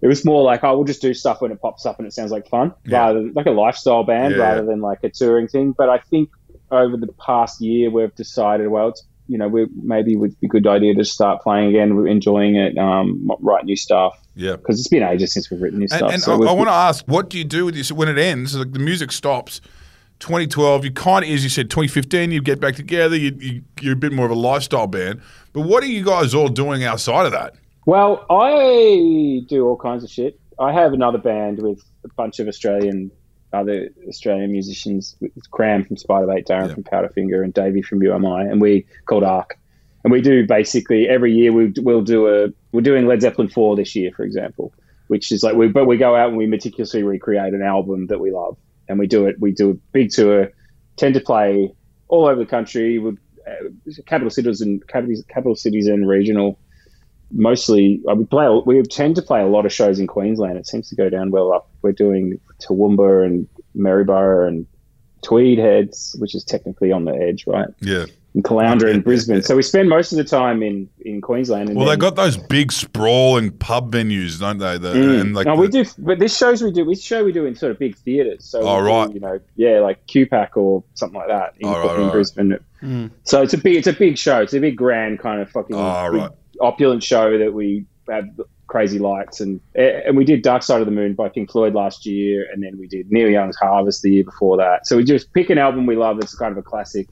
it 0.01 0.07
was 0.07 0.25
more 0.25 0.43
like, 0.43 0.63
oh, 0.63 0.75
we'll 0.75 0.85
just 0.85 1.01
do 1.01 1.13
stuff 1.13 1.41
when 1.41 1.51
it 1.51 1.61
pops 1.61 1.85
up 1.85 1.99
and 1.99 2.07
it 2.07 2.13
sounds 2.13 2.31
like 2.31 2.47
fun, 2.47 2.73
Yeah. 2.85 2.97
rather 2.99 3.29
like 3.33 3.45
a 3.45 3.51
lifestyle 3.51 4.03
band 4.03 4.35
Yeah. 4.35 4.41
rather 4.41 4.65
than 4.65 4.81
like 4.81 5.03
a 5.03 5.09
touring 5.09 5.47
thing. 5.47 5.73
But 5.77 5.89
I 5.89 5.99
think 5.99 6.29
over 6.71 6.97
the 6.97 7.11
past 7.25 7.61
year, 7.61 7.89
we've 7.89 8.13
decided, 8.15 8.69
well, 8.69 8.89
it's 8.89 9.05
you 9.29 9.37
know, 9.37 9.47
we 9.47 9.67
maybe 9.81 10.15
would 10.17 10.37
be 10.41 10.47
a 10.47 10.49
good 10.49 10.67
idea 10.67 10.93
to 10.95 11.05
start 11.05 11.41
playing 11.41 11.69
again. 11.69 11.95
We're 11.95 12.07
enjoying 12.07 12.55
it, 12.55 12.77
um, 12.77 13.29
write 13.39 13.63
new 13.63 13.75
stuff 13.77 14.19
Yeah. 14.35 14.57
because 14.57 14.79
it's 14.79 14.89
been 14.89 15.03
ages 15.03 15.31
since 15.33 15.49
we've 15.49 15.61
written 15.61 15.79
new 15.79 15.83
And, 15.83 15.91
stuff. 15.91 16.11
and 16.11 16.21
so 16.21 16.43
I, 16.43 16.49
I 16.49 16.51
want 16.53 16.67
to 16.67 16.73
ask, 16.73 17.05
what 17.05 17.29
do 17.29 17.37
you 17.37 17.43
do 17.45 17.65
with 17.65 17.75
this 17.75 17.91
when 17.91 18.09
it 18.09 18.17
ends? 18.17 18.55
Like 18.57 18.73
the 18.73 18.79
music 18.79 19.11
stops. 19.11 19.61
2012, 20.19 20.83
you 20.85 20.91
kind 20.91 21.23
of, 21.23 21.31
as 21.31 21.43
you 21.43 21.49
said, 21.49 21.69
2015, 21.69 22.31
you 22.31 22.41
get 22.41 22.59
back 22.59 22.75
together. 22.75 23.15
You, 23.15 23.37
you, 23.39 23.61
you're 23.79 23.93
a 23.93 23.95
bit 23.95 24.11
more 24.11 24.25
of 24.25 24.31
a 24.31 24.35
lifestyle 24.35 24.87
band. 24.87 25.21
But 25.53 25.61
what 25.61 25.81
are 25.83 25.87
you 25.87 26.03
guys 26.03 26.33
all 26.33 26.49
doing 26.49 26.83
outside 26.83 27.25
of 27.25 27.31
that? 27.31 27.53
Well, 27.85 28.25
I 28.29 29.43
do 29.47 29.65
all 29.65 29.77
kinds 29.77 30.03
of 30.03 30.09
shit. 30.09 30.37
I 30.59 30.73
have 30.73 30.91
another 30.91 31.19
band 31.19 31.61
with 31.61 31.81
a 32.03 32.09
bunch 32.17 32.39
of 32.39 32.47
Australian, 32.49 33.11
other 33.53 33.89
Australian 34.07 34.51
musicians. 34.51 35.15
Kram 35.51 35.85
from 35.87 35.95
Spiderbait, 35.95 36.47
Darren 36.47 36.67
Yeah. 36.67 36.73
from 36.75 36.83
Powderfinger, 36.83 37.43
and 37.43 37.53
Davey 37.53 37.81
from 37.81 38.01
You 38.03 38.13
Am 38.13 38.25
I, 38.25 38.43
and 38.43 38.61
we 38.61 38.85
called 39.05 39.23
Arc. 39.23 39.57
And 40.03 40.11
we 40.13 40.21
do 40.21 40.47
basically 40.47 41.09
every 41.09 41.33
year 41.33 41.51
we 41.51 41.73
we'll 41.81 42.01
do 42.01 42.27
a 42.27 42.49
we're 42.71 42.81
doing 42.81 43.05
Led 43.07 43.21
Zeppelin 43.21 43.49
four 43.49 43.75
this 43.75 43.95
year, 43.95 44.11
for 44.15 44.23
example, 44.23 44.73
which 45.07 45.31
is 45.31 45.43
like 45.43 45.55
we 45.55 45.67
but 45.67 45.85
we 45.85 45.97
go 45.97 46.15
out 46.15 46.29
and 46.29 46.37
we 46.37 46.47
meticulously 46.47 47.03
recreate 47.03 47.53
an 47.53 47.61
album 47.61 48.07
that 48.07 48.19
we 48.19 48.31
love, 48.31 48.55
and 48.87 48.97
we 48.97 49.07
do 49.07 49.25
it. 49.27 49.35
We 49.39 49.51
do 49.51 49.71
a 49.71 49.73
big 49.91 50.11
tour, 50.11 50.51
tend 50.95 51.15
to 51.15 51.19
play 51.21 51.73
all 52.07 52.27
over 52.27 52.39
the 52.39 52.45
country 52.45 52.97
with 52.97 53.17
uh, 53.45 53.69
capital 54.05 54.29
cities 54.29 54.61
and 54.61 54.87
capital, 54.87 55.15
capital 55.27 55.55
cities 55.55 55.87
and 55.87 56.07
regional 56.07 56.57
mostly 57.31 58.01
uh, 58.09 58.15
we 58.15 58.25
play 58.25 58.47
we 58.65 58.81
tend 58.83 59.15
to 59.15 59.21
play 59.21 59.41
a 59.41 59.47
lot 59.47 59.65
of 59.65 59.73
shows 59.73 59.99
in 59.99 60.07
Queensland. 60.07 60.57
It 60.57 60.67
seems 60.67 60.89
to 60.89 60.95
go 60.95 61.09
down 61.09 61.31
well 61.31 61.53
up. 61.53 61.69
We're 61.81 61.91
doing 61.91 62.39
Toowoomba 62.61 63.25
and 63.25 63.47
Maryborough 63.75 64.47
and 64.47 64.65
Tweed 65.21 65.59
Heads, 65.59 66.15
which 66.19 66.33
is 66.35 66.43
technically 66.43 66.91
on 66.91 67.05
the 67.05 67.13
edge, 67.13 67.45
right? 67.45 67.67
Yeah. 67.81 68.05
And 68.35 68.43
Caloundra 68.43 68.93
and 68.93 69.03
Brisbane. 69.03 69.41
So 69.41 69.55
we 69.55 69.63
spend 69.63 69.89
most 69.89 70.11
of 70.11 70.17
the 70.19 70.23
time 70.23 70.61
in 70.61 70.87
in 71.01 71.19
Queensland. 71.19 71.69
And 71.69 71.77
Well, 71.77 71.87
they 71.87 71.97
got 71.97 72.15
those 72.15 72.37
big 72.37 72.71
sprawling 72.71 73.49
pub 73.51 73.91
venues, 73.91 74.39
don't 74.39 74.59
they? 74.59 74.77
The, 74.77 74.93
Mm. 74.93 75.21
And 75.21 75.35
like 75.35 75.47
no, 75.47 75.55
we 75.55 75.67
do, 75.67 75.83
but 75.97 76.19
this 76.19 76.37
shows 76.37 76.61
we 76.61 76.71
do. 76.71 76.85
This 76.85 77.01
show 77.01 77.23
we 77.23 77.31
do 77.31 77.45
in 77.47 77.55
sort 77.55 77.71
of 77.71 77.79
big 77.79 77.95
theatres. 77.97 78.45
So, 78.45 78.61
Oh, 78.61 78.83
we 78.83 79.07
do, 79.07 79.13
you 79.15 79.19
know, 79.19 79.39
yeah, 79.55 79.79
like 79.79 80.05
QPAC 80.05 80.55
or 80.57 80.83
something 80.93 81.19
like 81.19 81.27
that 81.29 81.55
in, 81.59 81.67
Oh, 81.67 81.71
right, 81.71 81.95
in 81.97 82.03
right. 82.03 82.11
Brisbane. 82.11 82.59
So 83.23 83.41
it's 83.41 83.53
a 83.53 83.57
big, 83.57 83.77
it's 83.77 83.87
a 83.87 83.93
big 83.93 84.15
show. 84.17 84.41
It's 84.41 84.53
a 84.53 84.59
big, 84.59 84.77
grand 84.77 85.19
kind 85.19 85.41
of 85.41 85.49
fucking 85.49 85.75
Oh, 85.75 86.11
big, 86.11 86.21
right. 86.21 86.31
Opulent 86.59 87.03
show 87.03 87.37
that 87.37 87.53
we 87.53 87.85
have 88.09 88.25
crazy 88.67 88.99
lights 88.99 89.39
and 89.39 89.59
and 89.75 90.15
we 90.15 90.23
did 90.23 90.43
Dark 90.43 90.63
Side 90.63 90.79
of 90.79 90.85
the 90.85 90.91
Moon 90.91 91.15
by 91.15 91.27
Pink 91.29 91.51
Floyd 91.51 91.73
last 91.73 92.05
year, 92.05 92.47
and 92.51 92.63
then 92.63 92.77
we 92.77 92.87
did 92.87 93.11
Neil 93.11 93.29
Young's 93.29 93.57
Harvest 93.57 94.01
the 94.01 94.11
year 94.11 94.23
before 94.23 94.57
that. 94.57 94.87
So 94.87 94.97
we 94.97 95.03
just 95.03 95.33
pick 95.33 95.49
an 95.49 95.57
album 95.57 95.85
we 95.85 95.95
love 95.95 96.19
that's 96.19 96.35
kind 96.35 96.51
of 96.51 96.57
a 96.57 96.61
classic, 96.61 97.07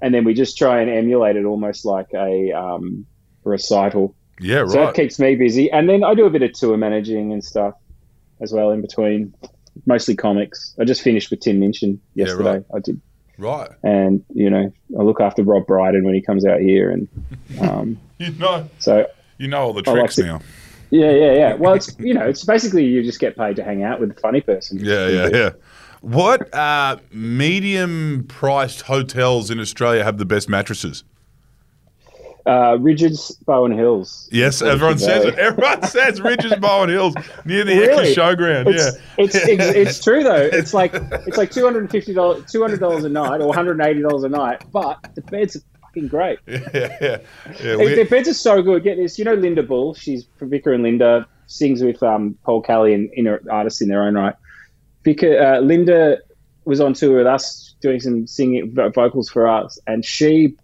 and 0.00 0.14
then 0.14 0.24
we 0.24 0.34
just 0.34 0.56
try 0.56 0.80
and 0.80 0.90
emulate 0.90 1.36
it 1.36 1.44
almost 1.44 1.84
like 1.84 2.06
a 2.14 2.52
um, 2.52 3.06
recital. 3.44 4.14
yeah, 4.40 4.58
right. 4.58 4.70
So 4.70 4.86
that 4.86 4.94
keeps 4.94 5.18
me 5.18 5.36
busy. 5.36 5.70
And 5.70 5.88
then 5.88 6.04
I 6.04 6.14
do 6.14 6.26
a 6.26 6.30
bit 6.30 6.42
of 6.42 6.52
tour 6.52 6.76
managing 6.76 7.32
and 7.32 7.42
stuff 7.42 7.74
as 8.40 8.52
well 8.52 8.70
in 8.70 8.82
between, 8.82 9.34
mostly 9.86 10.14
comics. 10.14 10.74
I 10.78 10.84
just 10.84 11.02
finished 11.02 11.30
with 11.30 11.40
Tim 11.40 11.58
Minchin 11.58 12.00
yesterday. 12.14 12.50
right. 12.50 12.64
I 12.74 12.78
did. 12.80 13.00
Right. 13.38 13.70
And, 13.82 14.24
you 14.32 14.48
know, 14.48 14.72
I 14.98 15.02
look 15.02 15.20
after 15.20 15.42
Rob 15.42 15.66
Brydon 15.66 16.04
when 16.04 16.14
he 16.14 16.22
comes 16.22 16.46
out 16.46 16.60
here. 16.60 16.90
And 16.90 17.08
um, 17.60 18.00
You 18.18 18.30
know, 18.32 18.68
so, 18.78 19.06
you 19.38 19.46
know 19.48 19.58
all 19.62 19.72
the 19.74 19.82
I 19.86 19.90
like 19.92 20.00
tricks 20.00 20.14
to- 20.16 20.24
now. 20.24 20.40
yeah, 20.90 21.10
yeah, 21.10 21.32
yeah. 21.34 21.54
Well, 21.58 21.74
it's, 21.74 21.94
you 21.98 22.14
know, 22.14 22.26
it's 22.26 22.44
basically 22.44 22.84
you 22.84 23.02
just 23.02 23.20
get 23.20 23.36
paid 23.36 23.56
to 23.56 23.62
hang 23.64 23.82
out 23.82 24.00
with 24.00 24.10
a 24.10 24.14
funny 24.20 24.40
person. 24.40 24.78
Yeah, 24.82 25.08
yeah, 25.08 25.28
yeah. 25.32 25.50
What 26.00 26.52
uh, 26.54 26.96
medium 27.12 28.24
priced 28.28 28.82
hotels 28.82 29.50
in 29.50 29.58
Australia 29.60 30.04
have 30.04 30.18
the 30.18 30.24
best 30.24 30.48
mattresses? 30.48 31.04
Uh, 32.46 32.76
Rydges, 32.78 33.32
Bowen 33.44 33.72
Hills. 33.72 34.28
Yes, 34.30 34.62
everyone 34.62 34.98
says 35.00 35.24
it. 35.24 35.34
Everyone 35.38 35.82
says 35.82 36.20
Rydges 36.20 36.60
Bowen 36.60 36.88
Hills 36.88 37.14
near 37.44 37.64
the 37.64 37.74
Really? 37.76 38.14
Ekka 38.14 38.36
Showground. 38.36 38.72
It's, 38.72 38.84
Yeah. 38.96 39.02
it's, 39.24 39.34
it's 39.34 39.64
it's 39.64 40.04
true 40.04 40.22
though. 40.22 40.48
It's 40.52 40.72
like 40.72 40.92
it's 40.94 41.36
like 41.36 41.50
two 41.50 41.64
hundred 41.64 41.80
and 41.80 41.90
fifty 41.90 42.14
dollars, 42.14 42.44
two 42.50 42.62
hundred 42.62 42.78
dollars 42.78 43.02
a 43.02 43.08
night, 43.08 43.40
or 43.40 43.48
one 43.48 43.56
hundred 43.56 43.80
and 43.80 43.88
eighty 43.90 44.00
dollars 44.00 44.22
a 44.22 44.28
night. 44.28 44.62
But 44.70 45.04
the 45.16 45.22
beds 45.22 45.56
are 45.56 45.60
fucking 45.96 46.08
great. 46.08 46.38
Yeah, 46.46 46.96
yeah, 47.00 47.18
yeah. 47.62 47.76
We- 47.76 47.94
Their 47.94 48.06
beds 48.06 48.28
are 48.28 48.34
so 48.34 48.62
good. 48.62 48.82
Get 48.82 48.96
this, 48.96 49.18
you 49.18 49.24
know 49.24 49.34
Linda 49.34 49.62
Bull. 49.62 49.94
She's 49.94 50.26
from 50.38 50.50
Vika 50.50 50.74
and 50.74 50.82
Linda. 50.82 51.26
Sings 51.48 51.80
with 51.82 52.02
um, 52.02 52.36
Paul 52.44 52.60
Kelly 52.60 52.92
and 52.92 53.08
inner 53.16 53.40
artists 53.50 53.80
in 53.80 53.88
their 53.88 54.02
own 54.02 54.14
right. 54.14 54.34
Vika 55.04 55.58
uh, 55.58 55.60
Linda 55.60 56.18
was 56.64 56.80
on 56.80 56.92
tour 56.92 57.16
with 57.18 57.26
us 57.26 57.74
doing 57.80 58.00
some 58.00 58.26
singing 58.26 58.74
vocals 58.74 59.28
for 59.28 59.46
us, 59.46 59.78
and 59.86 60.04
she 60.04 60.56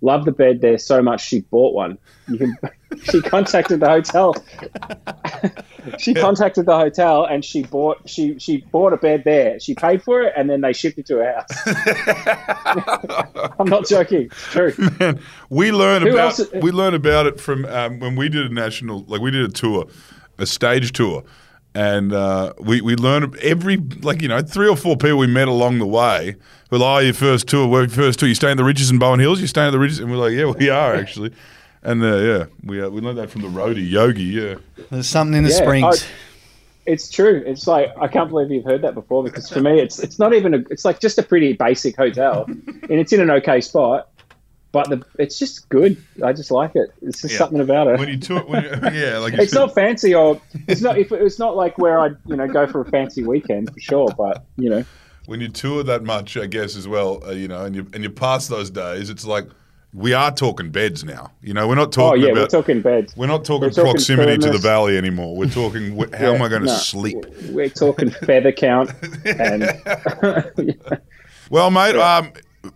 loved 0.00 0.26
the 0.26 0.32
bed 0.32 0.60
there 0.60 0.78
so 0.78 1.02
much 1.02 1.26
she 1.26 1.40
bought 1.40 1.74
one. 1.74 1.98
You 2.28 2.38
can, 2.38 2.56
she 3.02 3.20
contacted 3.22 3.80
the 3.80 3.88
hotel. 3.88 4.34
she 5.98 6.14
contacted 6.14 6.66
the 6.66 6.76
hotel 6.76 7.24
and 7.24 7.44
she 7.44 7.62
bought 7.62 8.08
she 8.08 8.38
she 8.38 8.58
bought 8.58 8.92
a 8.92 8.96
bed 8.96 9.24
there. 9.24 9.60
She 9.60 9.74
paid 9.74 10.02
for 10.02 10.22
it 10.22 10.32
and 10.36 10.48
then 10.48 10.60
they 10.60 10.72
shipped 10.72 10.98
it 10.98 11.06
to 11.06 11.16
her 11.16 11.32
house. 11.34 11.50
I'm 13.58 13.68
not 13.68 13.86
joking. 13.86 14.26
It's 14.26 14.42
true. 14.44 14.74
Man, 14.98 15.20
we 15.50 15.72
learn 15.72 16.02
Who 16.02 16.12
about 16.12 16.38
else- 16.38 16.52
we 16.54 16.70
learn 16.70 16.94
about 16.94 17.26
it 17.26 17.40
from 17.40 17.64
um, 17.66 18.00
when 18.00 18.16
we 18.16 18.28
did 18.28 18.50
a 18.50 18.54
national 18.54 19.04
like 19.06 19.20
we 19.20 19.30
did 19.30 19.48
a 19.48 19.52
tour, 19.52 19.86
a 20.38 20.46
stage 20.46 20.92
tour, 20.92 21.24
and 21.74 22.12
uh, 22.12 22.54
we 22.58 22.80
we 22.80 22.96
learned 22.96 23.36
every 23.38 23.76
like 23.76 24.22
you 24.22 24.28
know 24.28 24.40
three 24.40 24.68
or 24.68 24.76
four 24.76 24.96
people 24.96 25.18
we 25.18 25.26
met 25.26 25.48
along 25.48 25.78
the 25.78 25.86
way. 25.86 26.36
Well, 26.70 26.82
oh, 26.82 26.98
your 26.98 27.14
first 27.14 27.46
tour, 27.48 27.66
well, 27.66 27.82
your 27.82 27.88
first 27.88 28.18
tour, 28.18 28.28
you 28.28 28.34
stay 28.34 28.50
in 28.50 28.58
the 28.58 28.62
Rydges 28.62 28.90
and 28.90 29.00
Bowen 29.00 29.20
Hills, 29.20 29.40
you 29.40 29.46
stay 29.46 29.66
in 29.66 29.72
the 29.72 29.78
Rydges, 29.78 30.00
and 30.00 30.10
we're 30.10 30.18
like, 30.18 30.32
yeah, 30.32 30.52
we 30.52 30.68
are 30.68 30.94
actually, 30.94 31.32
and 31.82 32.02
uh, 32.02 32.16
yeah, 32.16 32.44
we 32.64 32.80
uh, 32.82 32.88
we 32.88 33.00
learned 33.00 33.18
that 33.18 33.30
from 33.30 33.42
the 33.42 33.48
roadie 33.48 33.88
Yogi, 33.88 34.22
yeah. 34.24 34.54
There's 34.90 35.08
something 35.08 35.36
in 35.38 35.44
the 35.44 35.50
Yeah, 35.50 35.56
springs. 35.56 36.06
It's 36.86 37.10
true. 37.10 37.42
It's 37.44 37.66
like 37.66 37.92
I 38.00 38.08
can't 38.08 38.30
believe 38.30 38.50
you've 38.50 38.64
heard 38.64 38.82
that 38.82 38.94
before 38.94 39.22
because 39.22 39.48
for 39.50 39.60
me, 39.60 39.78
it's 39.80 39.98
it's 39.98 40.18
not 40.18 40.32
even 40.32 40.54
a. 40.54 40.58
It's 40.70 40.84
like 40.84 41.00
just 41.00 41.18
a 41.18 41.22
pretty 41.22 41.52
basic 41.52 41.96
hotel, 41.96 42.44
and 42.66 42.90
it's 42.90 43.12
in 43.12 43.20
an 43.20 43.30
okay 43.30 43.60
spot, 43.60 44.08
but 44.72 44.88
the 44.88 45.04
it's 45.18 45.38
just 45.38 45.68
good. 45.68 46.02
I 46.24 46.32
just 46.32 46.50
like 46.50 46.74
it. 46.76 46.90
It's 47.02 47.20
just 47.20 47.34
Yeah. 47.34 47.38
something 47.38 47.60
about 47.60 47.88
it. 47.88 47.98
When 47.98 48.08
you 48.08 48.16
tour, 48.16 48.40
when 48.40 48.62
you, 48.64 48.70
yeah, 48.98 49.18
like 49.18 49.34
you 49.34 49.40
it's 49.42 49.52
said- 49.52 49.58
not 49.58 49.74
fancy 49.74 50.14
or 50.14 50.40
it's 50.66 50.80
not. 50.80 50.96
If 50.96 51.12
it's 51.12 51.38
not 51.38 51.56
like 51.56 51.76
where 51.76 52.00
I 52.00 52.08
you 52.26 52.36
know 52.36 52.48
go 52.48 52.66
for 52.66 52.80
a 52.80 52.86
fancy 52.86 53.22
weekend 53.22 53.70
for 53.74 53.80
sure, 53.80 54.08
but 54.16 54.46
you 54.56 54.70
know. 54.70 54.84
when 55.26 55.42
you 55.42 55.48
tour 55.48 55.82
that 55.82 56.04
much, 56.04 56.38
I 56.38 56.46
guess 56.46 56.74
as 56.74 56.88
well, 56.88 57.22
uh, 57.26 57.32
you 57.32 57.48
know, 57.48 57.66
and 57.66 57.76
you 57.76 57.86
and 57.92 58.02
you 58.02 58.08
pass 58.08 58.48
those 58.48 58.70
days, 58.70 59.10
it's 59.10 59.26
like 59.26 59.46
we 59.94 60.12
are 60.12 60.30
talking 60.30 60.70
beds 60.70 61.04
now. 61.04 61.32
You 61.40 61.54
know, 61.54 61.66
we're 61.66 61.74
not 61.74 61.92
talking. 61.92 62.22
Oh 62.22 62.26
yeah, 62.26 62.32
about 62.32 62.52
we're 62.52 62.60
talking 62.60 62.82
beds. 62.82 63.16
we're 63.16 63.26
not 63.26 63.44
talking, 63.44 63.62
we're 63.62 63.70
talking 63.70 63.92
proximity 63.92 64.38
to 64.38 64.50
the 64.50 64.58
valley 64.58 64.98
anymore. 64.98 65.36
We're 65.36 65.48
talking 65.50 65.96
how 66.14 66.34
am 66.34 66.42
I 66.42 66.48
going 66.48 66.62
to 66.62 66.68
no, 66.68 66.76
sleep? 66.76 67.24
We're 67.50 67.70
talking 67.70 68.10
feather 68.10 68.52
count 68.52 68.90
and 69.24 69.64
Well, 71.50 71.70
mate, 71.70 71.96
um, 71.96 72.32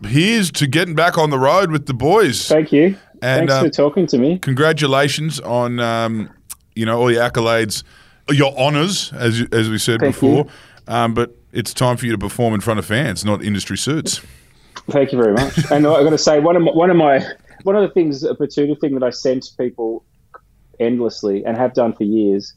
here's 0.07 0.51
to 0.53 0.67
getting 0.67 0.95
back 0.95 1.19
on 1.19 1.31
the 1.31 1.39
road 1.39 1.71
with 1.71 1.87
the 1.87 1.95
boys. 1.95 2.49
thank 2.49 2.73
you. 2.73 2.97
And, 3.21 3.49
Thanks 3.49 3.53
uh, 3.53 3.63
for 3.63 3.71
talking 3.71 4.07
to 4.09 4.19
me. 4.19 4.39
Congratulations 4.39 5.39
on 5.41 5.79
um, 5.79 6.31
you 6.75 6.87
know 6.87 6.99
all 6.99 7.13
your 7.13 7.23
accolades, 7.23 7.85
your 8.31 8.57
honours, 8.57 9.13
as 9.13 9.47
as 9.53 9.69
we 9.69 9.79
said 9.79 10.01
Thank 10.01 10.15
before. 10.15 10.47
Um, 10.89 11.15
but 11.15 11.37
it's 11.53 11.73
time 11.73 11.97
for 11.97 12.07
you 12.07 12.13
to 12.13 12.19
perform 12.19 12.55
in 12.55 12.61
front 12.61 12.81
of 12.81 12.87
fans, 12.87 13.25
not 13.25 13.45
industry 13.45 13.79
suits. 13.79 14.21
Thank 14.91 15.13
you 15.13 15.19
very 15.19 15.33
much. 15.33 15.57
and 15.71 15.87
I've 15.87 16.05
got 16.05 16.11
to 16.11 16.19
say, 16.19 16.41
one 16.41 16.57
of 16.57 16.63
my, 16.63 16.73
one 16.73 16.91
of 16.91 16.97
my 16.97 17.25
one 17.63 17.77
of 17.77 17.83
the 17.83 17.89
things, 17.89 18.25
a 18.25 18.35
Betoota 18.35 18.79
thing 18.81 18.95
that 18.95 19.03
I 19.03 19.11
send 19.11 19.43
to 19.45 19.57
people 19.57 20.05
endlessly 20.81 21.45
and 21.45 21.57
have 21.57 21.75
done 21.75 21.93
for 21.93 22.05
years. 22.05 22.55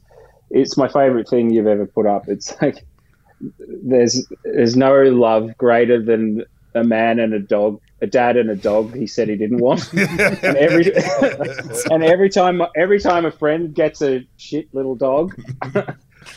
It's 0.50 0.78
my 0.78 0.88
favorite 0.88 1.28
thing 1.30 1.52
you've 1.52 1.68
ever 1.68 1.86
put 1.86 2.06
up. 2.06 2.28
It's 2.28 2.60
like 2.62 2.86
there's 3.60 4.26
there's 4.44 4.76
no 4.76 5.04
love 5.04 5.58
greater 5.58 6.02
than 6.02 6.44
a 6.74 6.84
man 6.84 7.20
and 7.20 7.34
a 7.34 7.40
dog, 7.40 7.80
a 8.02 8.08
dad 8.08 8.38
and 8.38 8.50
a 8.50 8.56
dog. 8.56 8.96
He 8.96 9.08
said 9.08 9.30
he 9.30 9.36
didn't 9.36 9.60
want, 9.60 9.92
and 9.94 10.58
every 10.58 10.92
and 11.92 12.04
every 12.04 12.30
time 12.30 12.62
every 12.76 13.00
time 13.00 13.26
a 13.26 13.32
friend 13.32 13.74
gets 13.74 14.02
a 14.02 14.26
shit 14.38 14.74
little 14.74 14.96
dog. 14.96 15.36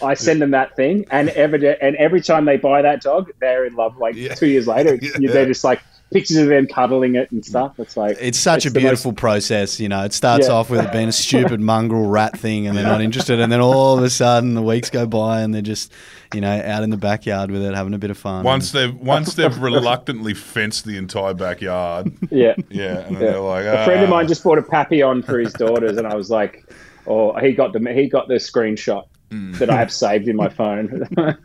I 0.02 0.14
send 0.14 0.40
them 0.42 0.50
that 0.52 0.76
thing, 0.76 1.06
and 1.10 1.28
every 1.30 1.80
and 1.80 1.96
every 1.96 2.20
time 2.20 2.44
they 2.44 2.56
buy 2.56 2.82
that 2.82 3.02
dog, 3.02 3.30
they're 3.40 3.64
in 3.64 3.74
love. 3.74 3.96
Like 3.98 4.14
Yeah. 4.16 4.34
two 4.34 4.46
years 4.48 4.66
later, 4.66 4.98
Yeah. 5.18 5.30
they're 5.32 5.46
just 5.46 5.64
like 5.64 5.80
pictures 6.10 6.38
of 6.38 6.48
them 6.48 6.66
cuddling 6.66 7.16
it 7.16 7.30
and 7.30 7.44
stuff. 7.44 7.78
It's 7.78 7.94
like 7.94 8.16
It's 8.18 8.38
such 8.38 8.64
a 8.64 8.70
the 8.70 8.78
most- 8.78 8.82
beautiful 8.82 9.12
process, 9.12 9.78
you 9.78 9.90
know. 9.90 10.04
It 10.04 10.14
starts 10.14 10.46
Yeah. 10.48 10.54
off 10.54 10.70
with 10.70 10.80
it 10.80 10.90
being 10.90 11.08
a 11.08 11.12
stupid 11.12 11.60
mongrel 11.72 12.06
rat 12.06 12.38
thing, 12.38 12.66
and 12.66 12.74
they're 12.76 12.84
not 12.86 13.02
interested, 13.02 13.40
and 13.40 13.52
then 13.52 13.60
all 13.60 13.98
of 13.98 14.02
a 14.02 14.08
sudden 14.08 14.54
the 14.54 14.62
weeks 14.62 14.88
go 14.88 15.04
by, 15.06 15.42
and 15.42 15.52
they're 15.54 15.60
just, 15.60 15.92
you 16.32 16.40
know, 16.40 16.62
out 16.64 16.82
in 16.82 16.88
the 16.88 16.96
backyard 16.96 17.50
with 17.50 17.62
it, 17.62 17.74
having 17.74 17.92
a 17.92 17.98
bit 17.98 18.10
of 18.10 18.16
fun. 18.16 18.42
Once 18.44 18.72
they've 18.72 18.94
once 18.94 19.34
they've 19.34 19.58
reluctantly 19.58 20.32
fenced 20.32 20.86
the 20.86 20.96
entire 20.96 21.34
backyard, 21.34 22.10
yeah. 22.30 22.54
yeah, 22.70 23.00
and 23.00 23.12
Yeah. 23.12 23.18
they're 23.18 23.40
like, 23.40 23.66
a 23.66 23.84
friend 23.84 24.02
of 24.02 24.08
"Ah." 24.08 24.16
mine 24.16 24.28
just 24.28 24.42
bought 24.42 24.56
a 24.58 24.62
papillon 24.62 25.22
for 25.22 25.38
his 25.38 25.52
daughters, 25.52 25.98
and 25.98 26.06
I 26.06 26.14
was 26.14 26.30
like, 26.30 26.64
"Oh, 27.06 27.38
he 27.38 27.52
got 27.52 27.74
the 27.74 27.80
he 27.92 28.08
got 28.08 28.28
the 28.28 28.36
screenshot 28.36 29.04
Mm. 29.30 29.58
that 29.58 29.70
I 29.70 29.76
have 29.76 29.92
saved 29.92 30.28
in 30.28 30.36
my 30.36 30.48
phone." 30.48 31.06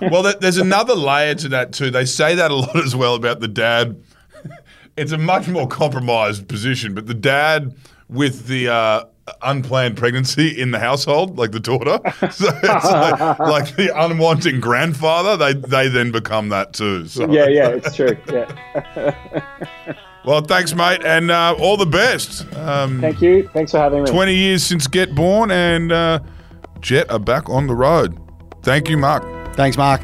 Well, 0.00 0.22
there's 0.40 0.58
another 0.58 0.94
layer 0.94 1.34
to 1.36 1.48
that 1.50 1.72
too. 1.72 1.90
They 1.90 2.04
say 2.04 2.34
that 2.36 2.50
a 2.50 2.54
lot 2.54 2.76
as 2.76 2.94
well 2.94 3.14
about 3.14 3.40
the 3.40 3.48
dad 3.48 4.00
it's 4.98 5.12
a 5.12 5.18
much 5.18 5.48
more 5.48 5.66
compromised 5.66 6.48
position. 6.48 6.94
But 6.94 7.06
the 7.06 7.14
dad 7.14 7.74
with 8.08 8.46
the 8.46 8.68
uh, 8.68 9.04
unplanned 9.42 9.96
pregnancy 9.96 10.60
in 10.60 10.72
the 10.72 10.78
household, 10.78 11.38
like 11.38 11.52
the 11.52 11.60
daughter, 11.60 11.98
so 12.30 12.48
it's 12.62 12.84
like, 12.84 13.38
like 13.38 13.76
the 13.76 13.92
unwanted 13.94 14.60
grandfather. 14.60 15.36
They 15.36 15.54
they 15.54 15.88
then 15.88 16.10
become 16.10 16.48
that 16.50 16.72
too. 16.72 17.06
So. 17.06 17.30
Yeah, 17.30 17.46
yeah, 17.46 17.68
it's 17.68 17.94
true. 17.94 18.16
Yeah. 18.30 19.14
Well, 20.24 20.42
thanks, 20.42 20.74
mate, 20.74 21.02
and 21.06 21.30
uh, 21.30 21.54
all 21.58 21.78
the 21.78 21.86
best. 21.86 22.52
Um, 22.54 23.00
Thank 23.00 23.22
you. 23.22 23.48
Thanks 23.54 23.70
for 23.70 23.78
having 23.78 24.02
me. 24.02 24.10
20 24.10 24.34
years 24.34 24.62
since 24.62 24.86
Get 24.86 25.14
Born, 25.14 25.50
and 25.50 25.90
uh, 25.90 26.18
Jet 26.80 27.10
are 27.10 27.18
back 27.18 27.48
on 27.48 27.66
the 27.66 27.74
road. 27.74 28.18
Thank 28.62 28.88
you, 28.88 28.96
Mark. 28.96 29.24
Thanks, 29.54 29.76
Mark. 29.76 30.00